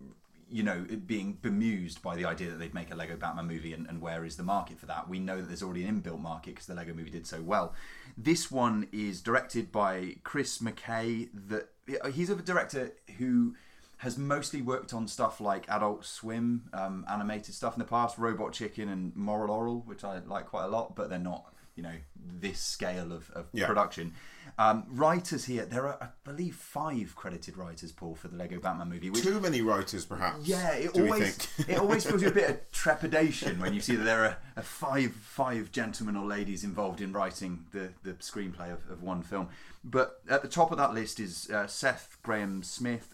you 0.50 0.62
know, 0.62 0.84
being 1.06 1.32
bemused 1.42 2.00
by 2.00 2.14
the 2.14 2.24
idea 2.26 2.48
that 2.50 2.58
they'd 2.58 2.74
make 2.74 2.92
a 2.92 2.94
Lego 2.94 3.16
Batman 3.16 3.46
movie 3.46 3.72
and, 3.72 3.88
and 3.88 4.00
where 4.00 4.24
is 4.24 4.36
the 4.36 4.42
market 4.44 4.78
for 4.78 4.86
that, 4.86 5.08
we 5.08 5.18
know 5.18 5.38
that 5.40 5.48
there's 5.48 5.62
already 5.64 5.84
an 5.84 6.00
inbuilt 6.00 6.20
market 6.20 6.50
because 6.54 6.66
the 6.66 6.74
Lego 6.74 6.94
movie 6.94 7.10
did 7.10 7.26
so 7.26 7.42
well. 7.42 7.74
This 8.16 8.50
one 8.52 8.86
is 8.92 9.20
directed 9.20 9.72
by 9.72 10.16
Chris 10.22 10.58
McKay. 10.58 11.28
That 11.48 11.70
he's 12.12 12.30
a 12.30 12.36
director 12.36 12.92
who 13.18 13.56
has 13.98 14.18
mostly 14.18 14.60
worked 14.62 14.92
on 14.92 15.08
stuff 15.08 15.40
like 15.40 15.68
Adult 15.68 16.04
Swim, 16.04 16.64
um, 16.72 17.04
animated 17.10 17.54
stuff 17.54 17.74
in 17.74 17.78
the 17.78 17.84
past, 17.86 18.18
Robot 18.18 18.52
Chicken 18.52 18.88
and 18.88 19.14
Moral 19.16 19.54
Orel, 19.54 19.82
which 19.86 20.04
I 20.04 20.18
like 20.26 20.46
quite 20.46 20.64
a 20.64 20.68
lot, 20.68 20.94
but 20.96 21.08
they're 21.08 21.18
not, 21.18 21.52
you 21.76 21.82
know, 21.82 21.94
this 22.40 22.58
scale 22.58 23.12
of, 23.12 23.30
of 23.30 23.46
Yeah. 23.52 23.66
production. 23.66 24.14
Um, 24.58 24.84
writers 24.88 25.46
here, 25.46 25.64
there 25.64 25.86
are, 25.88 25.98
I 26.00 26.08
believe, 26.22 26.54
five 26.54 27.14
credited 27.16 27.56
writers, 27.56 27.90
Paul, 27.92 28.14
for 28.14 28.28
the 28.28 28.36
Lego 28.36 28.60
Batman 28.60 28.88
movie. 28.90 29.10
Which, 29.10 29.22
Too 29.22 29.40
many 29.40 29.62
writers, 29.62 30.04
perhaps. 30.04 30.46
yeah, 30.46 30.72
it 30.74 30.90
always 30.94 31.48
it 31.68 31.78
always 31.78 32.04
feels 32.04 32.22
you 32.22 32.28
a 32.28 32.32
bit 32.32 32.50
of 32.50 32.70
trepidation 32.72 33.58
when 33.58 33.72
you 33.74 33.80
see 33.80 33.96
that 33.96 34.04
there 34.04 34.24
are 34.24 34.36
uh, 34.56 34.60
five 34.62 35.12
five 35.12 35.72
gentlemen 35.72 36.16
or 36.16 36.26
ladies 36.26 36.62
involved 36.62 37.00
in 37.00 37.12
writing 37.12 37.64
the, 37.72 37.88
the 38.04 38.12
screenplay 38.14 38.72
of, 38.72 38.88
of 38.90 39.02
one 39.02 39.22
film. 39.22 39.48
But 39.82 40.20
at 40.28 40.42
the 40.42 40.48
top 40.48 40.70
of 40.70 40.78
that 40.78 40.94
list 40.94 41.18
is 41.20 41.50
uh, 41.50 41.66
Seth 41.66 42.18
Grahame-Smith, 42.24 43.13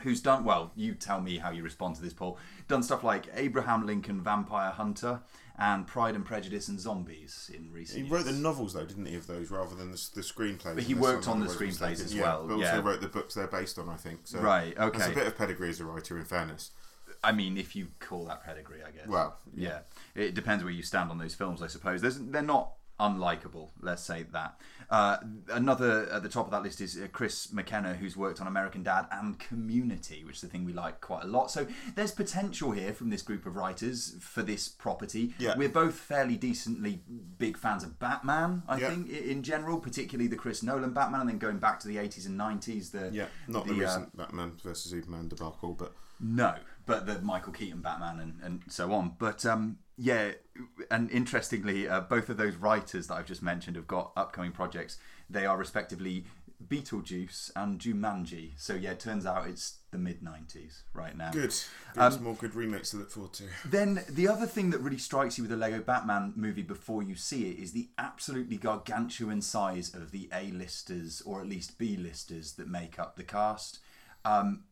who's 0.00 0.20
done 0.20 0.44
well. 0.44 0.72
You 0.74 0.94
tell 0.94 1.20
me 1.20 1.38
how 1.38 1.50
you 1.50 1.62
respond 1.62 1.96
to 1.96 2.02
this, 2.02 2.12
Paul. 2.12 2.38
Done 2.68 2.82
stuff 2.82 3.04
like 3.04 3.26
Abraham 3.34 3.86
Lincoln 3.86 4.22
Vampire 4.22 4.70
Hunter 4.70 5.20
and 5.58 5.86
Pride 5.86 6.14
and 6.14 6.24
Prejudice 6.24 6.68
and 6.68 6.80
Zombies 6.80 7.50
in 7.54 7.70
recent. 7.70 7.98
He 7.98 8.04
years. 8.04 8.10
wrote 8.10 8.24
the 8.24 8.32
novels, 8.32 8.72
though, 8.72 8.86
didn't 8.86 9.06
he, 9.06 9.14
of 9.14 9.26
those, 9.26 9.50
rather 9.50 9.74
than 9.74 9.90
the, 9.90 10.08
the 10.14 10.22
screenplays? 10.22 10.74
But 10.74 10.84
he 10.84 10.94
worked 10.94 11.28
on 11.28 11.40
the 11.40 11.46
screenplays 11.46 12.04
as 12.04 12.14
yeah, 12.14 12.22
well, 12.22 12.46
But 12.46 12.54
also 12.54 12.64
yeah. 12.64 12.80
wrote 12.80 13.00
the 13.00 13.08
books 13.08 13.34
they're 13.34 13.46
based 13.46 13.78
on, 13.78 13.88
I 13.88 13.96
think. 13.96 14.20
So 14.24 14.40
Right, 14.40 14.74
That's 14.76 14.96
okay. 14.96 15.12
a 15.12 15.14
bit 15.14 15.26
of 15.26 15.36
pedigree 15.36 15.68
as 15.68 15.80
a 15.80 15.84
writer, 15.84 16.18
in 16.18 16.24
fairness. 16.24 16.70
I 17.24 17.32
mean, 17.32 17.56
if 17.56 17.76
you 17.76 17.88
call 18.00 18.24
that 18.24 18.44
pedigree, 18.44 18.80
I 18.82 18.90
guess. 18.90 19.06
Well, 19.06 19.36
yeah, 19.54 19.80
it 20.14 20.34
depends 20.34 20.64
where 20.64 20.72
you 20.72 20.82
stand 20.82 21.10
on 21.10 21.18
those 21.18 21.34
films, 21.34 21.62
I 21.62 21.68
suppose. 21.68 22.00
There's, 22.00 22.18
they're 22.18 22.42
not 22.42 22.72
unlikable. 23.00 23.70
Let's 23.80 24.02
say 24.02 24.24
that. 24.32 24.60
Uh, 24.90 25.16
another 25.50 26.08
at 26.12 26.22
the 26.22 26.28
top 26.28 26.44
of 26.44 26.50
that 26.50 26.62
list 26.62 26.80
is 26.80 26.96
uh, 26.96 27.06
Chris 27.12 27.52
McKenna, 27.52 27.94
who's 27.94 28.16
worked 28.16 28.40
on 28.40 28.46
American 28.46 28.82
Dad 28.82 29.06
and 29.10 29.38
Community, 29.38 30.22
which 30.24 30.36
is 30.36 30.40
the 30.42 30.48
thing 30.48 30.64
we 30.64 30.72
like 30.72 31.00
quite 31.00 31.24
a 31.24 31.26
lot. 31.26 31.50
So 31.50 31.66
there's 31.94 32.12
potential 32.12 32.72
here 32.72 32.92
from 32.92 33.10
this 33.10 33.22
group 33.22 33.46
of 33.46 33.56
writers 33.56 34.16
for 34.20 34.42
this 34.42 34.68
property. 34.68 35.34
Yeah. 35.38 35.56
We're 35.56 35.68
both 35.70 35.94
fairly 35.94 36.36
decently 36.36 37.02
big 37.38 37.56
fans 37.56 37.82
of 37.84 37.98
Batman, 37.98 38.62
I 38.68 38.78
Yeah. 38.78 38.90
think, 38.90 39.08
in 39.10 39.42
general, 39.42 39.78
particularly 39.80 40.28
the 40.28 40.36
Chris 40.36 40.62
Nolan 40.62 40.92
Batman, 40.92 41.22
and 41.22 41.30
then 41.30 41.38
going 41.38 41.58
back 41.58 41.80
to 41.80 41.88
the 41.88 41.96
80s 41.96 42.26
and 42.26 42.36
90s. 42.38 42.90
The 42.90 43.10
Yeah, 43.12 43.26
not 43.48 43.66
the, 43.66 43.72
the, 43.74 43.80
uh, 43.80 43.86
recent 43.86 44.16
Batman 44.16 44.52
versus 44.62 44.90
Superman 44.90 45.28
debacle, 45.28 45.72
but 45.72 45.92
no, 46.20 46.54
but 46.86 47.06
the 47.06 47.20
Michael 47.20 47.52
Keaton 47.52 47.80
Batman 47.80 48.20
and, 48.20 48.40
and 48.42 48.62
so 48.68 48.92
on. 48.92 49.16
But 49.18 49.44
um, 49.46 49.78
yeah, 49.96 50.32
and 50.90 51.10
interestingly, 51.10 51.88
uh, 51.88 52.00
both 52.00 52.28
of 52.28 52.36
those 52.36 52.56
writers 52.56 53.06
that 53.08 53.14
I've 53.14 53.26
just 53.26 53.42
mentioned 53.42 53.76
have 53.76 53.86
got 53.86 54.12
upcoming 54.16 54.52
projects. 54.52 54.98
They 55.28 55.46
are 55.46 55.56
respectively 55.56 56.24
Beetlejuice 56.68 57.50
and 57.56 57.78
Jumanji. 57.78 58.52
So 58.56 58.74
yeah, 58.74 58.92
it 58.92 59.00
turns 59.00 59.26
out 59.26 59.46
it's 59.46 59.78
the 59.90 59.98
mid 59.98 60.22
90s 60.22 60.82
right 60.94 61.16
now. 61.16 61.30
good. 61.30 61.54
Good 61.94 62.00
Um, 62.00 62.22
more 62.22 62.34
good 62.34 62.54
remakes 62.54 62.90
to 62.90 62.98
look 62.98 63.10
forward 63.10 63.32
to. 63.34 63.44
Then 63.64 64.04
the 64.08 64.28
other 64.28 64.46
thing 64.46 64.70
that 64.70 64.78
really 64.80 64.98
strikes 64.98 65.38
you 65.38 65.44
with 65.44 65.50
the 65.50 65.56
Lego 65.56 65.80
Batman 65.80 66.32
movie 66.36 66.62
before 66.62 67.02
you 67.02 67.14
see 67.14 67.50
it 67.50 67.58
is 67.58 67.72
the 67.72 67.90
absolutely 67.98 68.56
gargantuan 68.56 69.42
size 69.42 69.94
of 69.94 70.10
the 70.10 70.28
A-listers 70.32 71.22
or 71.22 71.40
at 71.40 71.48
least 71.48 71.78
B-listers 71.78 72.52
that 72.52 72.68
make 72.68 72.98
up 72.98 73.16
the 73.16 73.24
cast. 73.24 73.80
Um, 74.24 74.64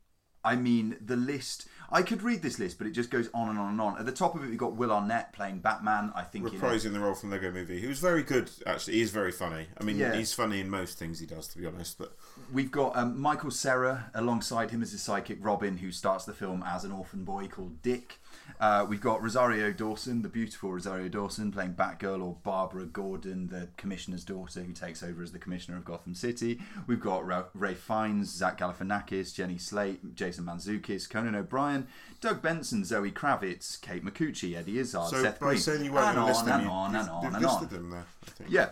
I 0.44 0.56
mean, 0.56 0.96
the 1.04 1.16
list. 1.16 1.66
I 1.92 2.02
could 2.02 2.22
read 2.22 2.40
this 2.40 2.58
list, 2.60 2.78
but 2.78 2.86
it 2.86 2.92
just 2.92 3.10
goes 3.10 3.28
on 3.34 3.48
and 3.48 3.58
on 3.58 3.70
and 3.72 3.80
on. 3.80 3.98
At 3.98 4.06
the 4.06 4.12
top 4.12 4.36
of 4.36 4.44
it, 4.44 4.48
we've 4.48 4.56
got 4.56 4.76
Will 4.76 4.92
Arnett 4.92 5.32
playing 5.32 5.58
Batman. 5.58 6.12
I 6.14 6.22
think 6.22 6.46
in 6.48 6.54
a- 6.54 6.62
Reprising 6.62 6.92
the 6.92 7.00
role 7.00 7.14
from 7.14 7.30
Lego 7.32 7.50
Movie. 7.50 7.80
He 7.80 7.88
was 7.88 7.98
very 7.98 8.22
good, 8.22 8.48
actually. 8.64 8.94
He's 8.94 9.10
very 9.10 9.32
funny. 9.32 9.66
I 9.78 9.82
mean, 9.84 9.96
Yeah. 9.98 10.14
he's 10.14 10.32
funny 10.32 10.60
in 10.60 10.70
most 10.70 10.98
things 10.98 11.18
he 11.18 11.26
does, 11.26 11.48
to 11.48 11.58
be 11.58 11.66
honest. 11.66 11.98
But 11.98 12.16
We've 12.52 12.70
got 12.70 12.96
um, 12.96 13.20
Michael 13.20 13.50
Cera 13.50 14.10
alongside 14.14 14.70
him 14.70 14.82
as 14.82 14.92
his 14.92 15.02
psychic 15.02 15.38
Robin, 15.44 15.78
who 15.78 15.90
starts 15.90 16.24
the 16.26 16.32
film 16.32 16.62
as 16.64 16.84
an 16.84 16.92
orphan 16.92 17.24
boy 17.24 17.48
called 17.48 17.82
Dick. 17.82 18.19
Uh, 18.60 18.84
we've 18.88 19.00
got 19.00 19.22
Rosario 19.22 19.72
Dawson, 19.72 20.22
the 20.22 20.28
beautiful 20.28 20.72
Rosario 20.72 21.08
Dawson, 21.08 21.50
playing 21.50 21.74
Batgirl, 21.74 22.22
or 22.22 22.36
Barbara 22.42 22.84
Gordon, 22.84 23.48
the 23.48 23.68
commissioner's 23.76 24.22
daughter, 24.22 24.60
who 24.60 24.72
takes 24.72 25.02
over 25.02 25.22
as 25.22 25.32
the 25.32 25.38
commissioner 25.38 25.78
of 25.78 25.84
Gotham 25.84 26.14
City. 26.14 26.60
We've 26.86 27.00
got 27.00 27.26
Ra- 27.26 27.44
Ralph 27.54 27.78
Fiennes, 27.78 28.30
Zach 28.30 28.58
Galifianakis, 28.58 29.34
Jenny 29.34 29.56
Slate, 29.56 30.14
Jason 30.14 30.44
Mantzoukas, 30.44 31.08
Conan 31.08 31.34
O'Brien, 31.34 31.86
Doug 32.20 32.42
Benson, 32.42 32.84
Zoe 32.84 33.10
Kravitz, 33.10 33.80
Kate 33.80 34.04
Micucci, 34.04 34.56
Eddie 34.56 34.78
Izzard, 34.78 35.08
so 35.08 35.22
Seth 35.22 35.40
by 35.40 35.46
Green, 35.48 35.58
saying 35.58 35.84
you 35.84 35.92
weren't 35.92 36.18
and 36.18 36.18
on 36.18 36.46
them, 36.46 36.54
and 36.54 36.64
you, 36.64 36.70
on 36.70 36.96
and 36.96 37.08
on 37.08 37.34
and 37.34 37.42
listed 37.42 37.68
on. 37.68 37.74
them 37.74 37.90
there. 37.90 38.06
I 38.26 38.30
think. 38.30 38.50
Yeah. 38.50 38.68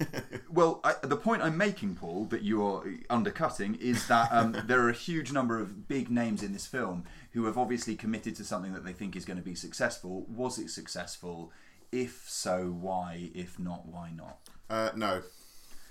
well, 0.50 0.80
I, 0.84 0.94
the 1.02 1.16
point 1.16 1.42
I'm 1.42 1.56
making, 1.56 1.96
Paul, 1.96 2.26
that 2.26 2.42
you're 2.42 2.84
undercutting 3.10 3.74
is 3.76 4.06
that 4.08 4.28
um, 4.32 4.56
there 4.66 4.80
are 4.82 4.90
a 4.90 4.94
huge 4.94 5.32
number 5.32 5.58
of 5.58 5.88
big 5.88 6.10
names 6.10 6.42
in 6.42 6.52
this 6.52 6.66
film 6.66 7.04
who 7.32 7.44
have 7.44 7.58
obviously 7.58 7.94
committed 7.94 8.36
to 8.36 8.44
something 8.44 8.72
that 8.72 8.84
they 8.84 8.92
think 8.92 9.16
is 9.16 9.24
going 9.24 9.36
to 9.36 9.42
be 9.42 9.54
successful. 9.54 10.26
Was 10.28 10.58
it 10.58 10.70
successful? 10.70 11.52
If 11.92 12.24
so, 12.26 12.76
why? 12.80 13.30
If 13.34 13.58
not, 13.58 13.86
why 13.86 14.10
not? 14.10 14.38
Uh, 14.68 14.90
no. 14.94 15.22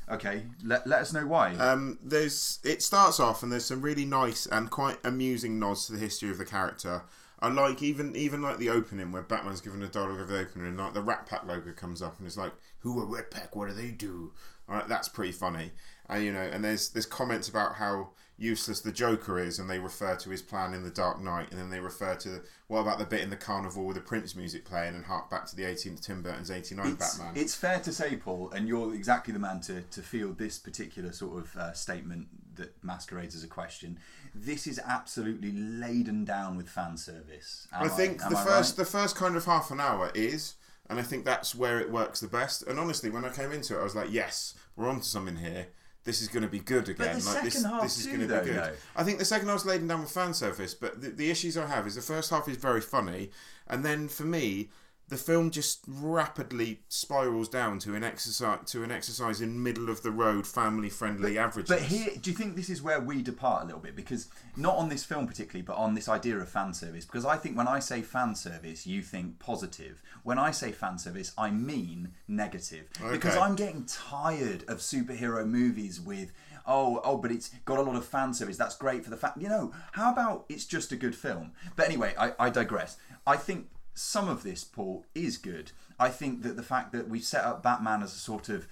Okay, 0.10 0.44
let, 0.64 0.88
let 0.88 1.02
us 1.02 1.12
know 1.12 1.28
why. 1.28 1.54
Um, 1.56 2.00
there's 2.02 2.60
it 2.64 2.82
starts 2.82 3.20
off 3.20 3.44
and 3.44 3.52
there's 3.52 3.66
some 3.66 3.82
really 3.82 4.06
nice 4.06 4.46
and 4.46 4.70
quite 4.70 4.98
amusing 5.04 5.60
nods 5.60 5.86
to 5.88 5.94
the 5.94 6.00
history 6.00 6.30
of 6.30 6.38
the 6.38 6.46
character. 6.46 7.04
I 7.40 7.50
like 7.50 7.84
even 7.84 8.16
even 8.16 8.42
like 8.42 8.58
the 8.58 8.70
opening 8.70 9.12
where 9.12 9.22
Batman's 9.22 9.62
given 9.62 9.84
a 9.84 9.88
dialogue 9.88 10.22
of 10.22 10.30
the 10.30 10.40
opening 10.40 10.68
and 10.68 10.78
like 10.78 10.94
the 10.94 11.02
Rat 11.02 11.28
Pack 11.28 11.46
logo 11.46 11.72
comes 11.74 12.02
up 12.02 12.18
and 12.18 12.26
it's 12.26 12.38
like, 12.38 12.54
"Who 12.80 13.00
are 13.00 13.06
Rat 13.06 13.30
Pack? 13.32 13.56
What 13.56 13.68
do 13.68 13.76
they 13.76 13.92
do?" 13.92 14.34
All 14.70 14.76
right, 14.76 14.88
that's 14.88 15.10
pretty 15.10 15.34
funny. 15.34 15.72
And 16.10 16.24
you 16.24 16.32
know, 16.32 16.40
and 16.40 16.64
there's 16.64 16.90
there's 16.90 17.06
comments 17.06 17.50
about 17.50 17.76
how 17.76 18.12
useless 18.38 18.82
the 18.82 18.92
Joker 18.92 19.40
is, 19.40 19.58
and 19.58 19.70
they 19.70 19.80
refer 19.80 20.16
to 20.16 20.30
his 20.30 20.42
plan 20.42 20.74
in 20.74 20.84
the 20.84 20.90
Dark 20.90 21.22
Knight, 21.22 21.50
and 21.50 21.60
then 21.60 21.70
they 21.70 21.80
refer 21.80 22.16
to 22.16 22.42
what 22.68 22.82
about 22.82 23.00
the 23.00 23.06
bit 23.06 23.22
in 23.22 23.30
the 23.30 23.36
carnival 23.36 23.86
with 23.86 23.96
the 23.96 24.02
Prince 24.02 24.36
music 24.36 24.64
playing, 24.64 24.96
and 24.96 25.06
hark 25.06 25.30
back 25.30 25.46
to 25.48 25.56
the 25.56 25.64
18th 25.64 26.02
Tim 26.02 26.22
Burton's 26.22 26.52
89 26.52 26.88
it's, 26.88 27.18
Batman. 27.18 27.34
it's 27.36 27.56
fair 27.56 27.80
to 27.80 27.92
say, 27.92 28.16
Paul, 28.16 28.52
and 28.52 28.68
you're 28.68 28.94
exactly 28.94 29.34
the 29.34 29.40
man 29.40 29.60
to, 29.62 29.82
to 29.82 30.02
field 30.02 30.38
this 30.38 30.60
particular 30.60 31.12
sort 31.12 31.40
of 31.40 31.56
uh, 31.58 31.74
statement 31.74 32.28
that 32.56 32.74
masquerades 32.84 33.36
as 33.36 33.44
a 33.44 33.48
question. 33.48 33.98
This 34.36 34.68
is 34.68 34.80
absolutely 34.86 35.52
laden 35.52 36.26
down 36.26 36.58
with 36.58 36.70
fan 36.70 36.98
service. 36.98 37.68
Am 37.74 37.86
I 37.86 37.88
think 37.88 38.22
am 38.22 38.32
the 38.32 38.38
I 38.38 38.44
first 38.44 38.78
right? 38.78 38.86
the 38.86 38.92
first 38.92 39.16
kind 39.16 39.36
of 39.36 39.46
half 39.46 39.72
an 39.72 39.80
hour 39.80 40.12
is, 40.14 40.56
and 40.90 41.00
I 41.00 41.04
think 41.04 41.26
that's 41.26 41.56
where 41.56 41.80
it 41.80 41.92
works 41.92 42.20
the 42.20 42.28
best. 42.28 42.64
And 42.64 42.80
honestly, 42.80 43.10
when 43.10 43.26
I 43.26 43.30
came 43.30 43.52
into 43.52 43.76
it, 43.76 43.80
I 43.80 43.84
was 43.84 43.96
like, 43.96 44.12
yes, 44.12 44.54
we're 44.76 44.90
onto 44.90 45.04
something 45.04 45.38
here. 45.38 45.68
This 46.08 46.22
is 46.22 46.30
going 46.30 46.44
to 46.44 46.50
be 46.50 46.60
good 46.60 46.88
again. 46.88 47.16
But 47.16 47.22
the 47.22 47.30
like 47.34 47.44
this, 47.44 47.54
second 47.56 47.70
half 47.70 47.82
this 47.84 47.98
is 47.98 48.06
too, 48.06 48.12
going 48.16 48.22
to 48.22 48.28
though, 48.28 48.40
be 48.40 48.46
good. 48.48 48.56
no? 48.56 48.72
I 48.96 49.04
think 49.04 49.20
the 49.20 49.26
second 49.26 49.50
half's 49.50 49.66
laden 49.66 49.88
down 49.88 50.00
with 50.00 50.10
fan 50.10 50.34
service, 50.34 50.74
but 50.74 51.02
the, 51.02 51.10
the 51.10 51.30
issues 51.30 51.58
I 51.58 51.68
have 51.68 51.86
is 51.86 51.96
the 51.96 52.02
first 52.02 52.30
half 52.30 52.48
is 52.48 52.56
very 52.56 52.80
funny, 52.80 53.30
and 53.68 53.84
then 53.84 54.08
for 54.08 54.24
me, 54.24 54.70
the 55.10 55.18
film 55.18 55.52
just 55.52 55.84
rapidly 55.88 56.82
spirals 56.90 57.48
down 57.48 57.80
to 57.80 57.96
an 57.96 58.04
exercise 58.04 58.60
to 58.66 58.84
an 58.84 58.92
exercise 58.92 59.40
in 59.40 59.64
middle 59.64 59.90
of 59.90 60.04
the 60.04 60.12
road, 60.12 60.46
family 60.46 60.90
friendly 60.90 61.38
averages. 61.38 61.70
But 61.70 61.84
here, 61.84 62.10
do 62.22 62.30
you 62.30 62.36
think 62.36 62.56
this 62.56 62.70
is 62.70 62.82
where 62.82 63.00
we 63.00 63.22
depart 63.22 63.64
a 63.64 63.66
little 63.66 63.80
bit? 63.80 63.96
Because 63.96 64.28
not 64.58 64.76
on 64.76 64.90
this 64.90 65.06
film 65.06 65.26
particularly, 65.26 65.62
but 65.62 65.78
on 65.78 65.94
this 65.94 66.10
idea 66.10 66.38
of 66.38 66.50
fan 66.50 66.74
service. 66.74 67.06
Because 67.06 67.26
I 67.26 67.38
think 67.38 67.56
when 67.56 67.68
I 67.68 67.80
say 67.80 68.02
fan 68.02 68.36
service, 68.36 68.86
you 68.86 69.02
think 69.02 69.40
positive. 69.40 70.02
When 70.24 70.38
I 70.38 70.52
say 70.52 70.74
fan 70.74 70.98
service, 70.98 71.32
I 71.38 71.52
mean 71.52 72.12
negative. 72.28 72.90
Because 73.10 73.38
I'm 73.38 73.56
getting 73.56 73.86
tired 73.86 74.64
of 74.68 74.80
superhero 74.80 75.48
movies 75.48 76.02
with. 76.02 76.34
Oh, 76.70 77.00
oh, 77.06 77.16
but 77.18 77.32
it's 77.32 77.52
got 77.64 77.80
a 77.80 77.82
lot 77.82 77.96
of 77.96 78.06
fan 78.06 78.34
service. 78.34 78.58
That's 78.58 78.76
great 78.76 79.06
for 79.06 79.10
the 79.10 79.16
fan. 79.16 79.32
You 79.38 79.48
know, 79.48 79.74
how 79.94 80.12
about 80.12 80.44
it's 80.50 80.66
just 80.66 80.92
a 80.92 80.98
good 80.98 81.16
film? 81.16 81.54
But 81.78 81.86
anyway, 81.86 82.14
I, 82.20 82.34
I 82.38 82.50
digress. 82.50 82.98
I 83.26 83.38
think 83.38 83.68
some 83.98 84.30
of 84.30 84.44
this, 84.44 84.64
Paul, 84.64 85.06
is 85.16 85.38
good. 85.38 85.72
I 86.00 86.10
think 86.10 86.44
that 86.44 86.56
the 86.56 86.64
fact 86.64 86.92
that 86.94 87.10
we've 87.10 87.24
set 87.24 87.44
up 87.44 87.64
Batman 87.64 88.04
as 88.04 88.14
a 88.14 88.20
sort 88.20 88.50
of 88.50 88.68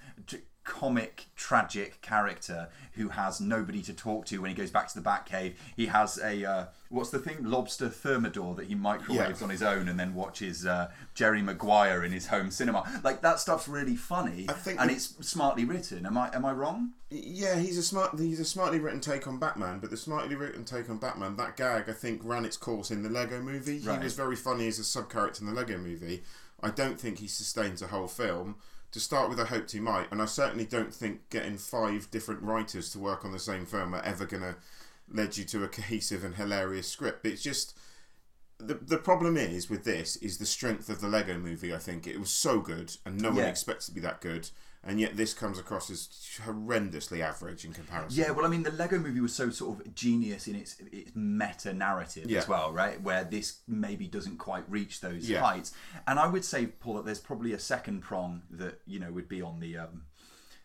comic, 0.66 1.26
tragic 1.36 2.02
character 2.02 2.68
who 2.94 3.08
has 3.10 3.40
nobody 3.40 3.80
to 3.82 3.94
talk 3.94 4.26
to 4.26 4.38
when 4.38 4.50
he 4.50 4.54
goes 4.54 4.70
back 4.70 4.88
to 4.88 5.00
the 5.00 5.08
Batcave. 5.08 5.54
He 5.76 5.86
has 5.86 6.18
a 6.18 6.44
uh, 6.44 6.64
what's 6.90 7.10
the 7.10 7.18
thing, 7.18 7.36
lobster 7.44 7.88
thermidor 7.88 8.54
that 8.56 8.66
he 8.66 8.74
microwaves 8.74 9.40
Yeah. 9.40 9.44
on 9.44 9.50
his 9.50 9.62
own 9.62 9.88
and 9.88 9.98
then 9.98 10.14
watches 10.14 10.66
uh, 10.66 10.90
Jerry 11.14 11.40
Maguire 11.40 12.04
in 12.04 12.12
his 12.12 12.26
home 12.26 12.50
cinema. 12.50 12.84
Like 13.04 13.22
that 13.22 13.38
stuff's 13.40 13.68
really 13.68 13.96
funny 13.96 14.46
I 14.48 14.52
think 14.54 14.80
and 14.80 14.90
it's 14.90 15.14
smartly 15.26 15.64
written. 15.64 16.04
Am 16.04 16.18
I 16.18 16.34
am 16.34 16.44
I 16.44 16.52
wrong? 16.52 16.90
Yeah, 17.10 17.58
he's 17.60 17.78
a 17.78 17.82
smart. 17.82 18.18
He's 18.18 18.40
a 18.40 18.44
smartly 18.44 18.80
written 18.80 19.00
take 19.00 19.28
on 19.28 19.38
Batman, 19.38 19.78
but 19.78 19.90
the 19.90 19.96
smartly 19.96 20.34
written 20.34 20.64
take 20.64 20.90
on 20.90 20.98
Batman, 20.98 21.36
that 21.36 21.56
gag, 21.56 21.88
I 21.88 21.92
think, 21.92 22.20
ran 22.24 22.44
its 22.44 22.56
course 22.56 22.90
in 22.90 23.04
the 23.04 23.08
Lego 23.08 23.40
Movie. 23.40 23.78
Right. 23.78 23.98
He 23.98 24.04
was 24.04 24.14
very 24.14 24.34
funny 24.34 24.66
as 24.66 24.80
a 24.80 24.84
sub 24.84 25.08
character 25.08 25.40
in 25.42 25.46
the 25.46 25.54
Lego 25.54 25.78
Movie. 25.78 26.24
I 26.60 26.70
don't 26.70 26.98
think 26.98 27.18
he 27.20 27.28
sustains 27.28 27.80
a 27.82 27.86
whole 27.86 28.08
film. 28.08 28.56
To 28.92 29.00
start 29.00 29.28
with, 29.28 29.38
I 29.40 29.44
hoped 29.44 29.72
he 29.72 29.80
might, 29.80 30.10
and 30.10 30.22
I 30.22 30.26
certainly 30.26 30.64
don't 30.64 30.94
think 30.94 31.28
getting 31.28 31.58
five 31.58 32.10
different 32.10 32.42
writers 32.42 32.90
to 32.92 32.98
work 32.98 33.24
on 33.24 33.32
the 33.32 33.38
same 33.38 33.66
film 33.66 33.94
are 33.94 34.02
ever 34.02 34.24
going 34.24 34.42
to 34.42 34.56
lead 35.08 35.36
you 35.36 35.44
to 35.44 35.64
a 35.64 35.68
cohesive 35.68 36.24
and 36.24 36.34
hilarious 36.36 36.88
script. 36.88 37.26
It's 37.26 37.42
just 37.42 37.76
the 38.58 38.74
the 38.74 38.96
problem 38.96 39.36
is 39.36 39.68
with 39.68 39.84
this 39.84 40.16
is 40.16 40.38
the 40.38 40.46
strength 40.46 40.88
of 40.88 41.00
the 41.02 41.08
Lego 41.08 41.36
Movie. 41.38 41.74
I 41.74 41.78
think 41.78 42.06
it 42.06 42.18
was 42.18 42.30
so 42.30 42.60
good, 42.60 42.96
and 43.04 43.20
no 43.20 43.28
one 43.28 43.38
Yeah. 43.38 43.48
expects 43.48 43.86
to 43.86 43.92
be 43.92 44.00
that 44.00 44.20
good, 44.22 44.48
and 44.86 45.00
yet 45.00 45.16
this 45.16 45.34
comes 45.34 45.58
across 45.58 45.90
as 45.90 46.08
horrendously 46.44 47.20
average 47.20 47.64
in 47.64 47.72
comparison. 47.72 48.18
Yeah, 48.22 48.30
well, 48.30 48.46
I 48.46 48.48
mean, 48.48 48.62
the 48.62 48.70
Lego 48.70 48.98
Movie 48.98 49.20
was 49.20 49.34
so 49.34 49.50
sort 49.50 49.80
of 49.80 49.94
genius 49.94 50.46
in 50.46 50.54
its 50.54 50.76
its 50.92 51.10
meta 51.14 51.72
narrative 51.72 52.30
Yeah. 52.30 52.38
as 52.38 52.48
well, 52.48 52.72
right? 52.72 53.00
Where 53.02 53.24
this 53.24 53.60
maybe 53.66 54.06
doesn't 54.06 54.38
quite 54.38 54.64
reach 54.70 55.00
those 55.00 55.28
Yeah. 55.28 55.40
heights. 55.40 55.72
And 56.06 56.18
I 56.18 56.26
would 56.28 56.44
say, 56.44 56.66
Paul, 56.66 56.94
that 56.94 57.04
there's 57.04 57.18
probably 57.20 57.52
a 57.52 57.58
second 57.58 58.00
prong 58.02 58.42
that 58.50 58.80
you 58.86 58.98
know 58.98 59.10
would 59.12 59.28
be 59.28 59.42
on 59.42 59.60
the 59.60 59.76
um, 59.76 60.02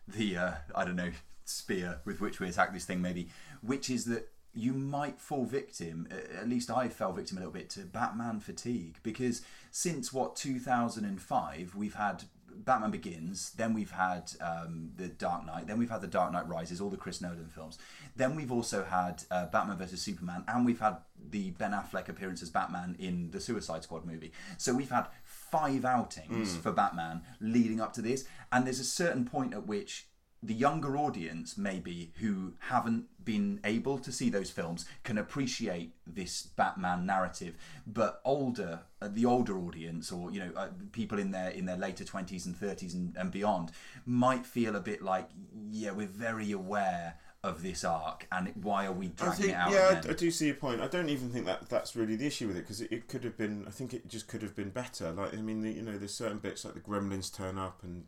the 0.06 0.36
uh, 0.36 0.52
I 0.74 0.84
don't 0.84 0.96
know 0.96 1.12
spear 1.44 2.00
with 2.04 2.20
which 2.20 2.38
we 2.40 2.48
attack 2.48 2.72
this 2.72 2.84
thing, 2.84 3.02
maybe, 3.02 3.28
which 3.60 3.90
is 3.90 4.04
that 4.06 4.28
you 4.54 4.72
might 4.74 5.18
fall 5.20 5.44
victim. 5.46 6.06
At 6.38 6.48
least 6.48 6.70
I 6.70 6.88
fell 6.88 7.12
victim 7.12 7.38
a 7.38 7.40
little 7.40 7.52
bit 7.54 7.70
to 7.70 7.80
Batman 7.80 8.38
fatigue 8.38 8.98
because 9.02 9.40
since 9.70 10.12
what 10.12 10.36
2005 10.36 11.74
we've 11.74 11.94
had 11.94 12.24
Batman 12.56 12.90
Begins, 12.90 13.52
then 13.52 13.74
we've 13.74 13.90
had 13.90 14.32
um, 14.40 14.90
the 14.96 15.08
Dark 15.08 15.46
Knight, 15.46 15.66
then 15.66 15.78
we've 15.78 15.90
had 15.90 16.00
the 16.00 16.06
Dark 16.06 16.32
Knight 16.32 16.48
Rises, 16.48 16.80
all 16.80 16.90
the 16.90 16.96
Chris 16.96 17.20
Nolan 17.20 17.48
films. 17.48 17.78
Then 18.16 18.36
we've 18.36 18.52
also 18.52 18.84
had 18.84 19.24
uh, 19.30 19.46
Batman 19.46 19.78
vs 19.78 20.00
Superman, 20.00 20.44
and 20.48 20.64
we've 20.64 20.80
had 20.80 20.98
the 21.30 21.50
Ben 21.50 21.72
Affleck 21.72 22.08
appearance 22.08 22.42
as 22.42 22.50
Batman 22.50 22.96
in 22.98 23.30
the 23.30 23.40
Suicide 23.40 23.82
Squad 23.82 24.04
movie. 24.04 24.32
So 24.58 24.74
we've 24.74 24.90
had 24.90 25.06
five 25.24 25.84
outings 25.84 26.56
for 26.56 26.72
Batman 26.72 27.22
leading 27.40 27.80
up 27.80 27.92
to 27.94 28.02
this, 28.02 28.24
and 28.50 28.66
there's 28.66 28.80
a 28.80 28.84
certain 28.84 29.24
point 29.24 29.54
at 29.54 29.66
which 29.66 30.06
the 30.42 30.54
younger 30.54 30.96
audience, 30.96 31.56
maybe 31.56 32.12
who 32.18 32.54
haven't 32.58 33.06
been 33.24 33.60
able 33.62 33.98
to 33.98 34.10
see 34.10 34.28
those 34.28 34.50
films, 34.50 34.84
can 35.04 35.16
appreciate 35.16 35.92
this 36.06 36.42
Batman 36.42 37.06
narrative. 37.06 37.54
But 37.86 38.20
older, 38.24 38.80
uh, 39.00 39.08
the 39.08 39.24
older 39.24 39.56
audience, 39.56 40.10
or 40.10 40.32
you 40.32 40.40
know, 40.40 40.50
uh, 40.56 40.68
people 40.90 41.18
in 41.18 41.30
their 41.30 41.50
in 41.50 41.66
their 41.66 41.76
later 41.76 42.04
twenties 42.04 42.46
and 42.46 42.56
thirties 42.56 42.94
and, 42.94 43.16
and 43.16 43.30
beyond, 43.30 43.70
might 44.04 44.44
feel 44.44 44.74
a 44.74 44.80
bit 44.80 45.00
like, 45.00 45.28
yeah, 45.70 45.92
we're 45.92 46.06
very 46.06 46.50
aware 46.50 47.18
of 47.44 47.62
this 47.62 47.84
arc, 47.84 48.26
and 48.30 48.52
why 48.62 48.86
are 48.86 48.92
we 48.92 49.08
dragging 49.08 49.46
think, 49.46 49.50
it 49.50 49.56
out? 49.56 49.72
yeah? 49.72 50.00
I, 50.04 50.10
I 50.10 50.12
do 50.14 50.30
see 50.30 50.46
your 50.46 50.54
point. 50.56 50.80
I 50.80 50.86
don't 50.86 51.08
even 51.08 51.30
think 51.30 51.46
that 51.46 51.68
that's 51.68 51.96
really 51.96 52.16
the 52.16 52.26
issue 52.26 52.46
with 52.48 52.56
it 52.56 52.60
because 52.60 52.80
it, 52.80 52.90
it 52.92 53.08
could 53.08 53.22
have 53.24 53.36
been. 53.36 53.64
I 53.66 53.70
think 53.70 53.94
it 53.94 54.08
just 54.08 54.26
could 54.26 54.42
have 54.42 54.56
been 54.56 54.70
better. 54.70 55.12
Like 55.12 55.34
I 55.34 55.36
mean, 55.36 55.60
the, 55.60 55.70
you 55.70 55.82
know, 55.82 55.98
there's 55.98 56.14
certain 56.14 56.38
bits 56.38 56.64
like 56.64 56.74
the 56.74 56.80
Gremlins 56.80 57.32
turn 57.32 57.58
up 57.58 57.80
and 57.84 58.04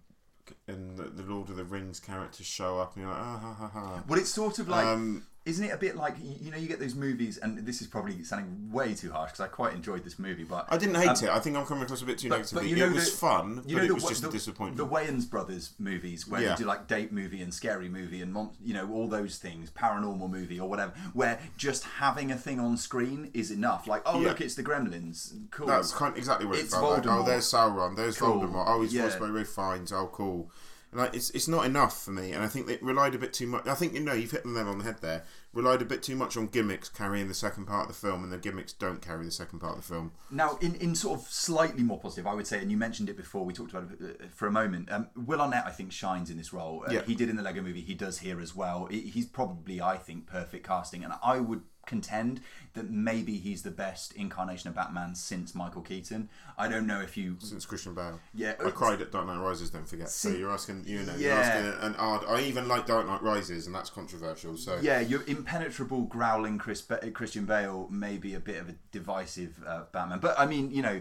and 0.66 0.96
the, 0.96 1.04
the 1.04 1.22
Lord 1.22 1.48
of 1.50 1.56
the 1.56 1.64
Rings 1.64 2.00
characters 2.00 2.46
show 2.46 2.78
up, 2.78 2.94
and 2.94 3.04
you're 3.04 3.12
like, 3.12 3.22
ah 3.22 3.38
ha 3.38 3.54
ha 3.54 3.68
ha. 3.68 4.04
Well, 4.08 4.18
it's 4.18 4.32
sort 4.32 4.58
of 4.58 4.68
like, 4.68 4.86
Um, 4.86 5.26
isn't 5.46 5.64
it 5.64 5.72
a 5.72 5.76
bit 5.76 5.94
like 5.94 6.16
you 6.40 6.50
know 6.50 6.56
you 6.56 6.66
get 6.66 6.80
those 6.80 6.94
movies, 6.94 7.36
and 7.38 7.58
this 7.66 7.82
is 7.82 7.86
probably 7.86 8.22
sounding 8.24 8.70
way 8.72 8.94
too 8.94 9.12
harsh 9.12 9.32
because 9.32 9.40
I 9.40 9.48
quite 9.48 9.74
enjoyed 9.74 10.02
this 10.02 10.18
movie, 10.18 10.44
but 10.44 10.66
I 10.70 10.78
didn't 10.78 10.94
hate 10.94 11.08
Um, 11.08 11.16
it. 11.24 11.28
I 11.28 11.38
think 11.38 11.56
I'm 11.56 11.66
coming 11.66 11.84
across 11.84 12.00
a 12.00 12.06
bit 12.06 12.16
too 12.18 12.30
but- 12.30 12.36
negatively. 12.36 12.62
but 12.62 12.70
you 12.70 12.76
know 12.76 12.86
it 12.86 12.94
was 12.94 13.12
fun, 13.18 13.62
you 13.66 13.76
but 13.76 13.80
know 13.80 13.84
it 13.84 13.88
the, 13.88 13.94
was 13.94 14.02
wa- 14.04 14.08
just 14.08 14.22
the, 14.22 14.28
a 14.28 14.32
disappointment. 14.32 14.76
The 14.78 14.86
Wayans 14.96 15.28
brothers 15.28 15.72
movies 15.78 16.26
where 16.26 16.40
Yeah. 16.40 16.50
they 16.54 16.62
do 16.62 16.64
like 16.64 16.86
date 16.86 17.12
movie 17.12 17.42
and 17.42 17.52
scary 17.52 17.88
movie 17.90 18.22
and 18.22 18.32
mon- 18.32 18.52
you 18.64 18.72
know 18.72 18.90
all 18.90 19.06
those 19.06 19.36
things, 19.36 19.70
paranormal 19.70 20.30
movie 20.30 20.58
or 20.58 20.68
whatever, 20.68 20.92
where 21.12 21.38
just 21.58 21.84
having 21.84 22.30
a 22.32 22.36
thing 22.36 22.58
on 22.58 22.76
screen 22.78 23.30
is 23.34 23.50
enough. 23.50 23.86
Like, 23.86 24.02
oh 24.06 24.20
Yeah. 24.20 24.28
look, 24.28 24.40
it's 24.40 24.54
the 24.54 24.62
Gremlins. 24.64 25.34
Cool. 25.50 25.66
That's 25.66 25.92
kind 25.92 26.12
of 26.12 26.18
exactly 26.18 26.46
what 26.46 26.56
it 26.58 26.62
It's 26.62 26.72
felt 26.74 26.84
like. 26.90 27.06
Oh, 27.06 27.10
Voldemort. 27.10 27.26
there's 27.26 27.52
Sauron. 27.52 27.96
There's 27.96 28.16
Cool. 28.18 28.40
Voldemort. 28.40 28.64
Oh, 28.66 28.80
he's 28.82 28.94
Yeah. 28.94 29.02
voiced 29.02 29.18
by 29.20 29.26
Ralph 29.28 29.48
Fiennes. 29.48 29.92
Oh, 29.92 30.08
cool. 30.10 30.50
And 30.94 31.02
like, 31.02 31.14
it's 31.14 31.30
it's 31.30 31.48
not 31.48 31.66
enough 31.66 32.04
for 32.04 32.12
me, 32.12 32.30
and 32.30 32.44
I 32.44 32.46
think 32.46 32.68
they 32.68 32.78
relied 32.80 33.16
a 33.16 33.18
bit 33.18 33.32
too 33.32 33.48
much. 33.48 33.66
I 33.66 33.74
think 33.74 33.94
you 33.94 34.00
know 34.00 34.12
you've 34.12 34.30
hit 34.30 34.44
the 34.44 34.50
nail 34.50 34.68
on 34.68 34.78
the 34.78 34.84
head 34.84 34.98
there. 35.00 35.24
Relied 35.52 35.82
a 35.82 35.84
bit 35.84 36.04
too 36.04 36.14
much 36.14 36.36
on 36.36 36.46
gimmicks 36.46 36.88
carrying 36.88 37.26
the 37.26 37.34
second 37.34 37.66
part 37.66 37.82
of 37.82 37.88
the 37.88 38.06
film, 38.06 38.22
and 38.22 38.32
the 38.32 38.38
gimmicks 38.38 38.72
don't 38.72 39.02
carry 39.02 39.24
the 39.24 39.32
second 39.32 39.58
part 39.58 39.76
of 39.76 39.82
the 39.82 39.92
film. 39.92 40.12
Now, 40.30 40.56
in, 40.60 40.76
in 40.76 40.94
sort 40.94 41.18
of 41.18 41.26
slightly 41.26 41.82
more 41.82 41.98
positive, 41.98 42.28
I 42.28 42.34
would 42.34 42.46
say, 42.46 42.60
and 42.60 42.70
you 42.70 42.76
mentioned 42.76 43.08
it 43.08 43.16
before, 43.16 43.44
we 43.44 43.52
talked 43.52 43.72
about 43.72 43.90
it 43.90 44.20
uh, 44.22 44.26
for 44.32 44.46
a 44.46 44.52
moment. 44.52 44.90
Um, 44.92 45.08
Will 45.16 45.40
Arnett, 45.40 45.64
I 45.66 45.70
think, 45.70 45.90
shines 45.90 46.30
in 46.30 46.36
this 46.36 46.52
role. 46.52 46.84
Uh, 46.86 46.92
Yeah. 46.92 47.02
He 47.04 47.16
did 47.16 47.28
in 47.28 47.34
the 47.34 47.42
Lego 47.42 47.60
movie, 47.60 47.80
he 47.80 47.94
does 47.94 48.18
here 48.20 48.40
as 48.40 48.54
well. 48.54 48.86
He's 48.86 49.26
probably, 49.26 49.80
I 49.80 49.96
think, 49.96 50.26
perfect 50.26 50.64
casting. 50.64 51.02
And 51.02 51.14
I 51.24 51.40
would 51.40 51.62
contend 51.86 52.40
that 52.74 52.90
maybe 52.90 53.36
he's 53.38 53.62
the 53.62 53.70
best 53.70 54.12
incarnation 54.14 54.68
of 54.68 54.74
Batman 54.74 55.14
since 55.14 55.54
Michael 55.54 55.82
Keaton. 55.82 56.28
I 56.58 56.68
don't 56.68 56.86
know 56.86 57.00
if 57.00 57.16
you. 57.16 57.36
Since 57.38 57.66
Christian 57.66 57.94
Bale, 57.94 58.18
Yeah, 58.34 58.54
I 58.64 58.70
cried 58.70 59.00
at 59.00 59.12
Dark 59.12 59.26
Knight 59.26 59.38
Rises. 59.40 59.70
Don't 59.70 59.88
forget. 59.88 60.08
so 60.08 60.30
you're 60.30 60.50
asking, 60.50 60.84
you 60.86 61.02
know, 61.04 61.14
you're 61.16 61.32
asking 61.32 61.72
an 61.86 61.94
odd. 61.96 62.24
I 62.26 62.40
even 62.42 62.66
like 62.66 62.86
Dark 62.86 63.06
Knight 63.06 63.22
Rises, 63.22 63.66
and 63.66 63.74
that's 63.74 63.90
controversial. 63.90 64.56
So 64.56 64.78
Yeah, 64.82 65.00
your 65.00 65.22
impenetrable 65.26 66.02
growling 66.02 66.58
Chris 66.58 66.82
Christian 67.12 67.44
Bale 67.44 67.86
may 67.90 68.16
be 68.18 68.34
a 68.34 68.40
bit 68.40 68.56
of 68.60 68.68
a 68.68 68.74
divisive 68.92 69.62
uh, 69.66 69.82
Batman, 69.92 70.18
but 70.18 70.38
I 70.38 70.46
mean, 70.46 70.70
you 70.70 70.82
know, 70.82 71.00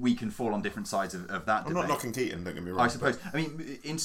we 0.00 0.14
can 0.14 0.30
fall 0.30 0.52
on 0.54 0.62
different 0.62 0.86
sides 0.88 1.14
of, 1.14 1.28
of 1.30 1.46
that 1.46 1.62
I'm 1.62 1.68
debate. 1.68 1.82
not 1.82 1.88
knocking 1.88 2.12
Keaton. 2.12 2.44
Don't 2.44 2.54
get 2.54 2.62
me 2.62 2.70
wrong. 2.70 2.80
I 2.80 2.88
suppose. 2.88 3.18
I 3.32 3.36
mean, 3.36 3.78
in, 3.84 3.96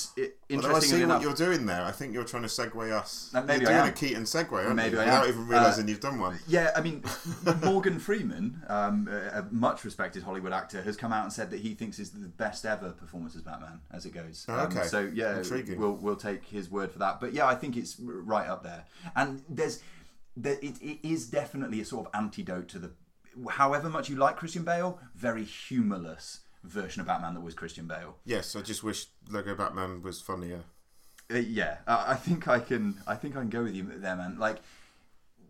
But, 0.50 0.62
but 0.62 0.76
I 0.76 0.80
see 0.80 1.02
enough, 1.02 1.18
what 1.18 1.22
you're 1.22 1.34
doing 1.52 1.66
there. 1.66 1.84
I 1.84 1.92
think 1.92 2.14
you're 2.14 2.24
trying 2.24 2.44
to 2.44 2.48
segue 2.50 2.92
us. 2.92 3.32
Maybe 3.34 3.62
you're 3.64 3.70
I 3.70 3.74
doing 3.74 3.76
am. 3.82 3.88
a 3.88 3.92
Keaton 3.92 4.24
segue, 4.24 4.52
aren't 4.54 4.76
Maybe 4.76 4.96
you? 4.96 5.02
I 5.02 5.06
Without 5.06 5.28
even 5.28 5.48
realizing 5.48 5.86
Uh, 5.86 5.88
you've 5.90 6.00
done 6.00 6.07
one. 6.20 6.40
Yeah, 6.48 6.72
I 6.76 6.82
mean, 6.82 7.04
Morgan 7.64 8.00
Freeman, 8.00 8.62
um, 8.68 9.08
a 9.10 9.46
much 9.52 9.84
respected 9.84 10.24
Hollywood 10.24 10.54
actor, 10.54 10.82
has 10.82 10.96
come 10.98 11.12
out 11.14 11.24
and 11.24 11.34
said 11.34 11.50
that 11.52 11.60
he 11.60 11.74
thinks 11.74 12.00
is 12.00 12.12
the 12.12 12.28
best 12.28 12.66
ever 12.66 12.92
performance 12.92 13.36
as 13.36 13.42
Batman 13.42 13.82
as 13.92 14.06
it 14.06 14.12
goes. 14.14 14.46
Oh, 14.48 14.54
Um, 14.54 14.68
okay. 14.68 14.84
so 14.88 15.10
yeah, 15.14 15.38
Intriguing. 15.38 15.80
we'll 15.80 15.92
we'll 15.92 15.98
we'll 16.02 16.16
take 16.16 16.46
his 16.46 16.70
word 16.72 16.92
for 16.92 17.00
that. 17.00 17.20
But 17.20 17.34
yeah, 17.34 17.46
I 17.48 17.56
think 17.56 17.76
it's 17.78 17.98
right 18.00 18.48
up 18.48 18.64
there. 18.64 18.86
And 19.16 19.42
there's 19.50 19.82
there, 20.36 20.58
it, 20.62 20.82
it 20.82 21.00
is 21.08 21.28
definitely 21.28 21.82
a 21.82 21.86
sort 21.86 22.06
of 22.08 22.12
antidote 22.20 22.68
to 22.70 22.80
the 22.80 22.92
however 23.52 23.90
much 23.90 24.10
you 24.10 24.16
like 24.16 24.36
Christian 24.38 24.64
Bale, 24.64 25.00
very 25.16 25.44
humorless 25.44 26.40
version 26.64 27.02
of 27.02 27.08
Batman 27.08 27.34
that 27.36 27.42
was 27.42 27.54
Christian 27.54 27.88
Bale. 27.88 28.18
Yes, 28.26 28.56
I 28.56 28.62
just 28.62 28.84
wish 28.84 29.06
Lego 29.30 29.56
Batman 29.56 30.02
was 30.02 30.22
funnier. 30.22 30.62
Uh, 31.32 31.38
yeah, 31.38 31.78
uh, 31.88 32.06
I 32.08 32.16
think 32.16 32.48
I 32.48 32.60
can. 32.60 32.96
I 33.06 33.16
think 33.16 33.36
I 33.36 33.42
can 33.42 33.50
go 33.50 33.64
with 33.64 33.76
you 33.76 33.84
there, 33.98 34.16
man. 34.16 34.38
Like, 34.40 34.58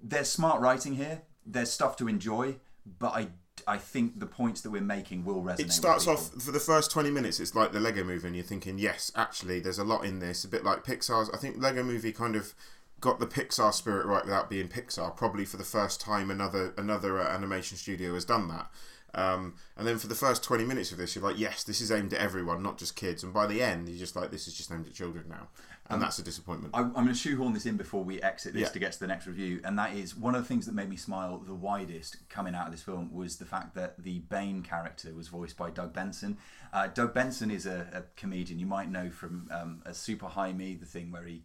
there's 0.01 0.29
smart 0.29 0.61
writing 0.61 0.95
here. 0.95 1.21
There's 1.45 1.71
stuff 1.71 1.95
to 1.97 2.07
enjoy, 2.07 2.57
but 2.99 3.13
I, 3.13 3.27
I 3.65 3.77
think 3.77 4.19
the 4.19 4.25
points 4.25 4.61
that 4.61 4.69
we're 4.69 4.81
making 4.81 5.23
will 5.23 5.41
resonate. 5.41 5.59
It 5.61 5.71
starts 5.71 6.07
off 6.07 6.29
for 6.41 6.51
the 6.51 6.59
first 6.59 6.91
20 6.91 7.09
minutes, 7.09 7.39
it's 7.39 7.55
like 7.55 7.71
the 7.71 7.79
Lego 7.79 8.03
movie, 8.03 8.27
and 8.27 8.35
you're 8.35 8.45
thinking, 8.45 8.77
yes, 8.77 9.11
actually, 9.15 9.59
there's 9.59 9.79
a 9.79 9.83
lot 9.83 10.03
in 10.05 10.19
this. 10.19 10.43
A 10.43 10.47
bit 10.47 10.63
like 10.63 10.83
Pixar's. 10.83 11.29
I 11.33 11.37
think 11.37 11.57
Lego 11.57 11.83
movie 11.83 12.11
kind 12.11 12.35
of 12.35 12.53
got 12.99 13.19
the 13.19 13.27
Pixar 13.27 13.73
spirit 13.73 14.05
right 14.05 14.25
without 14.25 14.49
being 14.49 14.67
Pixar. 14.67 15.15
Probably 15.15 15.45
for 15.45 15.57
the 15.57 15.63
first 15.63 16.01
time, 16.01 16.29
another 16.31 16.73
another 16.77 17.19
uh, 17.19 17.27
animation 17.27 17.77
studio 17.77 18.13
has 18.13 18.25
done 18.25 18.47
that. 18.49 18.69
Um, 19.13 19.55
and 19.75 19.87
then 19.87 19.97
for 19.97 20.07
the 20.07 20.15
first 20.15 20.43
20 20.43 20.65
minutes 20.65 20.91
of 20.91 20.97
this, 20.97 21.15
you're 21.15 21.23
like, 21.23 21.39
yes, 21.39 21.63
this 21.63 21.81
is 21.81 21.91
aimed 21.91 22.13
at 22.13 22.19
everyone, 22.19 22.61
not 22.61 22.77
just 22.77 22.95
kids. 22.95 23.23
And 23.23 23.33
by 23.33 23.47
the 23.47 23.63
end, 23.63 23.89
you're 23.89 23.97
just 23.97 24.15
like, 24.15 24.31
this 24.31 24.47
is 24.47 24.53
just 24.53 24.71
aimed 24.71 24.85
at 24.85 24.93
children 24.93 25.25
now. 25.29 25.47
And 25.89 26.01
that's 26.01 26.19
a 26.19 26.23
disappointment. 26.23 26.73
I, 26.75 26.81
I'm 26.81 26.91
going 26.91 27.07
to 27.07 27.13
shoehorn 27.13 27.53
this 27.53 27.65
in 27.65 27.77
before 27.77 28.03
we 28.03 28.21
exit 28.21 28.53
this 28.53 28.63
Yeah. 28.63 28.67
to 28.69 28.79
get 28.79 28.91
to 28.91 28.99
the 28.99 29.07
next 29.07 29.25
review, 29.25 29.61
and 29.63 29.79
that 29.79 29.93
is 29.95 30.15
one 30.17 30.35
of 30.35 30.41
the 30.41 30.47
things 30.47 30.65
that 30.65 30.73
made 30.75 30.89
me 30.89 30.97
smile 30.97 31.37
the 31.39 31.53
widest 31.55 32.17
coming 32.29 32.55
out 32.55 32.65
of 32.65 32.71
this 32.73 32.83
film 32.83 33.13
was 33.13 33.37
the 33.37 33.45
fact 33.45 33.73
that 33.75 34.01
the 34.03 34.19
Bane 34.19 34.63
character 34.63 35.13
was 35.13 35.29
voiced 35.29 35.55
by 35.55 35.69
Doug 35.69 35.93
Benson. 35.93 36.37
Uh, 36.73 36.87
Doug 36.87 37.13
Benson 37.13 37.49
is 37.49 37.65
a, 37.65 37.87
a 37.93 38.01
comedian 38.17 38.59
you 38.59 38.65
might 38.65 38.91
know 38.91 39.09
from 39.09 39.47
um, 39.51 39.81
a 39.85 39.93
Super 39.93 40.27
High 40.27 40.51
Me, 40.51 40.75
the 40.75 40.85
thing 40.85 41.09
where 41.11 41.23
he 41.23 41.43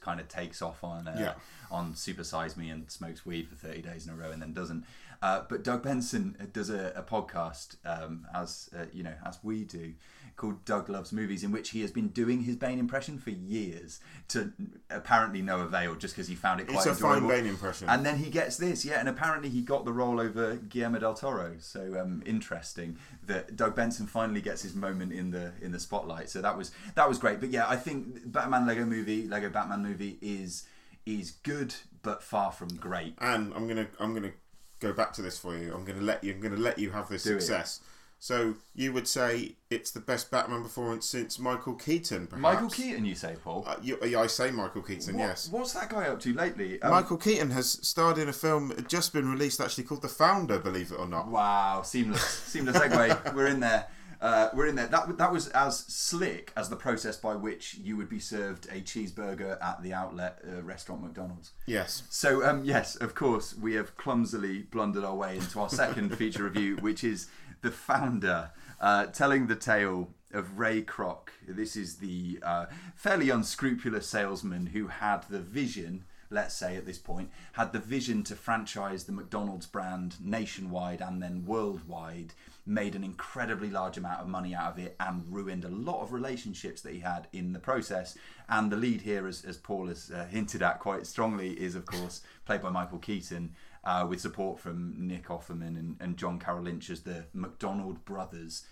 kind 0.00 0.20
of 0.20 0.28
takes 0.28 0.60
off 0.60 0.84
on 0.84 1.08
uh, 1.08 1.16
Yeah. 1.18 1.34
on 1.70 1.94
Super 1.94 2.22
Size 2.24 2.56
Me 2.56 2.68
and 2.68 2.90
smokes 2.90 3.24
weed 3.24 3.48
for 3.48 3.54
30 3.54 3.80
days 3.82 4.06
in 4.06 4.12
a 4.12 4.16
row 4.16 4.30
and 4.30 4.42
then 4.42 4.52
doesn't. 4.52 4.84
Uh, 5.22 5.42
but 5.48 5.62
Doug 5.62 5.82
Benson 5.82 6.36
does 6.52 6.70
a, 6.70 6.92
a 6.96 7.02
podcast, 7.02 7.76
um, 7.84 8.26
as 8.34 8.70
uh, 8.76 8.84
you 8.92 9.02
know, 9.02 9.14
as 9.24 9.38
we 9.42 9.64
do, 9.64 9.94
called 10.36 10.64
Doug 10.64 10.88
Loves 10.88 11.12
Movies, 11.12 11.42
in 11.42 11.50
which 11.50 11.70
he 11.70 11.80
has 11.80 11.90
been 11.90 12.08
doing 12.08 12.42
his 12.42 12.56
Bane 12.56 12.78
impression 12.78 13.18
for 13.18 13.30
years 13.30 14.00
to 14.28 14.52
apparently 14.90 15.42
no 15.42 15.60
avail, 15.60 15.94
just 15.94 16.14
because 16.14 16.28
he 16.28 16.34
found 16.34 16.60
it 16.60 16.68
quite 16.68 16.76
it's 16.78 16.86
a 16.86 16.94
fine 16.94 17.14
enjoyable. 17.14 17.28
Bane 17.28 17.46
impression. 17.46 17.88
And 17.88 18.04
then 18.04 18.18
he 18.18 18.30
gets 18.30 18.56
this, 18.56 18.84
yeah, 18.84 19.00
and 19.00 19.08
apparently 19.08 19.48
he 19.48 19.62
got 19.62 19.84
the 19.84 19.92
role 19.92 20.20
over 20.20 20.56
Guillermo 20.56 20.98
del 20.98 21.14
Toro. 21.14 21.56
So 21.58 21.98
um, 22.00 22.22
interesting 22.26 22.98
that 23.26 23.56
Doug 23.56 23.74
Benson 23.74 24.06
finally 24.06 24.40
gets 24.40 24.62
his 24.62 24.74
moment 24.74 25.12
in 25.12 25.30
the 25.30 25.52
in 25.60 25.72
the 25.72 25.80
spotlight. 25.80 26.28
So 26.28 26.42
that 26.42 26.56
was 26.56 26.70
that 26.94 27.08
was 27.08 27.18
great. 27.18 27.40
But 27.40 27.50
yeah, 27.50 27.66
I 27.68 27.76
think 27.76 28.30
Batman 28.30 28.66
Lego 28.66 28.84
Movie, 28.84 29.26
Lego 29.26 29.48
Batman 29.48 29.82
Movie 29.82 30.18
is 30.20 30.64
is 31.06 31.30
good 31.30 31.74
but 32.02 32.22
far 32.22 32.52
from 32.52 32.68
great. 32.68 33.14
and 33.20 33.54
I'm 33.54 33.66
gonna 33.66 33.86
I'm 33.98 34.12
gonna 34.14 34.32
go 34.80 34.92
back 34.92 35.12
to 35.14 35.22
this 35.22 35.38
for 35.38 35.56
you. 35.56 35.72
I'm 35.74 35.84
gonna 35.84 36.00
let 36.02 36.22
you 36.24 36.32
I'm 36.32 36.40
gonna 36.40 36.56
let 36.56 36.78
you 36.78 36.90
have 36.90 37.08
this 37.08 37.24
Do 37.24 37.36
it. 37.36 37.40
success. 37.40 37.80
So 38.18 38.54
you 38.74 38.94
would 38.94 39.06
say 39.06 39.56
it's 39.68 39.90
the 39.90 40.00
best 40.00 40.30
Batman 40.30 40.62
performance 40.62 41.04
since 41.04 41.38
Michael 41.38 41.74
Keaton, 41.74 42.26
perhaps? 42.26 42.40
Michael 42.42 42.70
Keaton, 42.70 43.04
you 43.04 43.14
say, 43.14 43.36
Paul? 43.44 43.64
Uh, 43.66 43.76
you, 43.82 43.98
I 44.18 44.26
say 44.26 44.50
Michael 44.50 44.80
Keaton, 44.80 45.16
What- 45.16 45.20
yes. 45.28 45.48
What's 45.50 45.74
that 45.74 45.90
guy 45.90 46.06
up 46.08 46.18
to 46.20 46.32
lately? 46.32 46.80
Um, 46.80 46.92
Michael 46.92 47.18
Keaton 47.18 47.50
has 47.50 47.72
starred 47.86 48.16
in 48.16 48.30
a 48.30 48.32
film 48.32 48.72
just 48.88 49.12
been 49.12 49.30
released, 49.30 49.60
actually 49.60 49.84
called 49.84 50.00
The 50.00 50.08
Founder, 50.08 50.58
believe 50.58 50.92
it 50.92 50.98
or 50.98 51.06
not. 51.06 51.28
Wow, 51.28 51.82
seamless, 51.82 52.22
seamless 52.22 52.78
segue. 52.78 53.34
We're 53.34 53.48
in 53.48 53.60
there. 53.60 53.86
Uh, 54.20 54.48
we're 54.54 54.66
in 54.66 54.76
there. 54.76 54.86
That 54.86 55.18
that 55.18 55.32
was 55.32 55.48
as 55.48 55.78
slick 55.78 56.52
as 56.56 56.68
the 56.68 56.76
process 56.76 57.16
by 57.16 57.34
which 57.34 57.74
you 57.74 57.96
would 57.96 58.08
be 58.08 58.18
served 58.18 58.66
a 58.66 58.80
cheeseburger 58.80 59.62
at 59.62 59.82
the 59.82 59.92
outlet 59.92 60.38
uh, 60.46 60.62
restaurant 60.62 61.02
McDonald's. 61.02 61.52
Yes. 61.66 62.02
So 62.10 62.46
um, 62.46 62.64
yes, 62.64 62.96
of 62.96 63.14
course, 63.14 63.54
we 63.56 63.74
have 63.74 63.96
clumsily 63.96 64.62
blundered 64.62 65.04
our 65.04 65.14
way 65.14 65.36
into 65.36 65.60
our 65.60 65.68
second 65.68 66.16
feature 66.16 66.44
review, 66.44 66.76
which 66.76 67.04
is 67.04 67.28
the 67.62 67.70
founder 67.70 68.50
uh, 68.80 69.06
telling 69.06 69.46
the 69.46 69.56
tale 69.56 70.10
of 70.32 70.58
Ray 70.58 70.82
Kroc. 70.82 71.28
This 71.46 71.76
is 71.76 71.96
the 71.96 72.38
uh, 72.42 72.66
fairly 72.94 73.30
unscrupulous 73.30 74.06
salesman 74.06 74.66
who 74.66 74.88
had 74.88 75.22
the 75.28 75.40
vision. 75.40 76.04
Let's 76.28 76.56
say 76.56 76.76
at 76.76 76.86
this 76.86 76.98
point, 76.98 77.30
had 77.52 77.72
the 77.72 77.78
vision 77.78 78.24
to 78.24 78.34
franchise 78.34 79.04
the 79.04 79.12
McDonald's 79.12 79.66
brand 79.66 80.16
nationwide 80.20 81.00
and 81.00 81.22
then 81.22 81.44
worldwide, 81.46 82.34
made 82.66 82.96
an 82.96 83.04
incredibly 83.04 83.70
large 83.70 83.96
amount 83.96 84.20
of 84.20 84.28
money 84.28 84.54
out 84.54 84.72
of 84.72 84.78
it, 84.78 84.96
and 84.98 85.24
ruined 85.28 85.64
a 85.64 85.68
lot 85.68 86.02
of 86.02 86.12
relationships 86.12 86.82
that 86.82 86.92
he 86.92 87.00
had 87.00 87.28
in 87.32 87.52
the 87.52 87.58
process. 87.58 88.18
And 88.48 88.70
the 88.70 88.76
lead 88.76 89.02
here, 89.02 89.26
as, 89.26 89.44
as 89.44 89.56
Paul 89.56 89.86
has 89.86 90.10
uh, 90.10 90.26
hinted 90.26 90.62
at 90.62 90.80
quite 90.80 91.06
strongly, 91.06 91.50
is 91.52 91.74
of 91.76 91.86
course 91.86 92.22
played 92.44 92.62
by 92.62 92.70
Michael 92.70 92.98
Keaton, 92.98 93.54
uh, 93.84 94.04
with 94.08 94.20
support 94.20 94.58
from 94.58 94.94
Nick 95.06 95.28
Offerman 95.28 95.78
and, 95.78 95.96
and 96.00 96.16
John 96.16 96.40
Carroll 96.40 96.64
Lynch 96.64 96.90
as 96.90 97.02
the 97.02 97.26
McDonald 97.32 98.04
brothers. 98.04 98.66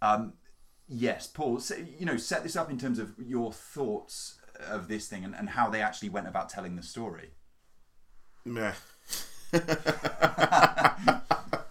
Um, 0.00 0.32
yes, 0.88 1.26
Paul, 1.26 1.60
so, 1.60 1.76
you 1.76 2.06
know, 2.06 2.16
set 2.16 2.42
this 2.42 2.56
up 2.56 2.70
in 2.70 2.78
terms 2.78 2.98
of 2.98 3.12
your 3.18 3.52
thoughts 3.52 4.38
of 4.66 4.88
this 4.88 5.06
thing 5.06 5.22
and, 5.24 5.34
and 5.34 5.50
how 5.50 5.68
they 5.68 5.82
actually 5.82 6.08
went 6.08 6.28
about 6.28 6.48
telling 6.48 6.76
the 6.76 6.82
story. 6.82 7.32
Meh. 8.46 8.72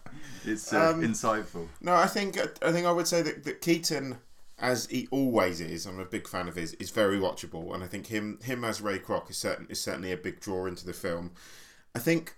It's 0.47 0.73
uh, 0.73 0.91
Um, 0.91 1.01
insightful. 1.01 1.67
No, 1.81 1.93
I 1.93 2.07
think 2.07 2.37
I 2.61 2.71
think 2.71 2.87
I 2.87 2.91
would 2.91 3.07
say 3.07 3.21
that, 3.21 3.43
that 3.43 3.61
Keaton 3.61 4.17
as 4.59 4.87
he 4.87 5.07
always 5.11 5.61
is, 5.61 5.85
I'm 5.85 5.99
a 5.99 6.05
big 6.05 6.27
fan 6.27 6.47
of 6.47 6.55
his. 6.55 6.73
Is 6.73 6.89
very 6.89 7.19
watchable, 7.19 7.73
and 7.73 7.83
I 7.83 7.87
think 7.87 8.07
him 8.07 8.39
him 8.41 8.63
as 8.63 8.81
Ray 8.81 8.99
Kroc 8.99 9.29
is 9.29 9.37
certain 9.37 9.67
is 9.69 9.79
certainly 9.79 10.11
a 10.11 10.17
big 10.17 10.39
draw 10.39 10.65
into 10.65 10.85
the 10.85 10.93
film. 10.93 11.31
I 11.93 11.99
think 11.99 12.35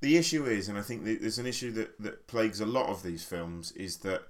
the 0.00 0.16
issue 0.16 0.46
is, 0.46 0.68
and 0.68 0.78
I 0.78 0.82
think 0.82 1.04
there's 1.04 1.38
an 1.38 1.46
issue 1.46 1.72
that 1.72 2.00
that 2.00 2.26
plagues 2.28 2.60
a 2.60 2.66
lot 2.66 2.88
of 2.88 3.02
these 3.02 3.24
films, 3.24 3.72
is 3.72 3.98
that 3.98 4.22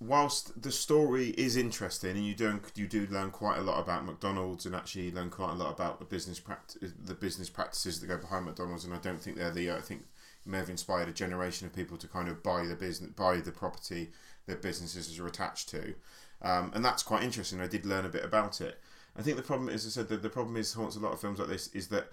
whilst 0.00 0.60
the 0.60 0.72
story 0.72 1.28
is 1.30 1.56
interesting 1.56 2.16
and 2.16 2.26
you 2.26 2.34
do 2.34 2.60
you 2.74 2.88
do 2.88 3.06
learn 3.10 3.30
quite 3.30 3.58
a 3.58 3.62
lot 3.62 3.78
about 3.78 4.04
McDonald's 4.04 4.66
and 4.66 4.74
actually 4.74 5.12
learn 5.12 5.30
quite 5.30 5.52
a 5.52 5.54
lot 5.54 5.70
about 5.72 6.00
the 6.00 6.04
business 6.04 6.40
practice 6.40 6.92
the 7.04 7.14
business 7.14 7.48
practices 7.48 8.00
that 8.00 8.08
go 8.08 8.18
behind 8.18 8.44
McDonald's 8.44 8.84
and 8.84 8.92
I 8.92 8.98
don't 8.98 9.20
think 9.20 9.36
they're 9.36 9.52
the 9.52 9.70
I 9.70 9.80
think 9.80 10.02
may 10.44 10.58
have 10.58 10.70
inspired 10.70 11.08
a 11.08 11.12
generation 11.12 11.66
of 11.66 11.74
people 11.74 11.96
to 11.96 12.08
kind 12.08 12.28
of 12.28 12.42
buy 12.42 12.64
the 12.66 12.74
business 12.74 13.10
buy 13.10 13.36
the 13.36 13.52
property 13.52 14.10
that 14.46 14.62
businesses 14.62 15.18
are 15.18 15.26
attached 15.26 15.68
to 15.68 15.94
um, 16.42 16.72
and 16.74 16.84
that's 16.84 17.02
quite 17.02 17.22
interesting 17.22 17.60
I 17.60 17.66
did 17.66 17.86
learn 17.86 18.04
a 18.04 18.10
bit 18.10 18.24
about 18.24 18.60
it 18.60 18.80
I 19.16 19.22
think 19.22 19.36
the 19.36 19.42
problem 19.42 19.68
is 19.68 19.86
I 19.86 19.90
said 19.90 20.08
that 20.08 20.22
the 20.22 20.30
problem 20.30 20.56
is 20.56 20.72
haunts 20.72 20.96
a 20.96 21.00
lot 21.00 21.12
of 21.12 21.20
films 21.20 21.38
like 21.38 21.48
this 21.48 21.68
is 21.68 21.88
that 21.88 22.08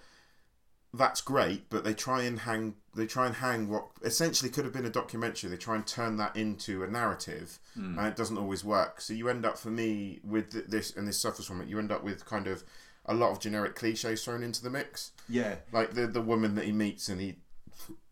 that's 0.92 1.20
great, 1.20 1.70
but 1.70 1.84
they 1.84 1.94
try 1.94 2.22
and 2.22 2.40
hang 2.40 2.74
they 2.94 3.06
try 3.06 3.26
and 3.26 3.36
hang 3.36 3.68
what 3.68 3.86
essentially 4.02 4.50
could 4.50 4.64
have 4.64 4.74
been 4.74 4.86
a 4.86 4.90
documentary. 4.90 5.48
They 5.48 5.56
try 5.56 5.76
and 5.76 5.86
turn 5.86 6.16
that 6.16 6.34
into 6.34 6.82
a 6.82 6.88
narrative, 6.88 7.60
mm. 7.78 7.96
and 7.96 8.06
it 8.06 8.16
doesn't 8.16 8.36
always 8.36 8.64
work. 8.64 9.00
So 9.00 9.12
you 9.12 9.28
end 9.28 9.46
up, 9.46 9.56
for 9.56 9.70
me, 9.70 10.18
with 10.24 10.68
this 10.68 10.96
and 10.96 11.06
this 11.06 11.18
suffers 11.18 11.46
from 11.46 11.60
it. 11.60 11.68
You 11.68 11.78
end 11.78 11.92
up 11.92 12.02
with 12.02 12.26
kind 12.26 12.48
of 12.48 12.64
a 13.06 13.14
lot 13.14 13.30
of 13.30 13.38
generic 13.38 13.76
cliches 13.76 14.24
thrown 14.24 14.42
into 14.42 14.62
the 14.62 14.70
mix. 14.70 15.12
Yeah, 15.28 15.56
like 15.72 15.94
the 15.94 16.08
the 16.08 16.22
woman 16.22 16.56
that 16.56 16.64
he 16.64 16.72
meets 16.72 17.08
and 17.08 17.20
he 17.20 17.36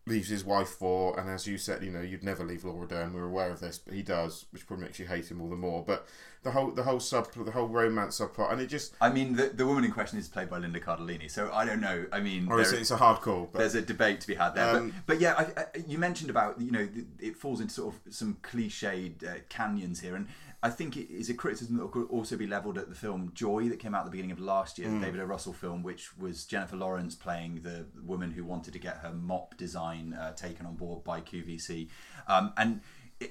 leaves 0.09 0.29
his 0.29 0.43
wife 0.43 0.69
for, 0.69 1.17
and 1.19 1.29
as 1.29 1.47
you 1.47 1.57
said, 1.57 1.83
you 1.83 1.91
know, 1.91 2.01
you'd 2.01 2.23
never 2.23 2.43
leave 2.43 2.65
Laura 2.65 2.87
Dern. 2.87 3.13
We're 3.13 3.25
aware 3.25 3.51
of 3.51 3.59
this, 3.59 3.77
but 3.77 3.93
he 3.93 4.01
does, 4.01 4.45
which 4.51 4.67
probably 4.67 4.85
makes 4.85 4.99
you 4.99 5.05
hate 5.05 5.29
him 5.29 5.41
all 5.41 5.49
the 5.49 5.55
more. 5.55 5.83
But 5.85 6.07
the 6.43 6.51
whole 6.51 6.71
the 6.71 6.83
whole 6.83 6.99
sub 6.99 7.31
the 7.33 7.51
whole 7.51 7.67
romance 7.67 8.19
subplot, 8.19 8.51
and 8.51 8.61
it 8.61 8.67
just. 8.67 8.93
I 8.99 9.09
mean, 9.09 9.35
the 9.35 9.47
the 9.47 9.65
woman 9.65 9.83
in 9.83 9.91
question 9.91 10.19
is 10.19 10.27
played 10.27 10.49
by 10.49 10.57
Linda 10.57 10.79
Cardellini, 10.79 11.29
so 11.29 11.51
I 11.53 11.65
don't 11.65 11.81
know. 11.81 12.05
I 12.11 12.19
mean, 12.19 12.47
or 12.49 12.59
it's 12.61 12.91
a 12.91 12.97
hard 12.97 13.21
call. 13.21 13.49
But, 13.51 13.59
there's 13.59 13.75
a 13.75 13.81
debate 13.81 14.21
to 14.21 14.27
be 14.27 14.35
had 14.35 14.55
there, 14.55 14.75
um, 14.75 14.89
but, 15.05 15.15
but 15.15 15.21
yeah, 15.21 15.35
I, 15.37 15.61
I, 15.61 15.65
you 15.87 15.97
mentioned 15.97 16.29
about 16.29 16.59
you 16.59 16.71
know 16.71 16.87
it 17.19 17.35
falls 17.35 17.61
into 17.61 17.73
sort 17.73 17.93
of 17.93 18.13
some 18.13 18.37
cliched 18.41 19.23
uh, 19.23 19.39
canyons 19.49 19.99
here, 19.99 20.15
and 20.15 20.27
I 20.61 20.69
think 20.69 20.97
it 20.97 21.09
is 21.09 21.29
a 21.29 21.33
criticism 21.33 21.77
that 21.77 21.91
could 21.91 22.07
also 22.09 22.35
be 22.35 22.45
levelled 22.45 22.77
at 22.77 22.89
the 22.89 22.95
film 22.95 23.31
Joy 23.33 23.69
that 23.69 23.79
came 23.79 23.95
out 23.95 23.99
at 23.99 24.05
the 24.05 24.11
beginning 24.11 24.31
of 24.31 24.39
last 24.39 24.77
year, 24.77 24.89
mm. 24.89 24.99
the 24.99 25.05
David 25.05 25.21
O. 25.21 25.25
Russell 25.25 25.53
film, 25.53 25.83
which 25.83 26.17
was 26.17 26.45
Jennifer 26.45 26.75
Lawrence 26.75 27.15
playing 27.15 27.61
the 27.61 27.85
woman 28.03 28.31
who 28.31 28.43
wanted 28.43 28.73
to 28.73 28.79
get 28.79 28.97
her 28.97 29.11
mop 29.13 29.55
design 29.55 30.13
uh, 30.13 30.33
taken 30.33 30.65
on 30.65 30.75
board 30.75 31.03
by 31.03 31.21
QVC. 31.21 31.87
Um, 32.27 32.51
and 32.57 32.81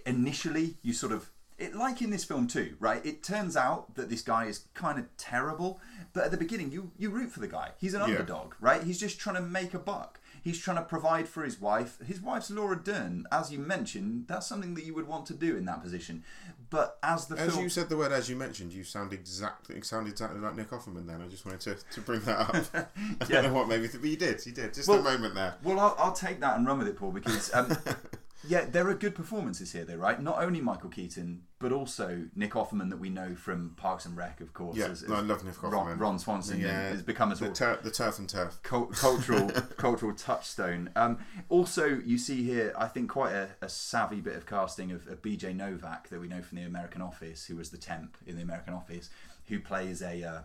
initially, 0.06 0.78
you 0.82 0.94
sort 0.94 1.12
of 1.12 1.30
it, 1.58 1.74
like 1.74 2.00
in 2.00 2.10
this 2.10 2.24
film 2.24 2.46
too, 2.46 2.76
right? 2.78 3.04
It 3.04 3.22
turns 3.22 3.56
out 3.56 3.94
that 3.96 4.08
this 4.08 4.22
guy 4.22 4.46
is 4.46 4.66
kind 4.74 4.98
of 4.98 5.04
terrible, 5.16 5.80
but 6.12 6.24
at 6.24 6.30
the 6.30 6.36
beginning, 6.36 6.70
you 6.70 6.92
you 6.96 7.10
root 7.10 7.30
for 7.30 7.40
the 7.40 7.48
guy. 7.48 7.72
He's 7.78 7.94
an 7.94 8.00
yeah. 8.00 8.06
underdog, 8.06 8.54
right? 8.60 8.82
He's 8.82 8.98
just 8.98 9.18
trying 9.18 9.36
to 9.36 9.42
make 9.42 9.74
a 9.74 9.78
buck. 9.78 10.20
He's 10.48 10.58
trying 10.58 10.78
to 10.78 10.82
provide 10.82 11.28
for 11.28 11.44
his 11.44 11.60
wife. 11.60 11.98
His 12.06 12.22
wife's 12.22 12.50
Laura 12.50 12.74
Dern, 12.82 13.26
as 13.30 13.52
you 13.52 13.58
mentioned. 13.58 14.24
That's 14.28 14.46
something 14.46 14.72
that 14.76 14.84
you 14.86 14.94
would 14.94 15.06
want 15.06 15.26
to 15.26 15.34
do 15.34 15.58
in 15.58 15.66
that 15.66 15.82
position. 15.82 16.24
But 16.70 16.96
as 17.02 17.26
the 17.26 17.36
as 17.36 17.52
film... 17.52 17.64
you 17.64 17.68
said 17.68 17.90
the 17.90 17.98
word 17.98 18.12
as 18.12 18.30
you 18.30 18.36
mentioned, 18.36 18.72
you 18.72 18.82
sound 18.82 19.12
exactly 19.12 19.78
sounded 19.82 20.12
exactly 20.12 20.40
like 20.40 20.56
Nick 20.56 20.70
Offerman. 20.70 21.06
Then 21.06 21.20
I 21.20 21.28
just 21.28 21.44
wanted 21.44 21.60
to, 21.60 21.76
to 21.92 22.00
bring 22.00 22.20
that 22.20 22.40
up. 22.40 22.88
I 23.20 23.24
don't 23.26 23.44
know 23.44 23.52
what 23.52 23.68
maybe, 23.68 23.88
but 23.88 24.02
you 24.08 24.16
did. 24.16 24.44
You 24.46 24.52
did. 24.52 24.72
Just 24.72 24.88
well, 24.88 25.00
a 25.00 25.02
moment 25.02 25.34
there. 25.34 25.56
Well, 25.62 25.78
I'll, 25.78 25.94
I'll, 25.98 26.12
take 26.12 26.40
that 26.40 26.56
and 26.56 26.66
run 26.66 26.78
with 26.78 26.88
it, 26.88 26.96
Paul, 26.96 27.12
because 27.12 27.52
um, 27.52 27.76
yeah, 28.46 28.66
there 28.66 28.88
are 28.88 28.94
good 28.94 29.16
performances 29.16 29.72
here, 29.72 29.84
though, 29.84 29.96
right? 29.96 30.20
Not 30.22 30.40
only 30.40 30.60
Michael 30.60 30.90
Keaton, 30.90 31.42
but 31.58 31.72
also 31.72 32.26
Nick 32.36 32.52
Offerman 32.52 32.88
that 32.90 33.00
we 33.00 33.10
know 33.10 33.34
from 33.34 33.74
Parks 33.76 34.06
and 34.06 34.16
Rec, 34.16 34.40
of 34.40 34.54
course. 34.54 34.76
Yeah, 34.76 34.86
as, 34.86 35.02
as 35.02 35.10
I 35.10 35.20
love 35.20 35.44
Nick 35.44 35.54
Offerman. 35.54 35.72
Ron, 35.72 35.98
Ron 35.98 36.18
Swanson 36.20 36.60
yeah, 36.60 36.90
has 36.90 37.02
become 37.02 37.32
a 37.32 37.34
the, 37.34 37.50
tur- 37.50 37.80
the 37.82 37.90
turf 37.90 38.18
and 38.20 38.28
turf 38.28 38.60
cultural 38.62 39.50
cultural 39.76 40.14
touchstone. 40.14 40.90
Um, 40.94 41.18
also, 41.48 41.86
you 41.86 42.16
see 42.16 42.44
here, 42.44 42.72
I 42.78 42.86
think, 42.86 43.10
quite 43.10 43.32
a, 43.32 43.48
a 43.60 43.68
savvy 43.68 44.20
bit 44.20 44.36
of 44.36 44.46
casting 44.46 44.92
of, 44.92 45.08
of 45.08 45.20
B.J. 45.20 45.54
Novak 45.54 46.08
that 46.10 46.20
we 46.20 46.28
know 46.28 46.40
from 46.40 46.58
The 46.58 46.64
American 46.64 47.02
Office, 47.02 47.46
who 47.46 47.56
was 47.56 47.70
the 47.70 47.78
temp 47.78 48.16
in 48.24 48.36
The 48.36 48.42
American 48.42 48.74
Office, 48.74 49.10
who 49.46 49.60
plays 49.60 50.02
a. 50.02 50.22
Uh, 50.22 50.40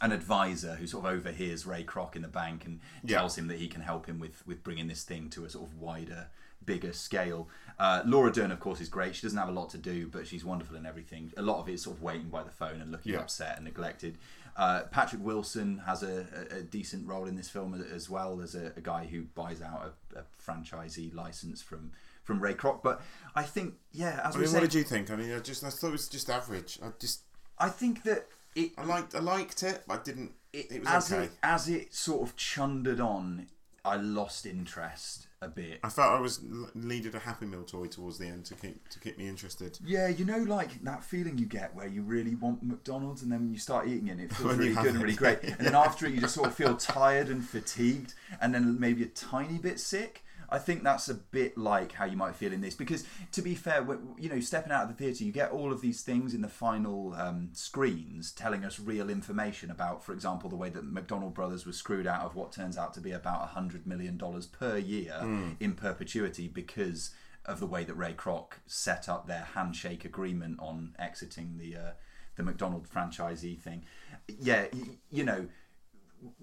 an 0.00 0.10
advisor 0.10 0.76
who 0.76 0.86
sort 0.86 1.04
of 1.04 1.12
overhears 1.12 1.66
Ray 1.66 1.84
Kroc 1.84 2.16
in 2.16 2.22
the 2.22 2.28
bank 2.28 2.64
and 2.64 2.80
tells 3.06 3.36
yeah. 3.36 3.42
him 3.42 3.48
that 3.48 3.58
he 3.58 3.68
can 3.68 3.82
help 3.82 4.06
him 4.06 4.18
with 4.18 4.44
with 4.46 4.64
bringing 4.64 4.88
this 4.88 5.04
thing 5.04 5.28
to 5.28 5.44
a 5.44 5.50
sort 5.50 5.68
of 5.68 5.78
wider 5.78 6.28
bigger 6.64 6.92
scale. 6.92 7.48
Uh, 7.78 8.02
Laura 8.04 8.32
Dern, 8.32 8.50
of 8.50 8.60
course, 8.60 8.80
is 8.80 8.88
great. 8.88 9.14
She 9.14 9.22
doesn't 9.22 9.38
have 9.38 9.48
a 9.48 9.52
lot 9.52 9.70
to 9.70 9.78
do, 9.78 10.06
but 10.06 10.26
she's 10.26 10.44
wonderful 10.44 10.76
in 10.76 10.86
everything. 10.86 11.32
A 11.36 11.42
lot 11.42 11.58
of 11.58 11.68
it 11.68 11.72
is 11.72 11.82
sort 11.82 11.96
of 11.96 12.02
waiting 12.02 12.28
by 12.28 12.42
the 12.42 12.50
phone 12.50 12.80
and 12.80 12.92
looking 12.92 13.14
yeah. 13.14 13.20
upset 13.20 13.56
and 13.56 13.64
neglected. 13.64 14.18
Uh, 14.56 14.82
Patrick 14.90 15.24
Wilson 15.24 15.82
has 15.86 16.02
a, 16.02 16.26
a, 16.52 16.58
a, 16.58 16.62
decent 16.62 17.08
role 17.08 17.24
in 17.24 17.36
this 17.36 17.48
film 17.48 17.74
as 17.90 18.10
well 18.10 18.42
as 18.42 18.54
a, 18.54 18.72
a 18.76 18.82
guy 18.82 19.06
who 19.06 19.22
buys 19.22 19.62
out 19.62 19.94
a, 20.14 20.18
a, 20.18 20.22
franchisee 20.46 21.14
license 21.14 21.62
from 21.62 21.90
from 22.22 22.38
Ray 22.38 22.52
Kroc. 22.52 22.82
But 22.82 23.00
I 23.34 23.44
think, 23.44 23.74
yeah, 23.92 24.20
as 24.22 24.36
I 24.36 24.40
mean, 24.40 24.52
what 24.52 24.60
did 24.60 24.74
you 24.74 24.82
think? 24.82 25.10
I 25.10 25.16
mean, 25.16 25.32
I 25.32 25.38
just 25.38 25.64
I 25.64 25.70
thought 25.70 25.88
it 25.88 25.92
was 25.92 26.08
just 26.08 26.28
average. 26.28 26.78
I 26.82 26.88
just 26.98 27.22
I 27.58 27.70
think 27.70 28.02
that 28.02 28.26
it. 28.54 28.72
I 28.76 28.84
liked 28.84 29.14
I 29.14 29.20
liked 29.20 29.62
it, 29.62 29.84
but 29.88 30.00
I 30.00 30.02
didn't. 30.02 30.32
It, 30.52 30.70
it 30.70 30.80
was 30.80 30.88
as 30.88 31.12
okay. 31.12 31.24
It, 31.24 31.30
as 31.42 31.68
it 31.70 31.94
sort 31.94 32.28
of 32.28 32.36
chundered 32.36 33.00
on, 33.00 33.46
I 33.86 33.96
lost 33.96 34.44
interest 34.44 35.28
a 35.42 35.48
bit. 35.48 35.80
I 35.82 35.88
felt 35.88 36.12
I 36.12 36.20
was 36.20 36.40
needed 36.74 37.14
a 37.14 37.18
Happy 37.18 37.46
Meal 37.46 37.64
toy 37.64 37.86
towards 37.86 38.18
the 38.18 38.26
end 38.26 38.44
to 38.46 38.54
keep 38.54 38.88
to 38.88 39.00
keep 39.00 39.18
me 39.18 39.28
interested. 39.28 39.78
Yeah, 39.84 40.08
you 40.08 40.24
know, 40.24 40.38
like 40.38 40.82
that 40.84 41.04
feeling 41.04 41.36
you 41.36 41.46
get 41.46 41.74
where 41.74 41.88
you 41.88 42.02
really 42.02 42.34
want 42.36 42.62
McDonald's, 42.62 43.22
and 43.22 43.30
then 43.30 43.50
you 43.52 43.58
start 43.58 43.88
eating 43.88 44.08
it, 44.08 44.12
and 44.12 44.20
it 44.20 44.32
feels 44.32 44.56
really 44.56 44.74
good 44.74 44.94
and 44.94 45.02
really 45.02 45.14
great, 45.14 45.42
and 45.42 45.58
then 45.58 45.74
after 45.74 46.06
it, 46.06 46.14
you 46.14 46.20
just 46.20 46.34
sort 46.34 46.46
of 46.46 46.54
feel 46.54 46.76
tired 46.76 47.28
and 47.28 47.44
fatigued, 47.44 48.14
and 48.40 48.54
then 48.54 48.78
maybe 48.78 49.02
a 49.02 49.08
tiny 49.08 49.58
bit 49.58 49.80
sick. 49.80 50.24
I 50.52 50.58
think 50.58 50.82
that's 50.82 51.08
a 51.08 51.14
bit 51.14 51.56
like 51.56 51.92
how 51.92 52.04
you 52.04 52.16
might 52.16 52.34
feel 52.34 52.52
in 52.52 52.60
this 52.60 52.74
because, 52.74 53.06
to 53.32 53.40
be 53.40 53.54
fair, 53.54 53.86
you 54.18 54.28
know, 54.28 54.38
stepping 54.40 54.70
out 54.70 54.82
of 54.82 54.88
the 54.90 54.94
theatre, 54.94 55.24
you 55.24 55.32
get 55.32 55.50
all 55.50 55.72
of 55.72 55.80
these 55.80 56.02
things 56.02 56.34
in 56.34 56.42
the 56.42 56.48
final 56.48 57.14
um, 57.14 57.48
screens 57.54 58.30
telling 58.32 58.62
us 58.62 58.78
real 58.78 59.08
information 59.08 59.70
about, 59.70 60.04
for 60.04 60.12
example, 60.12 60.50
the 60.50 60.56
way 60.56 60.68
that 60.68 60.84
McDonald 60.84 61.32
Brothers 61.32 61.64
was 61.64 61.78
screwed 61.78 62.06
out 62.06 62.20
of 62.20 62.36
what 62.36 62.52
turns 62.52 62.76
out 62.76 62.92
to 62.94 63.00
be 63.00 63.12
about 63.12 63.48
hundred 63.48 63.86
million 63.86 64.18
dollars 64.18 64.46
per 64.46 64.76
year 64.76 65.18
mm. 65.22 65.56
in 65.58 65.72
perpetuity 65.72 66.48
because 66.48 67.14
of 67.46 67.58
the 67.58 67.66
way 67.66 67.82
that 67.82 67.94
Ray 67.94 68.12
Kroc 68.12 68.52
set 68.66 69.08
up 69.08 69.26
their 69.26 69.48
handshake 69.54 70.04
agreement 70.04 70.60
on 70.60 70.94
exiting 70.98 71.56
the 71.56 71.76
uh, 71.76 71.90
the 72.36 72.42
McDonald 72.42 72.86
franchisee 72.88 73.58
thing. 73.58 73.84
Yeah, 74.28 74.66
you, 74.72 74.98
you 75.10 75.24
know 75.24 75.48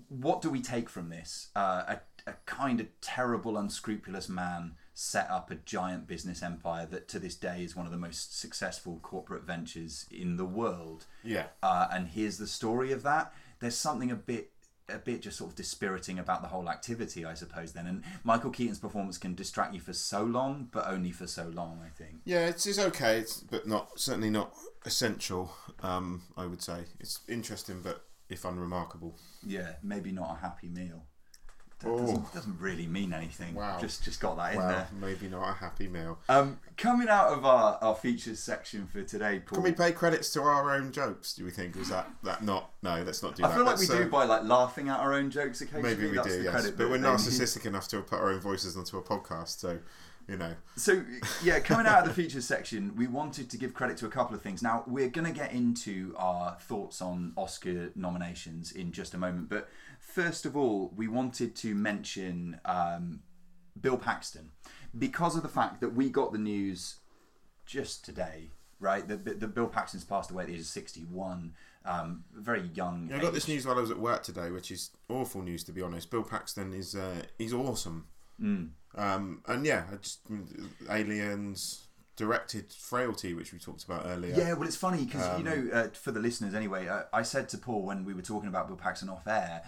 what 0.10 0.42
do 0.42 0.50
we 0.50 0.62
take 0.62 0.90
from 0.90 1.10
this? 1.10 1.50
Uh, 1.56 1.84
a 1.88 2.00
a 2.28 2.34
kind 2.46 2.80
of 2.80 2.88
terrible, 3.02 3.58
unscrupulous 3.58 4.30
man 4.30 4.74
set 4.94 5.30
up 5.30 5.50
a 5.50 5.56
giant 5.56 6.08
business 6.08 6.44
empire 6.44 6.86
that 6.86 7.08
to 7.08 7.20
this 7.20 7.36
day 7.36 7.64
is 7.64 7.76
one 7.76 7.86
of 7.86 7.92
the 7.92 7.98
most 7.98 8.38
successful 8.38 9.00
corporate 9.02 9.44
ventures 9.44 10.06
in 10.12 10.38
the 10.38 10.46
world. 10.46 11.06
Yeah. 11.24 11.48
Uh, 11.64 11.88
and 11.92 12.10
here's 12.10 12.38
the 12.38 12.48
story 12.48 12.92
of 12.92 13.04
that. 13.04 13.34
There's 13.60 13.78
something 13.78 14.12
a 14.12 14.16
bit 14.16 14.52
a 14.90 14.98
bit 14.98 15.22
just 15.22 15.38
sort 15.38 15.52
of 15.52 15.56
dispiriting 15.56 16.18
about 16.18 16.42
the 16.42 16.48
whole 16.48 16.68
activity, 16.68 17.24
I 17.24 17.36
suppose. 17.36 17.74
Then, 17.74 17.86
and 17.86 18.04
Michael 18.24 18.50
Keaton's 18.50 18.80
performance 18.80 19.20
can 19.20 19.36
distract 19.36 19.76
you 19.76 19.80
for 19.80 19.94
so 19.94 20.24
long, 20.24 20.68
but 20.72 20.88
only 20.88 21.12
for 21.12 21.28
so 21.28 21.48
long, 21.48 21.80
I 21.86 21.90
think. 21.90 22.22
Yeah, 22.26 22.48
it's, 22.48 22.66
it's 22.66 22.80
okay, 22.80 23.20
it's, 23.20 23.40
but 23.40 23.68
not 23.68 24.00
certainly 24.00 24.32
not 24.32 24.52
essential. 24.86 25.54
Um, 25.84 26.24
I 26.36 26.48
would 26.48 26.64
say 26.64 26.86
it's 27.00 27.20
interesting, 27.28 27.82
but 27.84 28.04
if 28.30 28.46
unremarkable. 28.46 29.16
Yeah, 29.46 29.74
maybe 29.84 30.12
not 30.12 30.38
a 30.38 30.40
happy 30.40 30.70
meal. 30.70 31.06
That 31.80 31.96
doesn't, 31.96 32.34
doesn't, 32.34 32.60
really 32.60 32.88
mean 32.88 33.14
anything. 33.14 33.56
Wow. 33.56 33.78
Just 33.80 34.04
just 34.04 34.20
got 34.20 34.36
that 34.36 34.54
in 34.54 34.60
there. 34.60 34.88
Maybe 35.00 35.30
not 35.30 35.50
a 35.50 35.54
happy 35.54 35.88
meal. 35.88 36.20
Um, 36.28 36.60
coming 36.76 37.08
out 37.08 37.30
of 37.30 37.46
our, 37.46 37.78
our 37.82 37.96
features 37.96 38.40
section 38.40 38.86
for 38.86 39.02
today, 39.02 39.40
Paul. 39.40 39.56
Can 39.56 39.64
we 39.64 39.72
pay 39.72 39.94
credits 39.94 40.34
to 40.34 40.42
our 40.42 40.76
own 40.76 40.92
jokes? 40.92 41.34
Do 41.34 41.46
we 41.46 41.52
think 41.52 41.78
is 41.78 41.88
that 41.88 42.10
that 42.24 42.44
not? 42.44 42.72
No, 42.84 43.02
let's 43.04 43.24
not 43.24 43.38
do 43.38 43.46
I 43.46 43.48
that. 43.48 43.54
I 43.54 43.56
feel 43.56 43.66
like 43.66 43.80
we 43.80 43.88
uh, 43.88 43.98
do 43.98 44.10
by 44.10 44.26
like 44.26 44.44
laughing 44.44 44.90
at 44.90 45.00
our 45.00 45.14
own 45.14 45.32
jokes 45.32 45.62
occasionally. 45.62 45.96
Maybe 45.96 46.10
we 46.10 46.18
That's 46.18 46.36
do, 46.36 46.44
yes. 46.44 46.70
But 46.72 46.90
we're 46.90 46.98
narcissistic 46.98 47.66
enough 47.66 47.88
to 47.90 48.02
put 48.02 48.20
our 48.20 48.32
own 48.32 48.42
voices 48.42 48.76
onto 48.76 48.98
a 48.98 49.02
podcast, 49.02 49.60
so 49.60 49.80
you 50.30 50.38
know. 50.38 50.54
So 50.76 51.04
yeah, 51.44 51.60
coming 51.60 51.88
out 51.88 52.00
of 52.00 52.08
the 52.08 52.14
features 52.14 52.46
section, 52.46 52.96
we 52.96 53.08
wanted 53.08 53.50
to 53.50 53.58
give 53.58 53.74
credit 53.74 53.98
to 53.98 54.06
a 54.06 54.10
couple 54.10 54.36
of 54.36 54.42
things. 54.42 54.62
Now 54.62 54.84
we're 54.86 55.10
going 55.10 55.26
to 55.26 55.34
get 55.34 55.52
into 55.52 56.14
our 56.18 56.56
thoughts 56.62 57.02
on 57.02 57.34
Oscar 57.36 57.90
nominations 57.96 58.72
in 58.72 58.92
just 58.92 59.14
a 59.14 59.18
moment, 59.18 59.50
but 59.50 59.70
first 60.00 60.46
of 60.46 60.56
all, 60.56 60.94
we 60.96 61.08
wanted 61.08 61.56
to 61.58 61.74
mention 61.74 62.60
um, 62.66 63.22
Bill 63.80 63.98
Paxton 63.98 64.52
because 64.98 65.36
of 65.36 65.42
the 65.42 65.50
fact 65.50 65.82
that 65.82 65.96
we 65.96 66.10
got 66.10 66.32
the 66.32 66.38
news 66.38 66.98
just 67.66 68.06
today, 68.06 68.50
right? 68.80 69.08
That, 69.08 69.40
the 69.40 69.48
Bill 69.48 69.68
Paxton's 69.68 70.04
passed 70.04 70.32
away 70.32 70.44
at 70.44 70.48
the 70.48 70.54
age 70.54 70.62
of 70.62 70.66
61. 70.68 71.54
Um, 71.86 72.24
very 72.36 72.70
young. 72.74 73.08
Yeah, 73.10 73.18
I 73.18 73.20
got 73.20 73.34
this 73.34 73.48
news 73.48 73.66
while 73.66 73.78
I 73.78 73.82
was 73.82 73.90
at 73.90 73.98
work 73.98 74.22
today, 74.22 74.52
which 74.52 74.70
is 74.70 74.92
awful 75.08 75.42
news 75.42 75.64
to 75.66 75.72
be 75.72 75.82
honest. 75.82 76.12
Bill 76.12 76.24
Paxton 76.24 76.74
is 76.74 76.96
uh, 76.96 77.24
he's 77.38 77.54
awesome. 77.54 78.06
Mm. 78.42 78.70
Um, 78.96 79.42
and 79.48 79.66
yeah, 79.66 79.84
just 80.02 80.22
aliens, 80.90 81.88
directed 82.16 82.74
Frailty, 82.74 83.34
which 83.34 83.54
we 83.54 83.60
talked 83.60 83.84
about 83.84 84.04
earlier. 84.06 84.36
Yeah, 84.36 84.54
well, 84.54 84.68
it's 84.68 84.76
funny 84.76 85.06
because 85.06 85.28
Um, 85.28 85.38
you 85.38 85.44
know, 85.44 85.70
uh, 85.72 85.88
for 85.90 86.12
the 86.12 86.20
listeners 86.20 86.54
anyway, 86.54 86.88
uh, 86.88 87.04
I 87.14 87.22
said 87.22 87.48
to 87.50 87.58
Paul 87.58 87.84
when 87.84 88.04
we 88.04 88.14
were 88.14 88.22
talking 88.22 88.50
about 88.50 88.68
Bill 88.68 88.76
Paxton 88.76 89.10
off 89.10 89.28
air, 89.28 89.64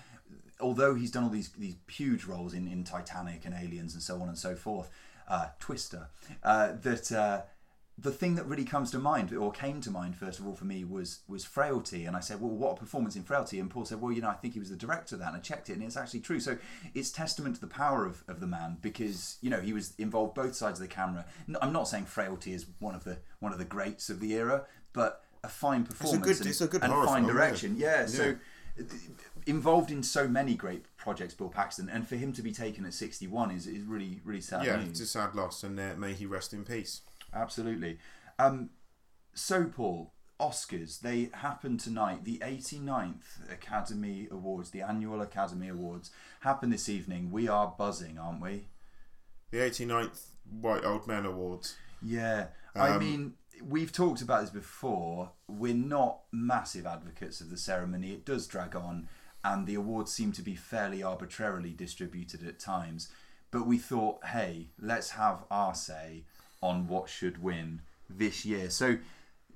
although 0.60 0.96
he's 0.96 1.12
done 1.12 1.24
all 1.24 1.30
these 1.30 1.50
these 1.52 1.76
huge 1.90 2.26
roles 2.26 2.54
in, 2.54 2.68
in 2.68 2.84
Titanic 2.84 3.46
and 3.46 3.54
Aliens 3.54 3.94
and 3.94 4.04
so 4.04 4.22
on 4.22 4.28
and 4.28 4.38
so 4.38 4.56
forth, 4.56 4.90
uh, 5.28 5.48
Twister, 5.60 6.10
uh, 6.44 6.74
that 6.82 7.12
uh, 7.12 7.42
the 7.98 8.12
thing 8.12 8.36
that 8.36 8.46
really 8.46 8.64
comes 8.64 8.89
to 8.92 9.00
mind 9.00 9.32
or 9.34 9.52
came 9.52 9.80
to 9.82 9.92
mind 9.92 10.16
first 10.16 10.39
of 10.39 10.48
all 10.48 10.56
for 10.56 10.66
me 10.66 10.84
was 10.84 11.20
was 11.28 11.46
Frailty, 11.46 12.06
and 12.06 12.16
I 12.16 12.20
said, 12.20 12.42
well, 12.42 12.50
what 12.50 12.74
a 12.74 12.76
performance 12.76 13.16
in 13.16 13.24
Frailty, 13.24 13.60
and 13.60 13.70
Paul 13.70 13.86
said, 13.86 14.02
well, 14.02 14.12
you 14.12 14.22
know, 14.22 14.30
I 14.30 14.34
think 14.34 14.54
he 14.54 14.60
was 14.60 14.70
the 14.70 14.76
director 14.76 15.16
of 15.16 15.20
that, 15.20 15.30
and 15.30 15.38
I 15.38 15.39
checked 15.39 15.70
it, 15.70 15.74
and 15.74 15.84
it's 15.84 15.98
actually 15.98 16.22
true. 16.22 16.39
So 16.39 16.58
it's 16.94 17.12
testament 17.12 17.56
to 17.56 17.62
the 17.62 17.68
power 17.68 18.06
of, 18.06 18.24
of 18.28 18.39
the 18.39 18.48
man 18.48 18.78
because 18.82 19.38
you 19.42 19.50
know 19.50 19.60
he 19.60 19.74
was 19.74 19.94
involved 19.98 20.34
both 20.34 20.56
sides 20.56 20.80
of 20.80 20.88
the 20.88 20.94
camera. 20.94 21.26
i'm 21.62 21.74
not 21.74 21.88
saying 21.88 22.06
Frailty 22.06 22.54
is 22.54 22.66
one 22.80 22.96
of 22.96 23.04
the 23.04 23.18
one 23.39 23.52
of 23.52 23.60
the 23.60 23.66
greats 23.66 24.10
of 24.10 24.20
the 24.20 24.34
era, 24.34 24.66
but 24.94 25.24
a 25.44 25.50
fine 25.50 25.84
performance 25.84 26.24
good- 26.24 26.38
and, 26.38 26.48
it's 26.48 26.62
a 26.62 26.68
good 26.68 26.84
and 26.84 26.92
fine 26.92 27.06
film, 27.06 27.26
yeah. 27.26 27.34
direction. 27.34 27.76
Yeah, 27.78 28.06
so 28.06 28.36
involved 29.46 29.92
in 29.92 30.02
so 30.02 30.28
many 30.28 30.56
great 30.56 30.86
projects, 30.98 31.34
Bill 31.34 31.50
Paxton, 31.50 31.89
and 31.89 32.08
for 32.08 32.16
him 32.16 32.32
to 32.34 32.42
be 32.42 32.52
taken 32.52 32.86
at 32.86 32.94
61 32.94 33.52
is, 33.52 33.68
is 33.68 33.84
really 33.84 34.22
really 34.24 34.42
sad 34.42 34.66
yeah, 34.66 34.78
news. 34.78 34.89
it's 34.89 35.02
a 35.02 35.06
sad 35.06 35.36
loss, 35.36 35.64
and 35.64 35.80
uh, 35.80 35.94
may 35.98 36.14
he 36.14 36.26
rest 36.26 36.54
in 36.54 36.64
peace. 36.64 37.02
Absolutely. 37.34 38.00
Um, 38.40 38.72
so, 39.34 39.66
Paul, 39.66 40.14
Oscars, 40.40 41.00
they 41.02 41.30
happen 41.34 41.78
tonight. 41.78 42.24
The 42.26 42.40
89th 42.40 43.52
Academy 43.52 44.28
Awards, 44.32 44.72
the 44.72 44.82
annual 44.82 45.22
Academy 45.22 45.70
Awards, 45.70 46.12
happen 46.42 46.70
this 46.70 46.90
evening. 46.90 47.32
We 47.32 47.48
are 47.48 47.74
buzzing, 47.78 48.18
aren't 48.18 48.42
we? 48.42 48.68
The 49.52 49.58
89th 49.60 50.28
White 50.50 50.84
Old 50.84 51.08
Men 51.08 51.26
Awards. 51.26 51.76
Yeah. 52.02 52.48
I 52.76 52.90
Um, 52.92 53.00
mean, 53.00 53.34
we've 53.64 53.92
talked 53.92 54.22
about 54.22 54.42
this 54.42 54.50
before. 54.50 55.32
We're 55.48 55.74
not 55.76 56.22
massive 56.32 56.86
advocates 56.86 57.42
of 57.42 57.50
the 57.50 57.58
ceremony. 57.58 58.12
It 58.14 58.26
does 58.26 58.48
drag 58.48 58.76
on, 58.76 59.08
and 59.44 59.68
the 59.68 59.76
awards 59.76 60.12
seem 60.12 60.32
to 60.34 60.42
be 60.42 60.56
fairly 60.56 61.04
arbitrarily 61.04 61.72
distributed 61.72 62.46
at 62.48 62.60
times. 62.60 63.10
But 63.52 63.68
we 63.68 63.78
thought, 63.78 64.26
hey, 64.28 64.70
let's 64.80 65.12
have 65.12 65.44
our 65.52 65.76
say 65.76 66.24
on 66.62 66.88
what 66.88 67.09
should 67.09 67.41
win 67.41 67.82
this 68.09 68.45
year. 68.45 68.70
So 68.70 68.97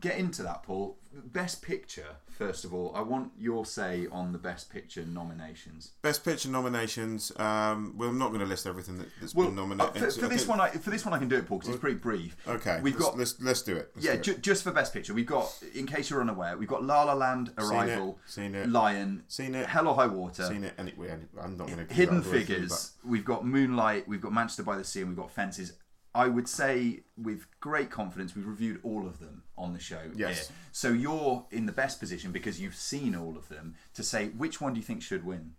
get 0.02 0.18
into 0.18 0.44
that, 0.44 0.64
Paul. 0.64 0.98
Best 1.14 1.62
Picture, 1.62 2.18
first 2.28 2.66
of 2.66 2.74
all. 2.74 2.92
I 2.96 3.00
want 3.02 3.32
your 3.38 3.64
say 3.66 4.08
on 4.12 4.34
the 4.34 4.38
Best 4.38 4.70
Picture 4.70 5.06
nominations. 5.06 5.92
Best 6.02 6.26
Picture 6.26 6.50
nominations. 6.50 7.32
Um, 7.38 7.94
well, 7.96 8.10
I'm 8.10 8.18
not 8.18 8.30
going 8.30 8.42
to 8.42 8.46
list 8.46 8.66
everything 8.68 8.98
that, 8.98 9.08
that's 9.22 9.34
Well, 9.36 9.48
been 9.48 9.58
uh, 9.58 9.62
nominated. 9.62 10.14
for, 10.14 10.20
for 10.22 10.28
this 10.28 10.46
one, 10.48 10.60
I, 10.60 10.70
for 10.72 10.90
this 10.90 11.06
one, 11.06 11.14
I 11.14 11.20
can 11.20 11.30
do 11.30 11.38
it, 11.38 11.48
Paul, 11.48 11.60
because 11.60 11.70
it's 11.76 11.80
pretty 11.80 11.96
brief. 11.98 12.36
Okay, 12.48 12.80
we've 12.82 12.96
let's, 12.96 13.06
got 13.06 13.18
let's 13.18 13.42
let's 13.42 13.62
do 13.62 13.78
it. 13.78 13.92
Let's 13.96 14.06
Yeah, 14.06 14.14
do 14.14 14.18
it. 14.20 14.24
ju- 14.24 14.38
just 14.40 14.64
for 14.64 14.72
Best 14.72 14.94
Picture, 14.94 15.14
we've 15.14 15.26
got, 15.26 15.54
in 15.74 15.86
case 15.86 16.10
you're 16.10 16.20
unaware, 16.22 16.58
we've 16.58 16.68
got 16.68 16.84
La 16.84 17.04
La 17.04 17.14
Land, 17.14 17.54
Arrival, 17.58 18.18
Seen 18.26 18.56
it. 18.56 18.68
Lion, 18.70 19.24
Seen 19.28 19.54
it. 19.56 19.68
Hell 19.68 19.88
or 19.88 19.96
High 19.96 20.08
Water, 20.08 20.44
seen 20.48 20.64
it. 20.66 20.74
Anyway, 20.78 21.16
I'm 21.42 21.56
not 21.56 21.68
going 21.68 21.86
to 21.88 21.94
Hidden 21.94 22.24
Figures, 22.24 22.92
we've 23.06 23.26
got 23.26 23.46
Moonlight, 23.46 24.06
we've 24.08 24.22
got 24.22 24.34
Manchester 24.34 24.64
by 24.64 24.76
the 24.76 24.84
Sea, 24.84 25.02
and 25.02 25.10
we've 25.10 25.18
got 25.18 25.32
Fences. 25.32 25.74
I 26.16 26.30
would 26.30 26.48
say 26.48 27.04
with 27.18 27.46
great 27.60 27.92
confidence 27.92 28.36
we've 28.36 28.48
reviewed 28.48 28.80
all 28.84 29.06
of 29.06 29.20
them 29.20 29.44
on 29.58 29.74
the 29.74 29.80
show. 29.80 30.00
Yes. 30.16 30.48
here. 30.48 30.56
So 30.72 30.90
you're 30.90 31.46
in 31.52 31.66
the 31.66 31.74
best 31.74 32.00
position 32.00 32.32
because 32.32 32.60
you've 32.60 32.76
seen 32.76 33.16
all 33.16 33.38
of 33.38 33.50
them 33.50 33.76
to 33.94 34.02
say 34.02 34.30
which 34.30 34.62
one 34.62 34.74
do 34.74 34.80
you 34.80 34.86
think 34.86 35.02
should 35.02 35.26
win? 35.26 35.56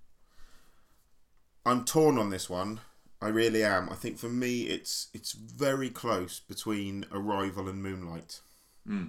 I'm 1.67 1.85
torn 1.85 2.17
on 2.17 2.31
this 2.31 2.49
one. 2.49 2.81
I 3.21 3.29
really 3.29 3.63
am. 3.63 3.89
I 3.91 3.95
think 3.95 4.19
for 4.19 4.29
me, 4.29 4.63
it's 4.63 5.09
it's 5.13 5.33
very 5.33 5.91
close 5.91 6.41
between 6.41 7.05
Arrival 7.13 7.69
and 7.69 7.83
Moonlight. 7.83 8.41
Hmm. 8.87 9.09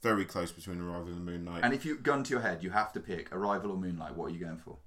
Very 0.00 0.24
close 0.24 0.52
between 0.52 0.80
Arrival 0.80 1.12
and 1.12 1.24
Moonlight. 1.24 1.64
And 1.64 1.74
if 1.74 1.84
you 1.84 1.96
gun 1.96 2.24
to 2.24 2.30
your 2.30 2.40
head, 2.40 2.62
you 2.62 2.70
have 2.70 2.92
to 2.92 3.00
pick 3.00 3.32
Arrival 3.32 3.72
or 3.72 3.76
Moonlight. 3.76 4.16
What 4.16 4.26
are 4.26 4.34
you 4.34 4.44
going 4.44 4.58
for? 4.58 4.78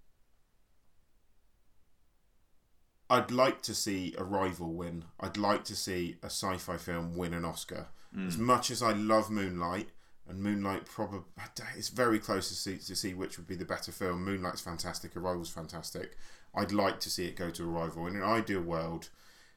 I'd 3.09 3.31
like 3.31 3.61
to 3.63 3.75
see 3.75 4.15
Arrival 4.17 4.73
win. 4.73 5.05
I'd 5.19 5.37
like 5.37 5.63
to 5.65 5.75
see 5.75 6.17
a 6.23 6.27
sci-fi 6.27 6.77
film 6.77 7.15
win 7.15 7.33
an 7.33 7.45
Oscar. 7.45 7.87
Hmm. 8.13 8.27
As 8.27 8.37
much 8.37 8.71
as 8.71 8.81
I 8.81 8.93
love 8.93 9.29
Moonlight, 9.29 9.89
and 10.27 10.41
Moonlight 10.41 10.85
probably 10.85 11.21
it's 11.77 11.89
very 11.89 12.17
close 12.17 12.49
to 12.49 12.55
see 12.55 12.77
to 12.77 12.95
see 12.95 13.13
which 13.13 13.37
would 13.37 13.47
be 13.47 13.55
the 13.55 13.65
better 13.65 13.91
film. 13.91 14.23
Moonlight's 14.23 14.61
fantastic. 14.61 15.15
Arrival's 15.15 15.49
fantastic. 15.49 16.17
I'd 16.55 16.71
like 16.71 16.99
to 17.01 17.09
see 17.09 17.25
it 17.25 17.35
go 17.35 17.51
to 17.51 17.69
Arrival. 17.69 18.07
In 18.07 18.15
an 18.15 18.23
ideal 18.23 18.61
world, 18.61 19.09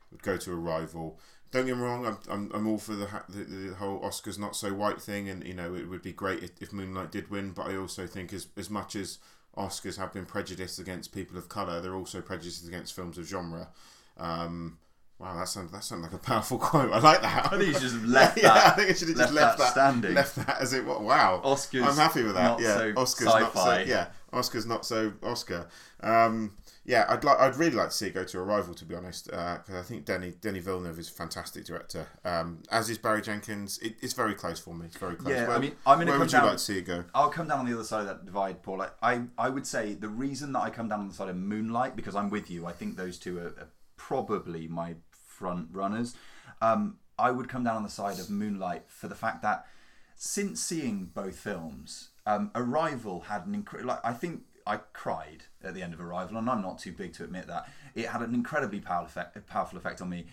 it 0.03 0.13
would 0.13 0.23
go 0.23 0.37
to 0.37 0.53
Arrival. 0.53 1.19
Don't 1.51 1.65
get 1.65 1.77
me 1.77 1.83
wrong. 1.83 2.05
I'm, 2.05 2.19
I'm, 2.29 2.51
I'm 2.53 2.67
all 2.67 2.77
for 2.77 2.95
the, 2.95 3.09
the 3.31 3.45
the 3.45 3.75
whole 3.77 4.01
Oscars 4.01 4.39
not 4.39 4.57
so 4.57 4.75
white 4.75 5.01
thing, 5.01 5.31
and 5.31 5.43
you 5.47 5.55
know 5.55 5.75
it 5.75 5.89
would 5.89 6.03
be 6.03 6.13
great 6.13 6.43
if, 6.43 6.51
if 6.61 6.73
Moonlight 6.73 7.11
did 7.11 7.31
win. 7.31 7.53
But 7.53 7.69
I 7.69 7.77
also 7.77 8.07
think 8.07 8.35
as 8.35 8.49
as 8.59 8.69
much 8.69 8.95
as 8.95 9.19
Oscars 9.59 9.99
have 9.99 10.13
been 10.13 10.25
prejudiced 10.25 10.79
against 10.79 11.13
people 11.13 11.37
of 11.37 11.49
color, 11.49 11.81
they're 11.81 11.97
also 11.97 12.21
prejudiced 12.21 12.67
against 12.67 12.95
films 12.95 13.19
of 13.19 13.27
genre. 13.27 13.69
Um, 14.17 14.79
wow, 15.19 15.37
that 15.37 15.49
sounds 15.49 15.73
that 15.73 15.85
sounds 15.85 16.03
like 16.03 16.13
a 16.13 16.19
powerful 16.19 16.59
quote. 16.59 16.93
I 16.93 17.01
like 17.01 17.23
that. 17.23 17.53
I 17.53 17.59
think 17.59 17.67
you 17.67 17.73
should 17.75 17.83
have 17.83 18.05
left 18.05 18.39
yeah, 18.43 18.53
I 18.53 18.71
think 18.71 18.91
I 18.91 18.95
should 18.95 19.09
have 19.09 19.17
just 19.19 19.33
left 19.33 19.59
left 19.59 19.59
that 19.59 19.65
that, 19.65 19.73
standing. 19.73 20.15
Left 20.15 20.37
that 20.37 20.61
as 20.61 20.73
it. 20.73 20.85
Wow, 20.85 21.43
Oscars 21.45 21.83
I'm 21.83 21.97
happy 21.97 22.23
with 22.23 22.35
that. 22.35 22.61
yeah, 22.61 22.77
so 22.77 22.93
Oscars 22.95 23.41
not 23.41 23.55
so. 23.55 23.79
Yeah, 23.87 24.07
Oscars 24.33 24.67
not 24.67 24.87
so 24.87 25.13
Oscar. 25.23 25.69
Um, 26.01 26.57
yeah, 26.89 27.05
I'd 27.07 27.23
like. 27.23 27.39
I'd 27.39 27.57
really 27.57 27.77
like 27.77 27.91
to 27.91 27.95
see 27.95 28.07
it 28.07 28.15
go 28.15 28.25
to 28.25 28.39
Arrival, 28.39 28.73
to 28.73 28.87
be 28.87 28.95
honest, 28.95 29.27
because 29.27 29.75
I 29.75 29.83
think 29.83 30.07
Denny 30.07 30.33
Denny 30.41 30.59
Villeneuve 30.59 30.99
is 30.99 31.11
a 31.11 31.13
fantastic 31.13 31.67
director. 31.67 32.09
Um, 32.25 32.63
as 32.71 32.89
is 32.89 32.97
Barry 32.97 33.21
Jenkins. 33.21 33.79
It, 33.81 33.97
it's 34.01 34.15
very 34.15 34.35
close 34.35 34.59
for 34.59 34.75
me. 34.75 34.87
It's 34.87 34.97
very 34.97 35.15
close. 35.15 35.35
Yeah, 35.35 35.51
I 35.51 35.59
mean, 35.59 35.73
I'm 35.87 35.99
gonna 35.99 36.13
Where 36.13 36.19
come 36.19 36.21
would 36.21 36.33
you 36.33 36.39
like 36.39 36.53
to 36.53 36.59
see 36.59 36.79
it 36.79 36.87
go? 36.87 37.05
I'll 37.15 37.29
come 37.29 37.47
down 37.47 37.59
on 37.59 37.67
the 37.67 37.75
other 37.75 37.85
side 37.85 38.01
of 38.01 38.07
that 38.07 38.25
divide, 38.25 38.63
Paul. 38.63 38.81
I, 38.81 38.89
I, 39.03 39.23
I 39.37 39.51
would 39.51 39.67
say 39.67 39.93
the 39.93 40.09
reason 40.09 40.53
that 40.53 40.61
I 40.61 40.71
come 40.71 40.89
down 40.89 41.01
on 41.01 41.09
the 41.09 41.15
side 41.15 41.29
of 41.29 41.37
Moonlight 41.37 41.95
because 41.95 42.17
I'm 42.17 42.31
with 42.31 42.51
you. 42.51 42.65
I 42.65 42.73
think 42.73 42.97
those 42.97 43.19
two 43.19 43.39
are, 43.39 43.49
are 43.49 43.69
probably 43.99 44.67
my 44.67 44.95
front 45.11 45.69
runners. 45.71 46.15
Um, 46.63 47.01
I 47.19 47.33
would 47.33 47.51
come 47.51 47.65
down 47.65 47.77
on 47.77 47.83
the 47.83 47.91
side 47.91 48.19
of 48.19 48.31
Moonlight 48.31 48.85
for 48.89 49.09
the 49.09 49.15
fact 49.15 49.43
that 49.43 49.67
since 50.15 50.59
seeing 50.63 51.11
both 51.13 51.37
films, 51.37 52.09
um, 52.25 52.51
Arrival 52.55 53.21
had 53.21 53.47
an 53.47 53.55
incredible. 53.55 53.91
Like, 53.91 54.05
I 54.05 54.15
think 54.15 54.45
I 54.69 54.77
cried 54.93 55.45
at 55.65 55.75
the 55.75 55.83
end 55.83 55.95
of 55.95 56.01
Arrival, 56.01 56.37
and 56.37 56.49
I'm 56.49 56.61
not 56.63 56.79
too 56.79 56.93
big 56.93 57.15
to 57.15 57.25
admit 57.25 57.47
that. 57.47 57.69
It 57.95 58.07
had 58.07 58.21
an 58.21 58.35
incredibly 58.35 58.81
powerful 58.81 59.07
effect, 59.07 59.47
powerful 59.49 59.79
effect 59.79 60.03
on 60.03 60.11
me. 60.11 60.27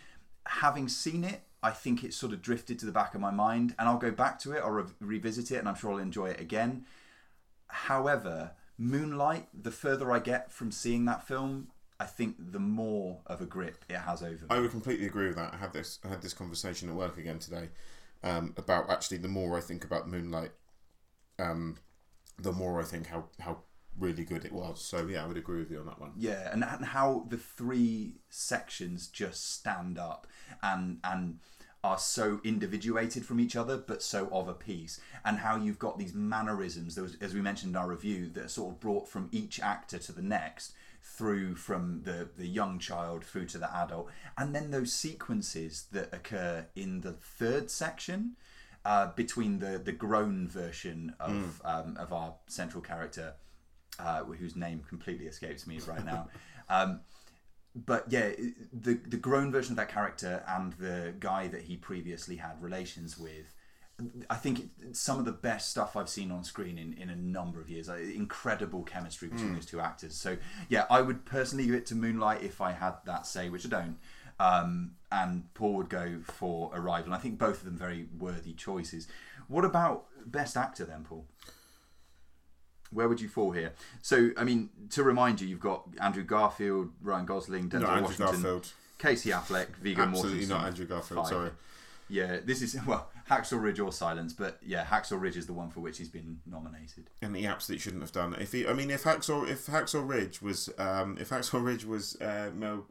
Having 0.46 0.90
seen 0.90 1.24
it, 1.24 1.42
I 1.64 1.72
think 1.72 2.04
it 2.04 2.14
sort 2.14 2.34
of 2.34 2.42
drifted 2.42 2.78
to 2.80 2.86
the 2.86 2.92
back 2.92 3.16
of 3.16 3.22
my 3.22 3.32
mind, 3.32 3.74
and 3.80 3.88
I'll 3.88 3.98
go 3.98 4.12
back 4.12 4.38
to 4.40 4.52
it 4.52 4.64
or 4.64 4.74
re- 4.74 4.92
revisit 5.00 5.52
it, 5.52 5.58
and 5.58 5.70
I'm 5.70 5.76
sure 5.76 5.94
I'll 5.94 5.98
enjoy 6.00 6.28
it 6.28 6.40
again. 6.40 6.86
However, 7.68 8.52
Moonlight, 8.78 9.48
the 9.54 9.72
further 9.72 10.12
I 10.12 10.20
get 10.20 10.52
from 10.52 10.72
seeing 10.72 11.06
that 11.06 11.26
film, 11.26 11.70
I 11.98 12.06
think 12.06 12.36
the 12.52 12.60
more 12.60 13.22
of 13.26 13.40
a 13.40 13.46
grip 13.46 13.86
it 13.88 13.98
has 13.98 14.22
over 14.22 14.34
me. 14.34 14.48
I 14.50 14.60
would 14.60 14.72
completely 14.72 15.06
agree 15.06 15.28
with 15.28 15.38
that. 15.38 15.54
I 15.54 15.58
had 15.58 15.72
this 15.72 16.00
I 16.04 16.10
had 16.10 16.22
this 16.22 16.34
conversation 16.34 16.90
at 16.90 16.96
work 16.96 17.18
again 17.18 17.40
today 17.40 17.70
um, 18.22 18.54
about 18.58 18.90
actually 18.90 19.18
the 19.18 19.30
more 19.30 19.58
I 19.58 19.62
think 19.62 19.86
about 19.86 20.10
Moonlight, 20.10 20.52
um, 21.40 21.78
the 22.38 22.52
more 22.52 22.82
I 22.82 22.84
think 22.84 23.08
how 23.08 23.26
how 23.40 23.60
really 23.98 24.24
good 24.24 24.46
it 24.46 24.52
was. 24.52 24.84
So 24.84 25.08
yeah, 25.08 25.24
I 25.24 25.28
would 25.28 25.38
agree 25.38 25.60
with 25.60 25.72
you 25.72 25.80
on 25.80 25.86
that 25.86 26.00
one. 26.00 26.12
Yeah, 26.18 26.50
and, 26.52 26.64
and 26.64 26.86
how 26.86 27.26
the 27.30 27.38
three 27.38 28.16
sections 28.30 29.08
just 29.08 29.54
stand 29.54 29.98
up 29.98 30.28
and 30.62 31.00
and 31.04 31.40
are 31.86 32.00
so 32.00 32.42
individuated 32.44 33.24
from 33.24 33.40
each 33.40 33.56
other, 33.56 33.78
but 33.78 34.02
so 34.02 34.28
of 34.32 34.48
a 34.48 34.54
piece, 34.56 35.00
and 35.24 35.38
how 35.38 35.56
you've 35.56 35.78
got 35.78 36.00
these 36.00 36.16
mannerisms, 36.16 36.96
those, 36.96 37.16
as 37.22 37.36
we 37.36 37.42
mentioned 37.42 37.74
in 37.74 37.76
our 37.76 37.88
review, 37.88 38.28
that 38.28 38.46
are 38.46 38.50
sort 38.50 38.74
of 38.74 38.80
brought 38.80 39.08
from 39.08 39.30
each 39.32 39.60
actor 39.60 40.00
to 40.00 40.12
the 40.12 40.22
next, 40.24 40.74
through 41.04 41.56
from 41.56 42.02
the 42.02 42.28
the 42.36 42.48
young 42.48 42.80
child 42.80 43.24
through 43.24 43.46
to 43.46 43.60
the 43.60 43.78
adult, 43.78 44.10
and 44.38 44.56
then 44.56 44.72
those 44.72 44.92
sequences 44.92 45.86
that 45.92 46.12
occur 46.12 46.66
in 46.76 47.02
the 47.02 47.14
third 47.14 47.70
section. 47.70 48.36
Uh, 48.84 49.12
between 49.16 49.58
the 49.58 49.80
the 49.80 49.92
grown 49.92 50.48
version 50.48 51.16
of 51.20 51.60
um, 51.66 51.98
of 52.00 52.14
our 52.14 52.36
central 52.46 52.84
character 52.84 53.34
uh, 54.00 54.24
whose 54.24 54.56
name 54.56 54.84
completely 54.88 55.26
escapes 55.26 55.68
me 55.68 55.80
right 55.88 56.06
now. 56.06 56.28
um, 56.70 57.02
but 57.76 58.06
yeah, 58.10 58.32
the 58.72 58.94
the 58.94 59.18
grown 59.18 59.52
version 59.52 59.74
of 59.74 59.78
that 59.78 59.90
character 59.90 60.44
and 60.48 60.74
the 60.74 61.14
guy 61.20 61.48
that 61.48 61.64
he 61.64 61.76
previously 61.76 62.38
had 62.38 62.62
relations 62.62 63.18
with, 63.18 63.54
I 64.30 64.36
think 64.36 64.70
some 64.94 65.20
of 65.20 65.26
the 65.26 65.34
best 65.34 65.72
stuff 65.72 65.98
I've 65.98 66.08
seen 66.08 66.32
on 66.32 66.44
screen 66.46 66.78
in, 66.78 66.94
in 66.94 67.10
a 67.10 67.16
number 67.16 67.60
of 67.60 67.70
years. 67.70 67.90
Uh, 67.90 67.96
Incredible 67.96 68.84
chemistry 68.84 69.28
between 69.28 69.54
those 69.54 69.66
two 69.66 69.82
actors. 69.82 70.16
So 70.16 70.38
yeah, 70.70 70.86
I 70.90 71.02
would 71.02 71.26
personally 71.26 71.66
give 71.66 71.76
it 71.76 71.86
to 71.88 71.96
Moonlight 71.96 72.44
if 72.44 72.62
I 72.62 72.72
had 72.72 72.96
that 73.06 73.26
say, 73.28 73.50
which 73.50 73.66
I 73.66 73.70
don't. 73.70 73.98
Um, 74.40 74.92
and 75.12 75.54
Paul 75.54 75.76
would 75.76 75.90
go 75.90 76.20
for 76.24 76.72
Arrival. 76.74 77.06
And 77.06 77.16
I 77.16 77.18
think 77.20 77.40
both 77.40 77.60
of 77.60 77.66
them 77.66 77.78
very 77.78 78.08
worthy 78.18 78.54
choices. 78.54 79.08
What 79.48 79.64
about 79.64 80.06
Best 80.26 80.58
Actor 80.58 80.86
then, 80.86 81.04
Paul? 81.04 81.26
Where 82.96 83.08
would 83.08 83.22
you 83.22 83.28
fall 83.28 83.52
here? 83.52 83.74
So, 84.02 84.32
I 84.38 84.44
mean, 84.44 84.70
to 84.92 85.04
remind 85.04 85.42
you, 85.42 85.48
you've 85.48 85.60
got 85.60 85.88
Andrew 86.02 86.24
Garfield, 86.24 86.90
Ryan 87.02 87.26
Gosling, 87.26 87.70
Denzel 87.70 87.88
Andrew 87.88 88.02
Washington, 88.04 88.26
Garfield. 88.26 88.74
Casey 88.98 89.30
Affleck, 89.30 89.76
Viggo 89.76 90.02
Absolutely 90.02 90.46
not 90.48 90.66
Andrew 90.66 90.86
Garfield. 90.86 91.20
Five. 91.20 91.28
Sorry. 91.28 91.52
Yeah, 92.08 92.38
this 92.44 92.62
is 92.62 92.78
well 92.88 93.10
Hacksaw 93.30 93.62
Ridge 93.62 93.80
or 93.80 93.92
Silence, 93.92 94.34
but 94.34 94.60
yeah, 94.66 94.86
Hacksaw 94.86 95.20
Ridge 95.20 95.38
is 95.38 95.48
the 95.48 95.54
one 95.54 95.70
for 95.70 95.80
which 95.80 95.98
he's 95.98 96.10
been 96.10 96.40
nominated. 96.46 97.10
and 97.22 97.36
he 97.36 97.46
absolutely 97.46 97.82
shouldn't 97.82 98.04
have 98.04 98.12
done. 98.12 98.36
If 98.36 98.52
he, 98.52 98.68
I 98.68 98.74
mean, 98.74 98.92
if 98.92 99.04
Hacksaw, 99.04 99.50
if 99.50 99.66
Hacksaw 99.66 100.08
Ridge 100.08 100.42
was, 100.42 100.70
um, 100.78 101.18
if 101.20 101.30
Hacksaw 101.30 101.64
Ridge 101.64 101.86
was, 101.86 102.20
uh, 102.22 102.52
Mel, 102.54 102.86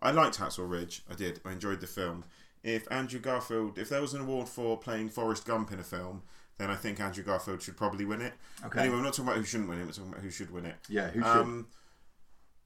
I 0.00 0.10
liked 0.10 0.38
Hacksaw 0.38 0.68
Ridge. 0.68 1.02
I 1.10 1.14
did. 1.14 1.40
I 1.44 1.52
enjoyed 1.52 1.80
the 1.80 1.86
film. 1.86 2.24
If 2.62 2.90
Andrew 2.90 3.20
Garfield, 3.20 3.76
if 3.76 3.90
there 3.90 4.00
was 4.00 4.14
an 4.14 4.22
award 4.22 4.48
for 4.48 4.78
playing 4.78 5.10
Forrest 5.10 5.44
Gump 5.44 5.70
in 5.70 5.78
a 5.78 5.84
film, 5.84 6.22
then 6.58 6.70
I 6.70 6.76
think 6.76 7.00
Andrew 7.00 7.24
Garfield 7.24 7.62
should 7.62 7.76
probably 7.76 8.04
win 8.04 8.20
it. 8.20 8.34
Okay. 8.64 8.80
Anyway, 8.80 8.96
we're 8.96 9.02
not 9.02 9.14
talking 9.14 9.26
about 9.26 9.38
who 9.38 9.44
shouldn't 9.44 9.68
win 9.68 9.80
it. 9.80 9.86
We're 9.86 9.92
talking 9.92 10.12
about 10.12 10.22
who 10.22 10.30
should 10.30 10.50
win 10.50 10.66
it. 10.66 10.76
Yeah, 10.88 11.08
who 11.08 11.20
should? 11.20 11.28
Um, 11.28 11.66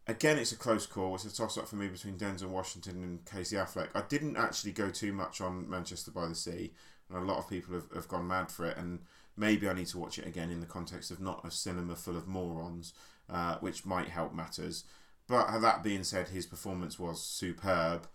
again, 0.07 0.39
it's 0.39 0.53
a 0.53 0.57
close 0.57 0.87
call. 0.87 1.15
It's 1.15 1.25
a 1.25 1.35
toss 1.35 1.57
up 1.57 1.69
for 1.69 1.77
me 1.77 1.89
between 1.89 2.19
Denzel 2.19 2.49
Washington 2.49 3.03
and 3.03 3.25
Casey 3.25 3.57
Affleck. 3.57 3.89
I 3.95 4.03
didn't 4.09 4.37
actually 4.37 4.73
go 4.73 4.91
too 4.91 5.13
much 5.13 5.41
on 5.41 5.69
Manchester 5.69 6.11
by 6.11 6.27
the 6.27 6.35
Sea, 6.35 6.73
and 7.09 7.19
a 7.19 7.27
lot 7.27 7.39
of 7.39 7.49
people 7.49 7.75
have, 7.75 7.91
have 7.95 8.09
gone 8.09 8.29
mad 8.29 8.51
for 8.51 8.67
it. 8.67 8.77
And 8.77 9.01
maybe 9.37 9.69
I 9.69 9.73
need 9.73 9.87
to 9.89 9.99
watch 9.99 10.19
it 10.19 10.27
again 10.27 10.51
in 10.51 10.61
the 10.61 10.67
context 10.67 11.11
of 11.11 11.21
not 11.21 11.47
a 11.47 11.51
cinema 11.51 11.97
full 11.97 12.17
of 12.17 12.27
morons, 12.27 12.93
uh, 13.31 13.57
which 13.61 13.87
might 13.87 14.09
help 14.09 14.35
matters. 14.35 14.85
But 15.27 15.61
that 15.61 15.83
being 15.83 16.05
said, 16.05 16.29
his 16.29 16.47
performance 16.47 16.99
was 16.99 17.23
superb. 17.23 18.07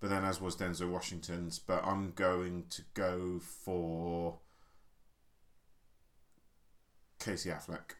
But 0.00 0.10
then, 0.10 0.24
as 0.24 0.40
was 0.40 0.56
Denzel 0.56 0.90
Washington's. 0.90 1.58
But 1.58 1.84
I'm 1.86 2.12
going 2.12 2.64
to 2.70 2.82
go 2.94 3.38
for 3.38 4.38
Casey 7.22 7.50
Affleck. 7.50 7.96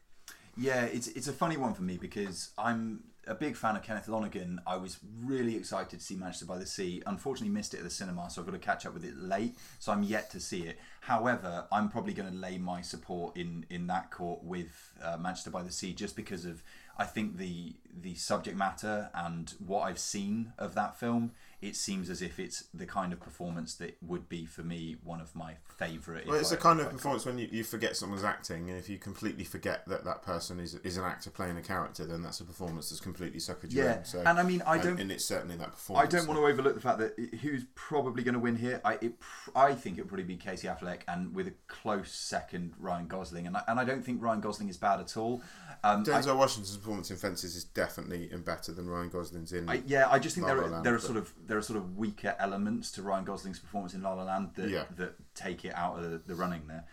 Yeah, 0.56 0.84
it's 0.84 1.08
it's 1.08 1.28
a 1.28 1.32
funny 1.32 1.56
one 1.56 1.74
for 1.74 1.82
me 1.82 1.96
because 1.96 2.50
I'm 2.58 3.04
a 3.26 3.34
big 3.34 3.56
fan 3.56 3.76
of 3.76 3.82
Kenneth 3.82 4.08
Lonergan. 4.08 4.60
I 4.66 4.76
was 4.76 4.98
really 5.22 5.56
excited 5.56 5.98
to 5.98 6.04
see 6.04 6.16
Manchester 6.16 6.44
by 6.44 6.58
the 6.58 6.66
Sea. 6.66 7.02
Unfortunately, 7.06 7.54
missed 7.54 7.72
it 7.72 7.78
at 7.78 7.84
the 7.84 7.90
cinema, 7.90 8.28
so 8.28 8.40
I've 8.40 8.46
got 8.46 8.52
to 8.52 8.58
catch 8.58 8.84
up 8.84 8.94
with 8.94 9.04
it 9.04 9.16
late. 9.16 9.56
So 9.78 9.92
I'm 9.92 10.02
yet 10.02 10.30
to 10.30 10.40
see 10.40 10.62
it. 10.62 10.78
However, 11.00 11.66
I'm 11.70 11.88
probably 11.88 12.14
going 12.14 12.30
to 12.30 12.36
lay 12.36 12.58
my 12.58 12.82
support 12.82 13.36
in 13.36 13.64
in 13.70 13.86
that 13.86 14.10
court 14.10 14.42
with 14.42 14.92
uh, 15.02 15.16
Manchester 15.16 15.50
by 15.50 15.62
the 15.62 15.72
Sea 15.72 15.92
just 15.94 16.16
because 16.16 16.44
of 16.44 16.62
I 16.98 17.04
think 17.04 17.38
the 17.38 17.74
the 17.94 18.14
subject 18.14 18.56
matter 18.56 19.10
and 19.14 19.54
what 19.64 19.82
I've 19.82 19.98
seen 19.98 20.52
of 20.58 20.74
that 20.74 20.98
film. 20.98 21.32
It 21.60 21.76
seems 21.76 22.10
as 22.10 22.22
if 22.22 22.40
it's 22.40 22.64
the 22.74 22.86
kind 22.86 23.12
of 23.12 23.20
performance 23.20 23.74
that 23.76 23.96
would 24.02 24.28
be 24.28 24.46
for 24.46 24.62
me 24.62 24.96
one 25.04 25.20
of 25.20 25.36
my 25.36 25.54
favourite. 25.78 26.26
Well, 26.26 26.34
it's 26.36 26.50
the 26.50 26.56
kind 26.56 26.80
of 26.80 26.90
performance 26.90 27.24
when 27.24 27.38
you, 27.38 27.48
you 27.52 27.62
forget 27.62 27.96
someone's 27.96 28.24
acting, 28.24 28.68
and 28.68 28.76
if 28.76 28.88
you 28.88 28.98
completely 28.98 29.44
forget 29.44 29.86
that 29.86 30.04
that 30.04 30.22
person 30.22 30.58
is 30.58 30.74
is 30.82 30.96
an 30.96 31.04
actor 31.04 31.30
playing 31.30 31.56
a 31.56 31.62
character, 31.62 32.04
then 32.04 32.20
that's 32.20 32.40
a 32.40 32.44
performance 32.44 32.90
that's 32.90 33.00
completely 33.00 33.38
suckered 33.38 33.70
you 33.72 33.84
Yeah, 33.84 33.98
in. 33.98 34.04
So, 34.04 34.22
and 34.26 34.40
I 34.40 34.42
mean, 34.42 34.60
I 34.66 34.78
don't- 34.78 34.98
and 34.98 35.12
it's 35.12 35.24
certainly 35.24 35.56
that 35.58 35.70
performance. 35.70 36.12
I 36.12 36.16
don't 36.18 36.26
want 36.26 36.40
to 36.40 36.46
overlook 36.46 36.74
the 36.74 36.80
fact 36.80 36.98
that 36.98 37.16
who's 37.42 37.64
probably 37.76 38.24
going 38.24 38.34
to 38.34 38.40
win 38.40 38.56
here. 38.56 38.80
I 38.84 38.94
it, 38.94 39.12
I 39.54 39.74
think 39.74 39.98
it'd 39.98 40.08
probably 40.08 40.24
be 40.24 40.36
Casey 40.36 40.66
Affleck, 40.66 41.02
and 41.06 41.32
with 41.32 41.46
a 41.46 41.54
close 41.68 42.10
second, 42.10 42.72
Ryan 42.76 43.06
Gosling. 43.06 43.46
And 43.46 43.56
I, 43.56 43.62
and 43.68 43.78
I 43.78 43.84
don't 43.84 44.04
think 44.04 44.20
Ryan 44.20 44.40
Gosling 44.40 44.68
is 44.68 44.78
bad 44.78 44.98
at 44.98 45.16
all. 45.16 45.42
Um, 45.84 46.00
I, 46.00 46.04
Denzel 46.04 46.36
Washington's 46.36 46.76
performance 46.76 47.10
in 47.12 47.16
Fences 47.18 47.54
is 47.54 47.64
definitely 47.84 48.30
and 48.30 48.44
better 48.44 48.72
than 48.72 48.86
Ryan 48.88 49.10
Gosling's 49.10 49.52
in. 49.52 49.68
I, 49.68 49.82
yeah, 49.86 50.08
I 50.10 50.18
just 50.18 50.34
think 50.34 50.46
La 50.46 50.52
there 50.54 50.62
La 50.62 50.68
are 50.68 50.70
Land, 50.70 50.84
there 50.86 50.94
are 50.94 50.98
but- 50.98 51.06
sort 51.06 51.16
of 51.18 51.32
there 51.46 51.58
are 51.58 51.62
sort 51.62 51.78
of 51.78 51.96
weaker 51.96 52.34
elements 52.38 52.90
to 52.92 53.02
Ryan 53.02 53.24
Gosling's 53.24 53.58
performance 53.58 53.94
in 53.94 54.02
La 54.02 54.12
La 54.14 54.24
Land 54.24 54.50
that 54.56 54.68
Yeah. 54.70 54.84
that 54.96 55.14
take 55.34 55.64
it 55.64 55.74
out 55.74 55.98
of 55.98 56.10
the, 56.10 56.18
the 56.26 56.34
running 56.34 56.66
there. 56.68 56.84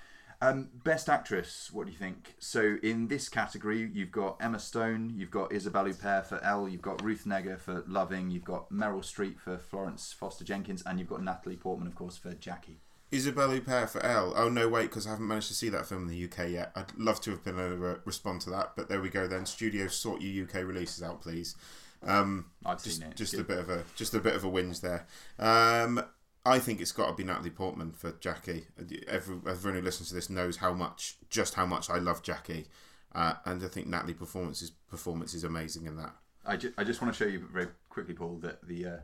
Um, 0.42 0.70
best 0.86 1.10
actress, 1.10 1.70
what 1.74 1.86
do 1.86 1.92
you 1.92 1.98
think? 1.98 2.36
So 2.40 2.78
in 2.82 3.10
this 3.10 3.28
category, 3.28 3.90
you've 3.94 4.12
got 4.12 4.38
Emma 4.40 4.58
Stone, 4.58 5.12
you've 5.18 5.32
got 5.32 5.52
Isabelle 5.52 5.84
Huppert 5.84 6.28
for 6.28 6.42
Elle, 6.42 6.70
you've 6.70 6.82
got 6.82 7.04
Ruth 7.04 7.26
Negga 7.26 7.60
for 7.60 7.84
Loving, 7.88 8.30
you've 8.30 8.46
got 8.46 8.72
Meryl 8.72 9.02
Streep 9.04 9.38
for 9.38 9.58
Florence 9.58 10.14
Foster 10.18 10.46
Jenkins, 10.46 10.82
and 10.86 10.98
you've 10.98 11.10
got 11.10 11.22
Natalie 11.22 11.58
Portman, 11.58 11.88
of 11.90 11.96
course, 11.96 12.16
for 12.16 12.34
Jackie. 12.36 12.80
Isabelle 13.12 13.50
Huppert 13.50 13.90
for 13.90 14.06
Elle. 14.06 14.34
Oh 14.36 14.50
no, 14.50 14.70
wait, 14.70 14.84
because 14.84 15.08
I 15.08 15.12
haven't 15.12 15.28
managed 15.28 15.48
to 15.48 15.54
see 15.56 15.70
that 15.70 15.88
film 15.88 16.04
in 16.04 16.08
the 16.10 16.26
UK 16.26 16.52
yet. 16.52 16.72
I'd 16.76 16.96
love 16.98 17.20
to 17.22 17.32
have 17.32 17.44
been 17.44 17.60
able 17.60 17.78
to 17.78 18.00
respond 18.06 18.42
to 18.42 18.50
that, 18.52 18.74
but 18.76 18.88
there 18.88 19.02
we 19.02 19.10
go. 19.10 19.28
Then 19.28 19.46
studio, 19.46 19.88
sort 19.88 20.22
your 20.22 20.46
UK 20.46 20.56
releases 20.56 21.02
out, 21.02 21.22
please. 21.22 21.56
Um, 22.04 22.46
I've 22.66 22.82
just, 22.84 23.00
seen 23.00 23.08
it. 23.08 23.16
just 23.16 23.34
Good. 23.34 23.42
a 23.42 23.44
bit 23.44 23.58
of 23.58 23.70
a 23.70 23.84
just 23.96 24.14
a 24.14 24.20
bit 24.20 24.36
of 24.36 24.44
a 24.44 24.48
whinge 24.48 24.82
there. 24.82 25.06
Um, 25.38 26.02
I 26.46 26.60
think 26.60 26.80
it's 26.82 26.92
got 26.92 27.08
to 27.08 27.14
be 27.14 27.24
Natalie 27.24 27.50
Portman 27.50 27.92
for 27.92 28.14
Jackie. 28.14 28.66
Every, 29.08 29.38
everyone 29.48 29.80
who 29.80 29.86
listens 29.86 30.10
to 30.10 30.16
this 30.16 30.30
knows 30.30 30.58
how 30.58 30.74
much, 30.74 31.18
just 31.30 31.56
how 31.56 31.66
much 31.66 31.90
I 31.90 31.98
love 31.98 32.24
Jackie, 32.24 32.68
uh, 33.14 33.34
and 33.46 33.64
I 33.64 33.68
think 33.68 33.88
Natalie 33.88 34.14
performance's 34.14 34.72
performance 34.90 35.34
is 35.34 35.44
amazing 35.44 35.86
in 35.86 35.98
that. 35.98 36.16
I, 36.46 36.56
ju- 36.56 36.74
I 36.78 36.84
just 36.86 37.02
want 37.02 37.14
to 37.14 37.18
show 37.18 37.30
you 37.30 37.46
very 37.52 37.68
quickly, 37.90 38.14
Paul, 38.14 38.38
that 38.42 38.66
the 38.66 38.86
uh, 38.86 38.98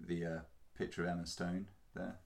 the 0.00 0.24
uh, 0.24 0.38
picture 0.76 1.02
of 1.04 1.08
Emma 1.10 1.26
Stone 1.26 1.68
there. 1.94 2.18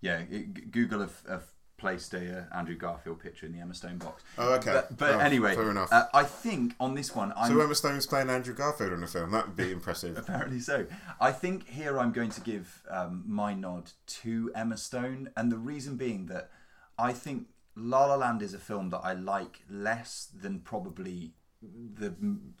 Yeah, 0.00 0.22
it, 0.30 0.70
Google 0.70 1.00
have, 1.00 1.22
have 1.28 1.44
placed 1.78 2.12
a 2.12 2.40
uh, 2.40 2.56
Andrew 2.56 2.76
Garfield 2.76 3.20
picture 3.20 3.46
in 3.46 3.52
the 3.52 3.60
Emma 3.60 3.72
Stone 3.72 3.98
box. 3.98 4.22
Oh, 4.36 4.54
okay. 4.54 4.72
But, 4.72 4.96
but 4.98 5.14
Oh, 5.14 5.18
anyway, 5.18 5.54
fair 5.54 5.70
enough. 5.70 5.92
Uh, 5.92 6.06
I 6.12 6.24
think 6.24 6.74
on 6.78 6.94
this 6.94 7.14
one, 7.14 7.32
I'm 7.36 7.50
so 7.52 7.60
Emma 7.60 7.74
Stone's 7.74 8.06
playing 8.06 8.28
Andrew 8.28 8.54
Garfield 8.54 8.92
in 8.92 9.02
a 9.02 9.06
film. 9.06 9.30
That 9.30 9.46
would 9.46 9.56
be 9.56 9.70
impressive. 9.70 10.18
Apparently 10.18 10.60
so. 10.60 10.86
I 11.20 11.32
think 11.32 11.68
here 11.68 11.98
I'm 11.98 12.12
going 12.12 12.30
to 12.30 12.40
give 12.40 12.82
um, 12.90 13.24
my 13.26 13.54
nod 13.54 13.92
to 14.06 14.50
Emma 14.54 14.76
Stone, 14.76 15.30
and 15.36 15.50
the 15.50 15.58
reason 15.58 15.96
being 15.96 16.26
that 16.26 16.50
I 16.98 17.12
think 17.12 17.46
La 17.76 18.06
La 18.06 18.16
Land 18.16 18.42
is 18.42 18.54
a 18.54 18.58
film 18.58 18.90
that 18.90 19.00
I 19.04 19.12
like 19.12 19.60
less 19.70 20.28
than 20.34 20.60
probably 20.60 21.32
the 21.62 22.14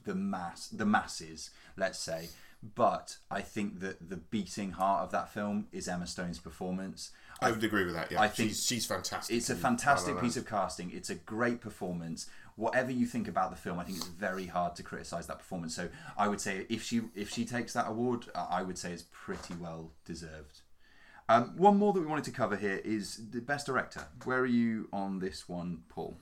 the 0.04 0.14
mass 0.14 0.68
the 0.68 0.86
masses, 0.86 1.50
let's 1.76 1.98
say. 1.98 2.28
But 2.74 3.18
I 3.30 3.40
think 3.40 3.78
that 3.80 4.10
the 4.10 4.16
beating 4.16 4.72
heart 4.72 5.04
of 5.04 5.12
that 5.12 5.32
film 5.32 5.68
is 5.70 5.86
Emma 5.86 6.08
Stone's 6.08 6.40
performance. 6.40 7.12
I 7.40 7.50
would 7.50 7.62
agree 7.62 7.84
with 7.84 7.94
that. 7.94 8.10
Yeah, 8.10 8.20
I 8.20 8.28
think 8.28 8.50
she's 8.50 8.66
she's 8.66 8.86
fantastic. 8.86 9.36
It's 9.36 9.50
a 9.50 9.54
fantastic 9.54 10.20
piece 10.20 10.36
of 10.36 10.46
casting. 10.46 10.90
It's 10.90 11.10
a 11.10 11.14
great 11.14 11.60
performance. 11.60 12.28
Whatever 12.56 12.90
you 12.90 13.06
think 13.06 13.28
about 13.28 13.50
the 13.50 13.56
film, 13.56 13.78
I 13.78 13.84
think 13.84 13.98
it's 13.98 14.08
very 14.08 14.46
hard 14.46 14.74
to 14.76 14.82
criticize 14.82 15.28
that 15.28 15.38
performance. 15.38 15.74
So 15.76 15.88
I 16.16 16.26
would 16.26 16.40
say 16.40 16.66
if 16.68 16.82
she 16.82 17.02
if 17.14 17.30
she 17.30 17.44
takes 17.44 17.72
that 17.74 17.88
award, 17.88 18.26
I 18.34 18.46
I 18.50 18.62
would 18.62 18.78
say 18.78 18.92
it's 18.92 19.04
pretty 19.12 19.54
well 19.54 19.92
deserved. 20.04 20.62
Um, 21.28 21.52
one 21.56 21.76
more 21.76 21.92
that 21.92 22.00
we 22.00 22.06
wanted 22.06 22.24
to 22.24 22.30
cover 22.30 22.56
here 22.56 22.80
is 22.84 23.20
the 23.30 23.40
best 23.40 23.66
director. 23.66 24.06
Where 24.24 24.40
are 24.40 24.46
you 24.46 24.88
on 24.92 25.18
this 25.18 25.48
one, 25.48 25.82
Paul? 25.88 26.16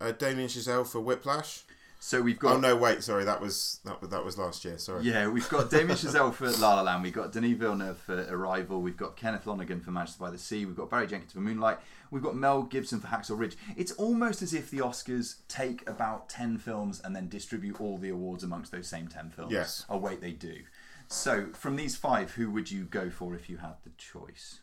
Uh, 0.00 0.12
Damien 0.12 0.48
Chazelle 0.48 0.86
for 0.86 1.00
Whiplash. 1.00 1.62
So 2.04 2.20
we've 2.20 2.38
got 2.38 2.56
Oh 2.56 2.60
no, 2.60 2.76
wait, 2.76 3.02
sorry, 3.02 3.24
that 3.24 3.40
was 3.40 3.80
that 3.86 3.98
was 3.98 4.10
that 4.10 4.22
was 4.22 4.36
last 4.36 4.62
year. 4.62 4.76
Sorry. 4.76 5.04
Yeah, 5.04 5.26
we've 5.26 5.48
got 5.48 5.70
Damien 5.70 5.96
Chazelle 5.96 6.34
for 6.34 6.50
La 6.50 6.74
La 6.74 6.82
Land. 6.82 7.02
We've 7.02 7.14
got 7.14 7.32
Denis 7.32 7.56
Villeneuve 7.56 7.96
for 7.96 8.26
Arrival. 8.28 8.82
We've 8.82 8.94
got 8.96 9.16
Kenneth 9.16 9.46
Lonergan 9.46 9.80
for 9.80 9.90
Manchester 9.90 10.20
by 10.20 10.30
the 10.30 10.36
Sea. 10.36 10.66
We've 10.66 10.76
got 10.76 10.90
Barry 10.90 11.06
Jenkins 11.06 11.32
for 11.32 11.38
Moonlight. 11.38 11.78
We've 12.10 12.22
got 12.22 12.36
Mel 12.36 12.64
Gibson 12.64 13.00
for 13.00 13.06
Hacksaw 13.06 13.38
Ridge. 13.38 13.56
It's 13.74 13.92
almost 13.92 14.42
as 14.42 14.52
if 14.52 14.70
the 14.70 14.80
Oscars 14.80 15.36
take 15.48 15.88
about 15.88 16.28
10 16.28 16.58
films 16.58 17.00
and 17.02 17.16
then 17.16 17.30
distribute 17.30 17.80
all 17.80 17.96
the 17.96 18.10
awards 18.10 18.44
amongst 18.44 18.70
those 18.70 18.86
same 18.86 19.08
10 19.08 19.30
films. 19.30 19.50
Yes. 19.50 19.86
Oh, 19.88 19.96
wait, 19.96 20.20
they 20.20 20.32
do. 20.32 20.56
So, 21.08 21.46
from 21.54 21.76
these 21.76 21.96
five, 21.96 22.32
who 22.32 22.50
would 22.50 22.70
you 22.70 22.84
go 22.84 23.08
for 23.08 23.34
if 23.34 23.48
you 23.48 23.56
had 23.56 23.76
the 23.82 23.90
choice? 23.96 24.60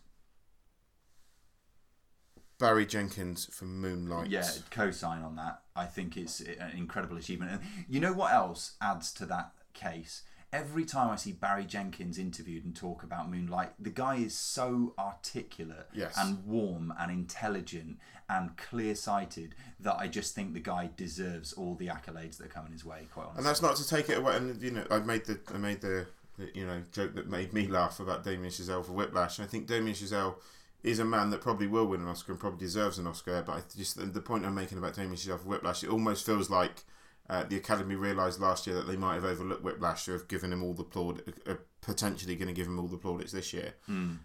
Barry 2.61 2.85
Jenkins 2.85 3.45
for 3.51 3.65
Moonlight. 3.65 4.29
Yeah, 4.29 4.47
co-sign 4.69 5.23
on 5.23 5.35
that. 5.35 5.61
I 5.75 5.85
think 5.85 6.15
it's 6.15 6.39
an 6.39 6.71
incredible 6.77 7.17
achievement. 7.17 7.51
And 7.51 7.61
you 7.89 7.99
know 7.99 8.13
what 8.13 8.31
else 8.31 8.75
adds 8.81 9.11
to 9.15 9.25
that 9.25 9.51
case? 9.73 10.21
Every 10.53 10.83
time 10.85 11.09
I 11.09 11.15
see 11.15 11.31
Barry 11.31 11.63
Jenkins 11.65 12.17
interviewed 12.19 12.65
and 12.65 12.75
talk 12.75 13.03
about 13.03 13.31
Moonlight, 13.31 13.71
the 13.79 13.89
guy 13.89 14.15
is 14.17 14.35
so 14.35 14.93
articulate 14.99 15.87
Yes. 15.93 16.13
and 16.17 16.45
warm 16.45 16.93
and 16.99 17.09
intelligent 17.09 17.97
and 18.29 18.55
clear-sighted 18.57 19.55
that 19.79 19.95
I 19.97 20.07
just 20.07 20.35
think 20.35 20.53
the 20.53 20.59
guy 20.59 20.89
deserves 20.97 21.53
all 21.53 21.75
the 21.75 21.87
accolades 21.87 22.37
that 22.37 22.45
are 22.47 22.49
coming 22.49 22.73
his 22.73 22.83
way. 22.85 23.07
Quite 23.13 23.23
honestly. 23.27 23.37
And 23.39 23.45
that's 23.45 23.61
not 23.61 23.75
to 23.77 23.87
take 23.87 24.09
it 24.09 24.17
away. 24.17 24.35
And 24.35 24.61
you 24.61 24.71
know, 24.71 24.85
I 24.91 24.99
made 24.99 25.25
the 25.25 25.39
I 25.53 25.57
made 25.57 25.81
the, 25.81 26.05
the 26.37 26.49
you 26.53 26.65
know 26.67 26.83
joke 26.91 27.15
that 27.15 27.29
made 27.29 27.53
me 27.53 27.67
laugh 27.67 27.99
about 28.01 28.23
Damien 28.25 28.51
Chazelle 28.51 28.85
for 28.85 28.91
Whiplash. 28.91 29.39
And 29.39 29.47
I 29.47 29.49
think 29.49 29.67
Damien 29.67 29.95
Chazelle 29.95 30.35
is 30.83 30.99
a 30.99 31.05
man 31.05 31.29
that 31.29 31.41
probably 31.41 31.67
will 31.67 31.85
win 31.85 32.01
an 32.01 32.07
Oscar 32.07 32.31
and 32.31 32.39
probably 32.39 32.59
deserves 32.59 32.97
an 32.97 33.07
Oscar. 33.07 33.43
But 33.45 33.51
I 33.53 33.61
just 33.75 34.13
the 34.13 34.21
point 34.21 34.45
I'm 34.45 34.55
making 34.55 34.77
about 34.77 34.95
Damien 34.95 35.15
Chazelle 35.15 35.39
for 35.39 35.47
Whiplash, 35.49 35.83
it 35.83 35.89
almost 35.89 36.25
feels 36.25 36.49
like 36.49 36.83
uh, 37.29 37.43
the 37.43 37.55
Academy 37.57 37.95
realised 37.95 38.39
last 38.41 38.67
year 38.67 38.75
that 38.75 38.87
they 38.87 38.97
might 38.97 39.15
have 39.15 39.25
overlooked 39.25 39.63
Whiplash, 39.63 40.07
or 40.09 40.13
have 40.13 40.27
given 40.27 40.51
him 40.51 40.63
all 40.63 40.73
the 40.73 40.83
plaud, 40.83 41.21
uh, 41.47 41.55
potentially 41.81 42.35
going 42.35 42.47
to 42.47 42.53
give 42.53 42.67
him 42.67 42.79
all 42.79 42.87
the 42.87 42.97
plaudits 42.97 43.31
this 43.31 43.53
year. 43.53 43.73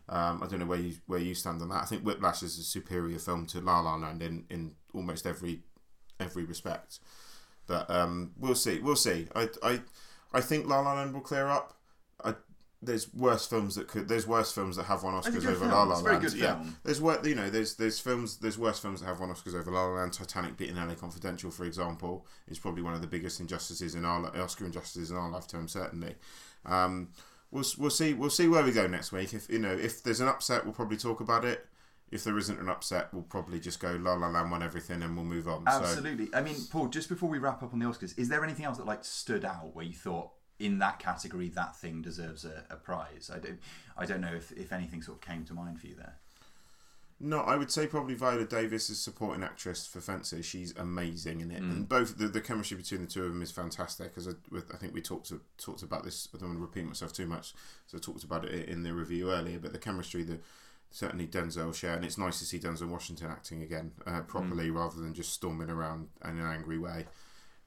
Um, 0.08 0.42
I 0.42 0.46
don't 0.46 0.58
know 0.58 0.66
where 0.66 0.80
you 0.80 0.94
where 1.06 1.20
you 1.20 1.34
stand 1.34 1.62
on 1.62 1.68
that. 1.68 1.82
I 1.82 1.86
think 1.86 2.02
Whiplash 2.02 2.42
is 2.42 2.58
a 2.58 2.64
superior 2.64 3.18
film 3.18 3.46
to 3.46 3.60
La 3.60 3.80
La 3.80 3.96
Land 3.96 4.22
in, 4.22 4.44
in 4.50 4.72
almost 4.94 5.26
every 5.26 5.60
every 6.18 6.44
respect. 6.44 6.98
But 7.66 7.90
um, 7.90 8.32
we'll 8.38 8.54
see. 8.54 8.78
We'll 8.78 8.96
see. 8.96 9.26
I, 9.34 9.48
I, 9.62 9.80
I 10.32 10.40
think 10.40 10.66
La 10.66 10.80
La 10.80 10.94
Land 10.94 11.12
will 11.12 11.20
clear 11.20 11.48
up. 11.48 11.74
There's 12.86 13.12
worse 13.12 13.46
films 13.46 13.74
that 13.74 13.88
could. 13.88 14.08
There's 14.08 14.26
worse 14.26 14.52
films 14.52 14.76
that 14.76 14.84
have 14.84 15.02
won 15.02 15.14
Oscars 15.14 15.44
over 15.46 15.54
film. 15.56 15.70
La 15.70 15.82
La 15.82 15.92
It's 15.92 16.00
a 16.00 16.04
very 16.04 16.18
Land. 16.18 16.34
yeah, 16.36 16.64
there's 16.84 17.00
wor- 17.00 17.20
You 17.24 17.34
know, 17.34 17.50
there's 17.50 17.76
there's 17.76 17.98
films. 17.98 18.38
There's 18.38 18.56
worse 18.58 18.78
films 18.78 19.00
that 19.00 19.06
have 19.06 19.20
won 19.20 19.28
Oscars 19.30 19.54
over 19.54 19.70
La 19.70 19.84
La 19.86 20.00
Land. 20.00 20.12
Titanic 20.14 20.56
beating 20.56 20.76
LA 20.76 20.94
Confidential, 20.94 21.50
for 21.50 21.64
example, 21.64 22.26
is 22.48 22.58
probably 22.58 22.82
one 22.82 22.94
of 22.94 23.00
the 23.02 23.06
biggest 23.06 23.40
injustices 23.40 23.94
in 23.94 24.04
our 24.04 24.34
Oscar 24.40 24.64
injustices 24.64 25.10
in 25.10 25.16
our 25.16 25.28
lifetime. 25.30 25.68
Certainly. 25.68 26.14
Um, 26.64 27.08
we'll 27.50 27.64
we'll 27.78 27.90
see 27.90 28.14
we'll 28.14 28.30
see 28.30 28.48
where 28.48 28.62
we 28.64 28.72
go 28.72 28.86
next 28.86 29.12
week. 29.12 29.34
If 29.34 29.50
you 29.50 29.58
know 29.58 29.72
if 29.72 30.02
there's 30.02 30.20
an 30.20 30.28
upset, 30.28 30.64
we'll 30.64 30.74
probably 30.74 30.96
talk 30.96 31.20
about 31.20 31.44
it. 31.44 31.66
If 32.08 32.22
there 32.22 32.38
isn't 32.38 32.60
an 32.60 32.68
upset, 32.68 33.12
we'll 33.12 33.24
probably 33.24 33.58
just 33.58 33.80
go 33.80 33.98
La 34.00 34.14
La 34.14 34.28
Land 34.28 34.52
won 34.52 34.62
everything 34.62 35.02
and 35.02 35.16
we'll 35.16 35.24
move 35.24 35.48
on. 35.48 35.64
So 35.66 35.72
Absolutely. 35.72 36.28
I 36.32 36.40
mean, 36.40 36.54
Paul, 36.70 36.86
just 36.86 37.08
before 37.08 37.28
we 37.28 37.38
wrap 37.38 37.64
up 37.64 37.72
on 37.72 37.80
the 37.80 37.86
Oscars, 37.86 38.16
is 38.16 38.28
there 38.28 38.44
anything 38.44 38.64
else 38.64 38.76
that 38.78 38.86
like 38.86 39.04
stood 39.04 39.44
out 39.44 39.74
where 39.74 39.84
you 39.84 39.92
thought 39.92 40.30
in 40.58 40.78
that 40.78 40.98
category 40.98 41.48
that 41.50 41.76
thing 41.76 42.02
deserves 42.02 42.44
a, 42.44 42.64
a 42.70 42.76
prize? 42.76 43.30
I 43.34 43.38
don't, 43.38 43.58
I 43.96 44.06
don't 44.06 44.20
know 44.20 44.34
if, 44.34 44.52
if 44.52 44.72
anything 44.72 45.02
sort 45.02 45.18
of 45.18 45.22
came 45.26 45.44
to 45.44 45.54
mind 45.54 45.80
for 45.80 45.86
you 45.86 45.94
there. 45.96 46.14
no, 47.18 47.40
I 47.40 47.56
would 47.56 47.70
say 47.70 47.86
probably 47.86 48.14
Viola 48.14 48.44
Davis 48.44 48.90
is 48.90 48.98
supporting 48.98 49.42
actress 49.42 49.86
for 49.86 50.00
Fences. 50.02 50.44
She's 50.44 50.76
amazing 50.76 51.40
in 51.40 51.50
it, 51.50 51.62
Mm. 51.62 51.70
and 51.72 51.88
both 51.88 52.18
the, 52.18 52.28
the 52.28 52.42
chemistry 52.42 52.76
between 52.76 53.00
the 53.02 53.06
two 53.06 53.24
of 53.24 53.30
them 53.30 53.40
is 53.42 53.50
fantastic. 53.50 54.12
As 54.16 54.28
I, 54.28 54.32
I 54.72 54.76
think 54.76 54.92
we 54.92 55.00
talked 55.00 55.28
to, 55.28 55.40
talked 55.56 55.82
about 55.82 56.04
this. 56.04 56.28
I 56.34 56.38
don't 56.38 56.48
want 56.50 56.58
to 56.58 56.62
repeat 56.62 56.84
myself 56.86 57.12
too 57.14 57.26
much, 57.26 57.54
so 57.86 57.96
I 57.96 58.00
talked 58.00 58.22
about 58.24 58.44
it 58.44 58.68
in 58.68 58.82
the 58.82 58.92
review 58.92 59.30
earlier. 59.32 59.58
But 59.58 59.72
the 59.72 59.78
chemistry, 59.78 60.24
the 60.24 60.40
certainly 60.90 61.26
Denzel 61.26 61.74
share, 61.74 61.94
and 61.96 62.04
it's 62.04 62.18
nice 62.18 62.38
to 62.38 62.44
see 62.44 62.58
Denzel 62.58 62.88
Washington 62.88 63.28
acting 63.30 63.62
again 63.62 63.92
uh, 64.06 64.20
properly 64.20 64.68
Mm. 64.68 64.74
rather 64.76 65.00
than 65.00 65.14
just 65.14 65.32
storming 65.32 65.70
around 65.70 66.08
in 66.22 66.38
an 66.38 66.46
angry 66.46 66.78
way, 66.78 67.06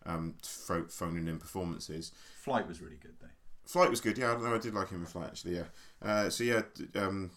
um, 0.05 0.35
pho- 0.43 0.87
phoning 0.89 1.27
in 1.27 1.37
performances. 1.37 2.11
Flight 2.41 2.67
was 2.67 2.81
really 2.81 2.97
good 2.97 3.15
though. 3.19 3.27
Flight 3.65 3.89
was 3.89 4.01
good, 4.01 4.17
yeah. 4.17 4.31
I 4.31 4.33
don't 4.33 4.43
know. 4.43 4.55
I 4.55 4.57
did 4.57 4.73
like 4.73 4.89
him 4.89 5.01
in 5.01 5.05
Flight 5.05 5.27
actually, 5.27 5.55
yeah. 5.57 5.65
Uh, 6.01 6.29
so 6.29 6.43
yeah, 6.43 6.61
d- 6.73 6.87
um, 6.99 7.31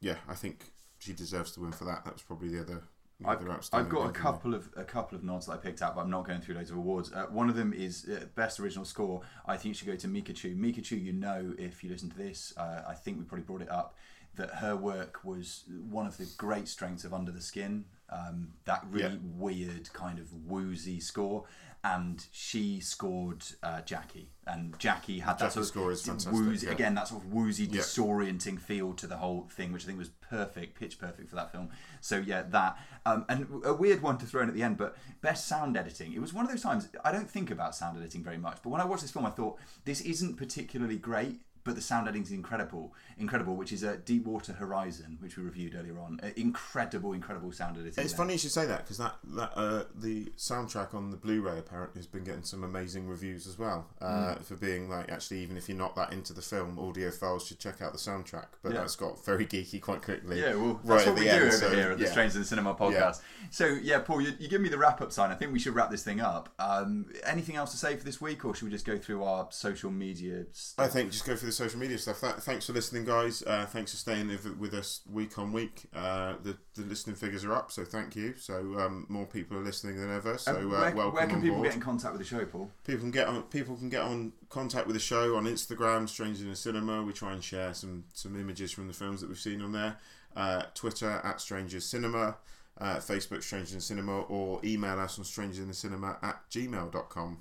yeah. 0.00 0.16
I 0.28 0.34
think 0.34 0.72
she 0.98 1.12
deserves 1.12 1.52
to 1.52 1.60
win 1.60 1.72
for 1.72 1.84
that. 1.84 2.04
That 2.04 2.12
was 2.14 2.22
probably 2.22 2.48
the 2.48 2.60
other. 2.60 2.82
The 3.18 3.28
I've, 3.28 3.38
other 3.40 3.58
I've 3.72 3.88
got 3.88 4.10
a 4.10 4.12
couple 4.12 4.54
of 4.54 4.68
a 4.76 4.84
couple 4.84 5.16
of 5.16 5.24
nods 5.24 5.46
that 5.46 5.52
I 5.52 5.56
picked 5.56 5.80
out, 5.80 5.94
but 5.94 6.02
I'm 6.02 6.10
not 6.10 6.26
going 6.26 6.42
through 6.42 6.56
loads 6.56 6.70
of 6.70 6.76
awards. 6.76 7.10
Uh, 7.12 7.24
one 7.30 7.48
of 7.48 7.56
them 7.56 7.72
is 7.72 8.06
uh, 8.06 8.26
best 8.34 8.60
original 8.60 8.84
score. 8.84 9.22
I 9.46 9.56
think 9.56 9.74
should 9.74 9.86
go 9.86 9.96
to 9.96 10.06
Micachu. 10.06 10.54
Micachu, 10.54 11.02
you 11.02 11.14
know, 11.14 11.54
if 11.58 11.82
you 11.82 11.88
listen 11.88 12.10
to 12.10 12.16
this, 12.18 12.52
uh, 12.58 12.82
I 12.86 12.92
think 12.92 13.16
we 13.18 13.24
probably 13.24 13.44
brought 13.44 13.62
it 13.62 13.70
up 13.70 13.96
that 14.36 14.56
her 14.56 14.76
work 14.76 15.24
was 15.24 15.64
one 15.90 16.06
of 16.06 16.16
the 16.18 16.26
great 16.36 16.68
strengths 16.68 17.04
of 17.04 17.12
Under 17.12 17.32
the 17.32 17.40
Skin. 17.40 17.86
Um, 18.08 18.52
that 18.66 18.84
really 18.88 19.14
Yeah. 19.14 19.20
weird 19.36 19.92
kind 19.92 20.18
of 20.20 20.32
woozy 20.32 21.00
score. 21.00 21.44
And 21.82 22.24
she 22.32 22.80
scored 22.80 23.44
uh, 23.62 23.80
Jackie, 23.82 24.30
and 24.44 24.76
Jackie 24.78 25.20
had 25.20 25.34
that 25.38 25.38
Jackie's 25.38 25.54
sort 25.54 25.62
of 25.62 25.68
score 25.68 25.92
is 25.92 26.02
fantastic, 26.04 26.32
woozy 26.32 26.66
yeah. 26.66 26.72
again 26.72 26.94
that 26.96 27.06
sort 27.06 27.22
of 27.22 27.32
woozy, 27.32 27.64
Yeah. 27.64 27.80
disorienting 27.80 28.58
feel 28.58 28.92
to 28.94 29.06
the 29.06 29.18
whole 29.18 29.46
thing, 29.48 29.72
which 29.72 29.84
I 29.84 29.86
think 29.86 29.98
was 29.98 30.08
perfect, 30.08 30.76
pitch 30.78 30.98
perfect 30.98 31.28
for 31.28 31.36
that 31.36 31.52
film. 31.52 31.68
So 32.00 32.16
yeah, 32.16 32.42
that 32.42 32.76
um, 33.04 33.24
and 33.28 33.46
a 33.64 33.72
weird 33.72 34.02
one 34.02 34.18
to 34.18 34.26
throw 34.26 34.42
in 34.42 34.48
at 34.48 34.54
the 34.54 34.64
end, 34.64 34.78
but 34.78 34.96
best 35.20 35.46
sound 35.46 35.76
editing. 35.76 36.12
It 36.12 36.20
was 36.20 36.32
one 36.34 36.44
of 36.44 36.50
those 36.50 36.62
times 36.62 36.88
I 37.04 37.12
don't 37.12 37.30
think 37.30 37.52
about 37.52 37.76
sound 37.76 37.96
editing 37.98 38.24
very 38.24 38.38
much, 38.38 38.58
but 38.62 38.70
when 38.70 38.80
I 38.80 38.84
watched 38.84 39.02
this 39.02 39.12
film, 39.12 39.26
I 39.26 39.30
thought 39.30 39.56
this 39.84 40.00
isn't 40.00 40.36
particularly 40.36 40.98
great. 40.98 41.40
But 41.66 41.74
the 41.74 41.82
sound 41.82 42.06
editing 42.06 42.22
is 42.22 42.30
incredible, 42.32 42.94
incredible. 43.18 43.56
Which 43.56 43.72
is 43.72 43.82
a 43.82 43.96
Deepwater 43.96 44.52
Horizon, 44.54 45.18
which 45.20 45.36
we 45.36 45.42
reviewed 45.42 45.74
earlier 45.74 45.98
on. 45.98 46.20
Uh, 46.22 46.28
incredible, 46.36 47.12
incredible 47.12 47.50
sound 47.52 47.76
editing. 47.76 48.02
It's 48.04 48.12
there. 48.12 48.18
funny 48.18 48.34
you 48.34 48.38
should 48.38 48.52
say 48.52 48.66
that 48.66 48.78
because 48.84 48.98
that 48.98 49.16
that 49.34 49.50
uh, 49.56 49.84
the 49.94 50.26
soundtrack 50.38 50.94
on 50.94 51.10
the 51.10 51.16
Blu-ray 51.16 51.58
apparently 51.58 51.98
has 51.98 52.06
been 52.06 52.22
getting 52.24 52.44
some 52.44 52.62
amazing 52.62 53.08
reviews 53.08 53.46
as 53.46 53.58
well 53.58 53.86
uh, 54.00 54.34
Hmm. 54.34 54.42
for 54.42 54.54
being 54.54 54.88
like 54.88 55.10
actually 55.10 55.40
even 55.40 55.56
if 55.56 55.68
you're 55.68 55.76
not 55.76 55.96
that 55.96 56.12
into 56.12 56.32
the 56.32 56.42
film, 56.42 56.76
audiophiles 56.76 57.46
should 57.48 57.58
check 57.58 57.82
out 57.82 57.92
the 57.92 57.98
soundtrack. 57.98 58.46
But 58.62 58.72
Yeah. 58.72 58.80
that's 58.82 58.94
got 58.96 59.24
very 59.24 59.44
geeky 59.44 59.80
quite 59.80 60.02
quickly. 60.02 60.40
Yeah, 60.40 60.54
well, 60.54 60.80
right 60.84 60.98
that's 60.98 61.06
at 61.08 61.14
what 61.14 61.18
we 61.18 61.24
the 61.24 61.30
do 61.30 61.36
end, 61.36 61.42
over 61.48 61.50
so, 61.56 61.70
here 61.74 61.90
at 61.90 61.98
the 61.98 62.04
yeah. 62.04 62.10
Strangers 62.10 62.36
in 62.36 62.42
the 62.42 62.46
Cinema 62.48 62.74
podcast. 62.74 63.20
So, 63.50 63.66
yeah, 63.66 63.98
Paul, 63.98 64.20
you, 64.20 64.32
you 64.38 64.48
give 64.48 64.60
me 64.60 64.68
the 64.68 64.78
wrap 64.78 65.00
up 65.00 65.10
sign. 65.12 65.30
I 65.30 65.34
think 65.34 65.52
we 65.52 65.58
should 65.58 65.74
wrap 65.74 65.90
this 65.90 66.02
thing 66.04 66.20
up. 66.20 66.48
Um, 66.58 67.06
anything 67.24 67.56
else 67.56 67.70
to 67.72 67.76
say 67.76 67.96
for 67.96 68.04
this 68.04 68.20
week, 68.20 68.44
or 68.44 68.54
should 68.54 68.64
we 68.66 68.70
just 68.70 68.84
go 68.86 68.96
through 68.98 69.24
our 69.24 69.48
social 69.50 69.90
media 69.90 70.44
stuff? 70.52 70.84
I 70.86 70.88
think 70.88 71.10
just 71.10 71.24
go 71.26 71.34
for 71.36 71.46
the 71.46 71.52
social 71.56 71.78
media 71.80 71.98
stuff. 71.98 72.20
That, 72.20 72.42
thanks 72.42 72.66
for 72.66 72.72
listening, 72.72 73.04
guys. 73.04 73.42
Uh, 73.42 73.66
thanks 73.66 73.90
for 73.92 73.96
staying 73.96 74.28
with, 74.28 74.56
with 74.58 74.74
us 74.74 75.00
week 75.10 75.38
on 75.38 75.52
week. 75.52 75.84
Uh, 75.94 76.34
the, 76.42 76.56
the 76.74 76.82
listening 76.82 77.16
figures 77.16 77.44
are 77.44 77.52
up, 77.54 77.72
so 77.72 77.84
thank 77.84 78.14
you. 78.14 78.34
So 78.36 78.54
um, 78.78 79.06
more 79.08 79.26
people 79.26 79.56
are 79.56 79.62
listening 79.64 79.96
than 80.00 80.14
ever. 80.14 80.38
So 80.38 80.52
uh, 80.52 80.58
Um, 80.60 80.70
where, 80.70 80.94
welcome 80.94 81.14
where 81.14 81.26
can 81.26 81.40
people 81.40 81.56
board. 81.56 81.68
get 81.68 81.74
in 81.76 81.80
contact 81.80 82.12
with 82.12 82.20
the 82.22 82.26
show, 82.28 82.44
Paul? 82.44 82.70
People 82.84 83.00
can 83.00 83.10
get 83.10 83.26
on. 83.26 83.42
People 83.44 83.76
can 83.76 83.88
get 83.88 84.02
on 84.02 84.32
contact 84.50 84.86
with 84.86 84.94
the 84.94 85.00
show 85.00 85.36
on 85.36 85.44
Instagram, 85.44 86.08
Strangers 86.08 86.42
in 86.42 86.50
the 86.50 86.56
Cinema. 86.56 87.02
We 87.02 87.12
try 87.12 87.32
and 87.32 87.42
share 87.42 87.74
some 87.74 88.04
some 88.12 88.38
images 88.38 88.70
from 88.72 88.86
the 88.86 88.94
films 88.94 89.20
that 89.20 89.28
we've 89.28 89.38
seen 89.38 89.62
on 89.62 89.72
there. 89.72 89.96
Uh, 90.36 90.64
Twitter 90.74 91.20
at 91.24 91.40
Strangers 91.40 91.86
Cinema, 91.86 92.36
uh, 92.78 92.96
Facebook 92.96 93.42
Strangers 93.42 93.72
in 93.72 93.80
Cinema, 93.80 94.20
or 94.20 94.60
email 94.64 95.00
us 95.00 95.18
on 95.18 95.24
strangersinthecinema 95.24 96.22
at 96.22 96.42
gmail.com. 96.50 97.38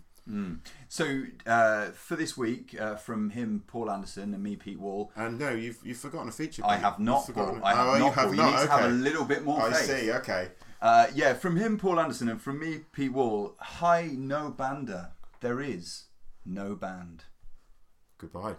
So, 0.87 1.23
uh, 1.45 1.85
for 1.91 2.15
this 2.15 2.35
week, 2.35 2.75
uh, 2.79 2.95
from 2.95 3.29
him, 3.29 3.63
Paul 3.67 3.91
Anderson, 3.91 4.33
and 4.33 4.41
me, 4.43 4.55
Pete 4.55 4.79
Wall, 4.79 5.11
And 5.15 5.37
no, 5.39 5.51
you've 5.51 5.79
you've 5.83 5.97
forgotten 5.97 6.29
a 6.29 6.31
feature. 6.31 6.63
I 6.65 6.77
have 6.77 6.99
not, 6.99 7.25
forgotten- 7.25 7.59
Paul. 7.61 7.65
I 7.67 7.73
have 7.75 7.87
oh, 7.87 7.91
not, 7.91 7.97
you 7.97 8.11
have 8.11 8.15
Paul. 8.15 8.31
You 8.35 8.41
not. 8.41 8.51
need 8.59 8.65
to 8.65 8.71
have 8.71 8.85
a 8.85 8.93
little 8.93 9.25
bit 9.25 9.43
more 9.43 9.61
I 9.61 9.71
faith. 9.73 9.85
see. 9.85 10.11
Okay. 10.11 10.49
Uh, 10.81 11.07
yeah, 11.13 11.33
from 11.33 11.57
him, 11.57 11.77
Paul 11.77 11.99
Anderson, 11.99 12.29
and 12.29 12.41
from 12.41 12.59
me, 12.59 12.81
Pete 12.91 13.13
Wall, 13.13 13.55
hi, 13.59 14.09
no 14.13 14.53
bander. 14.55 15.11
There 15.41 15.61
is 15.61 16.05
no 16.45 16.75
band. 16.75 17.25
Goodbye. 18.17 18.55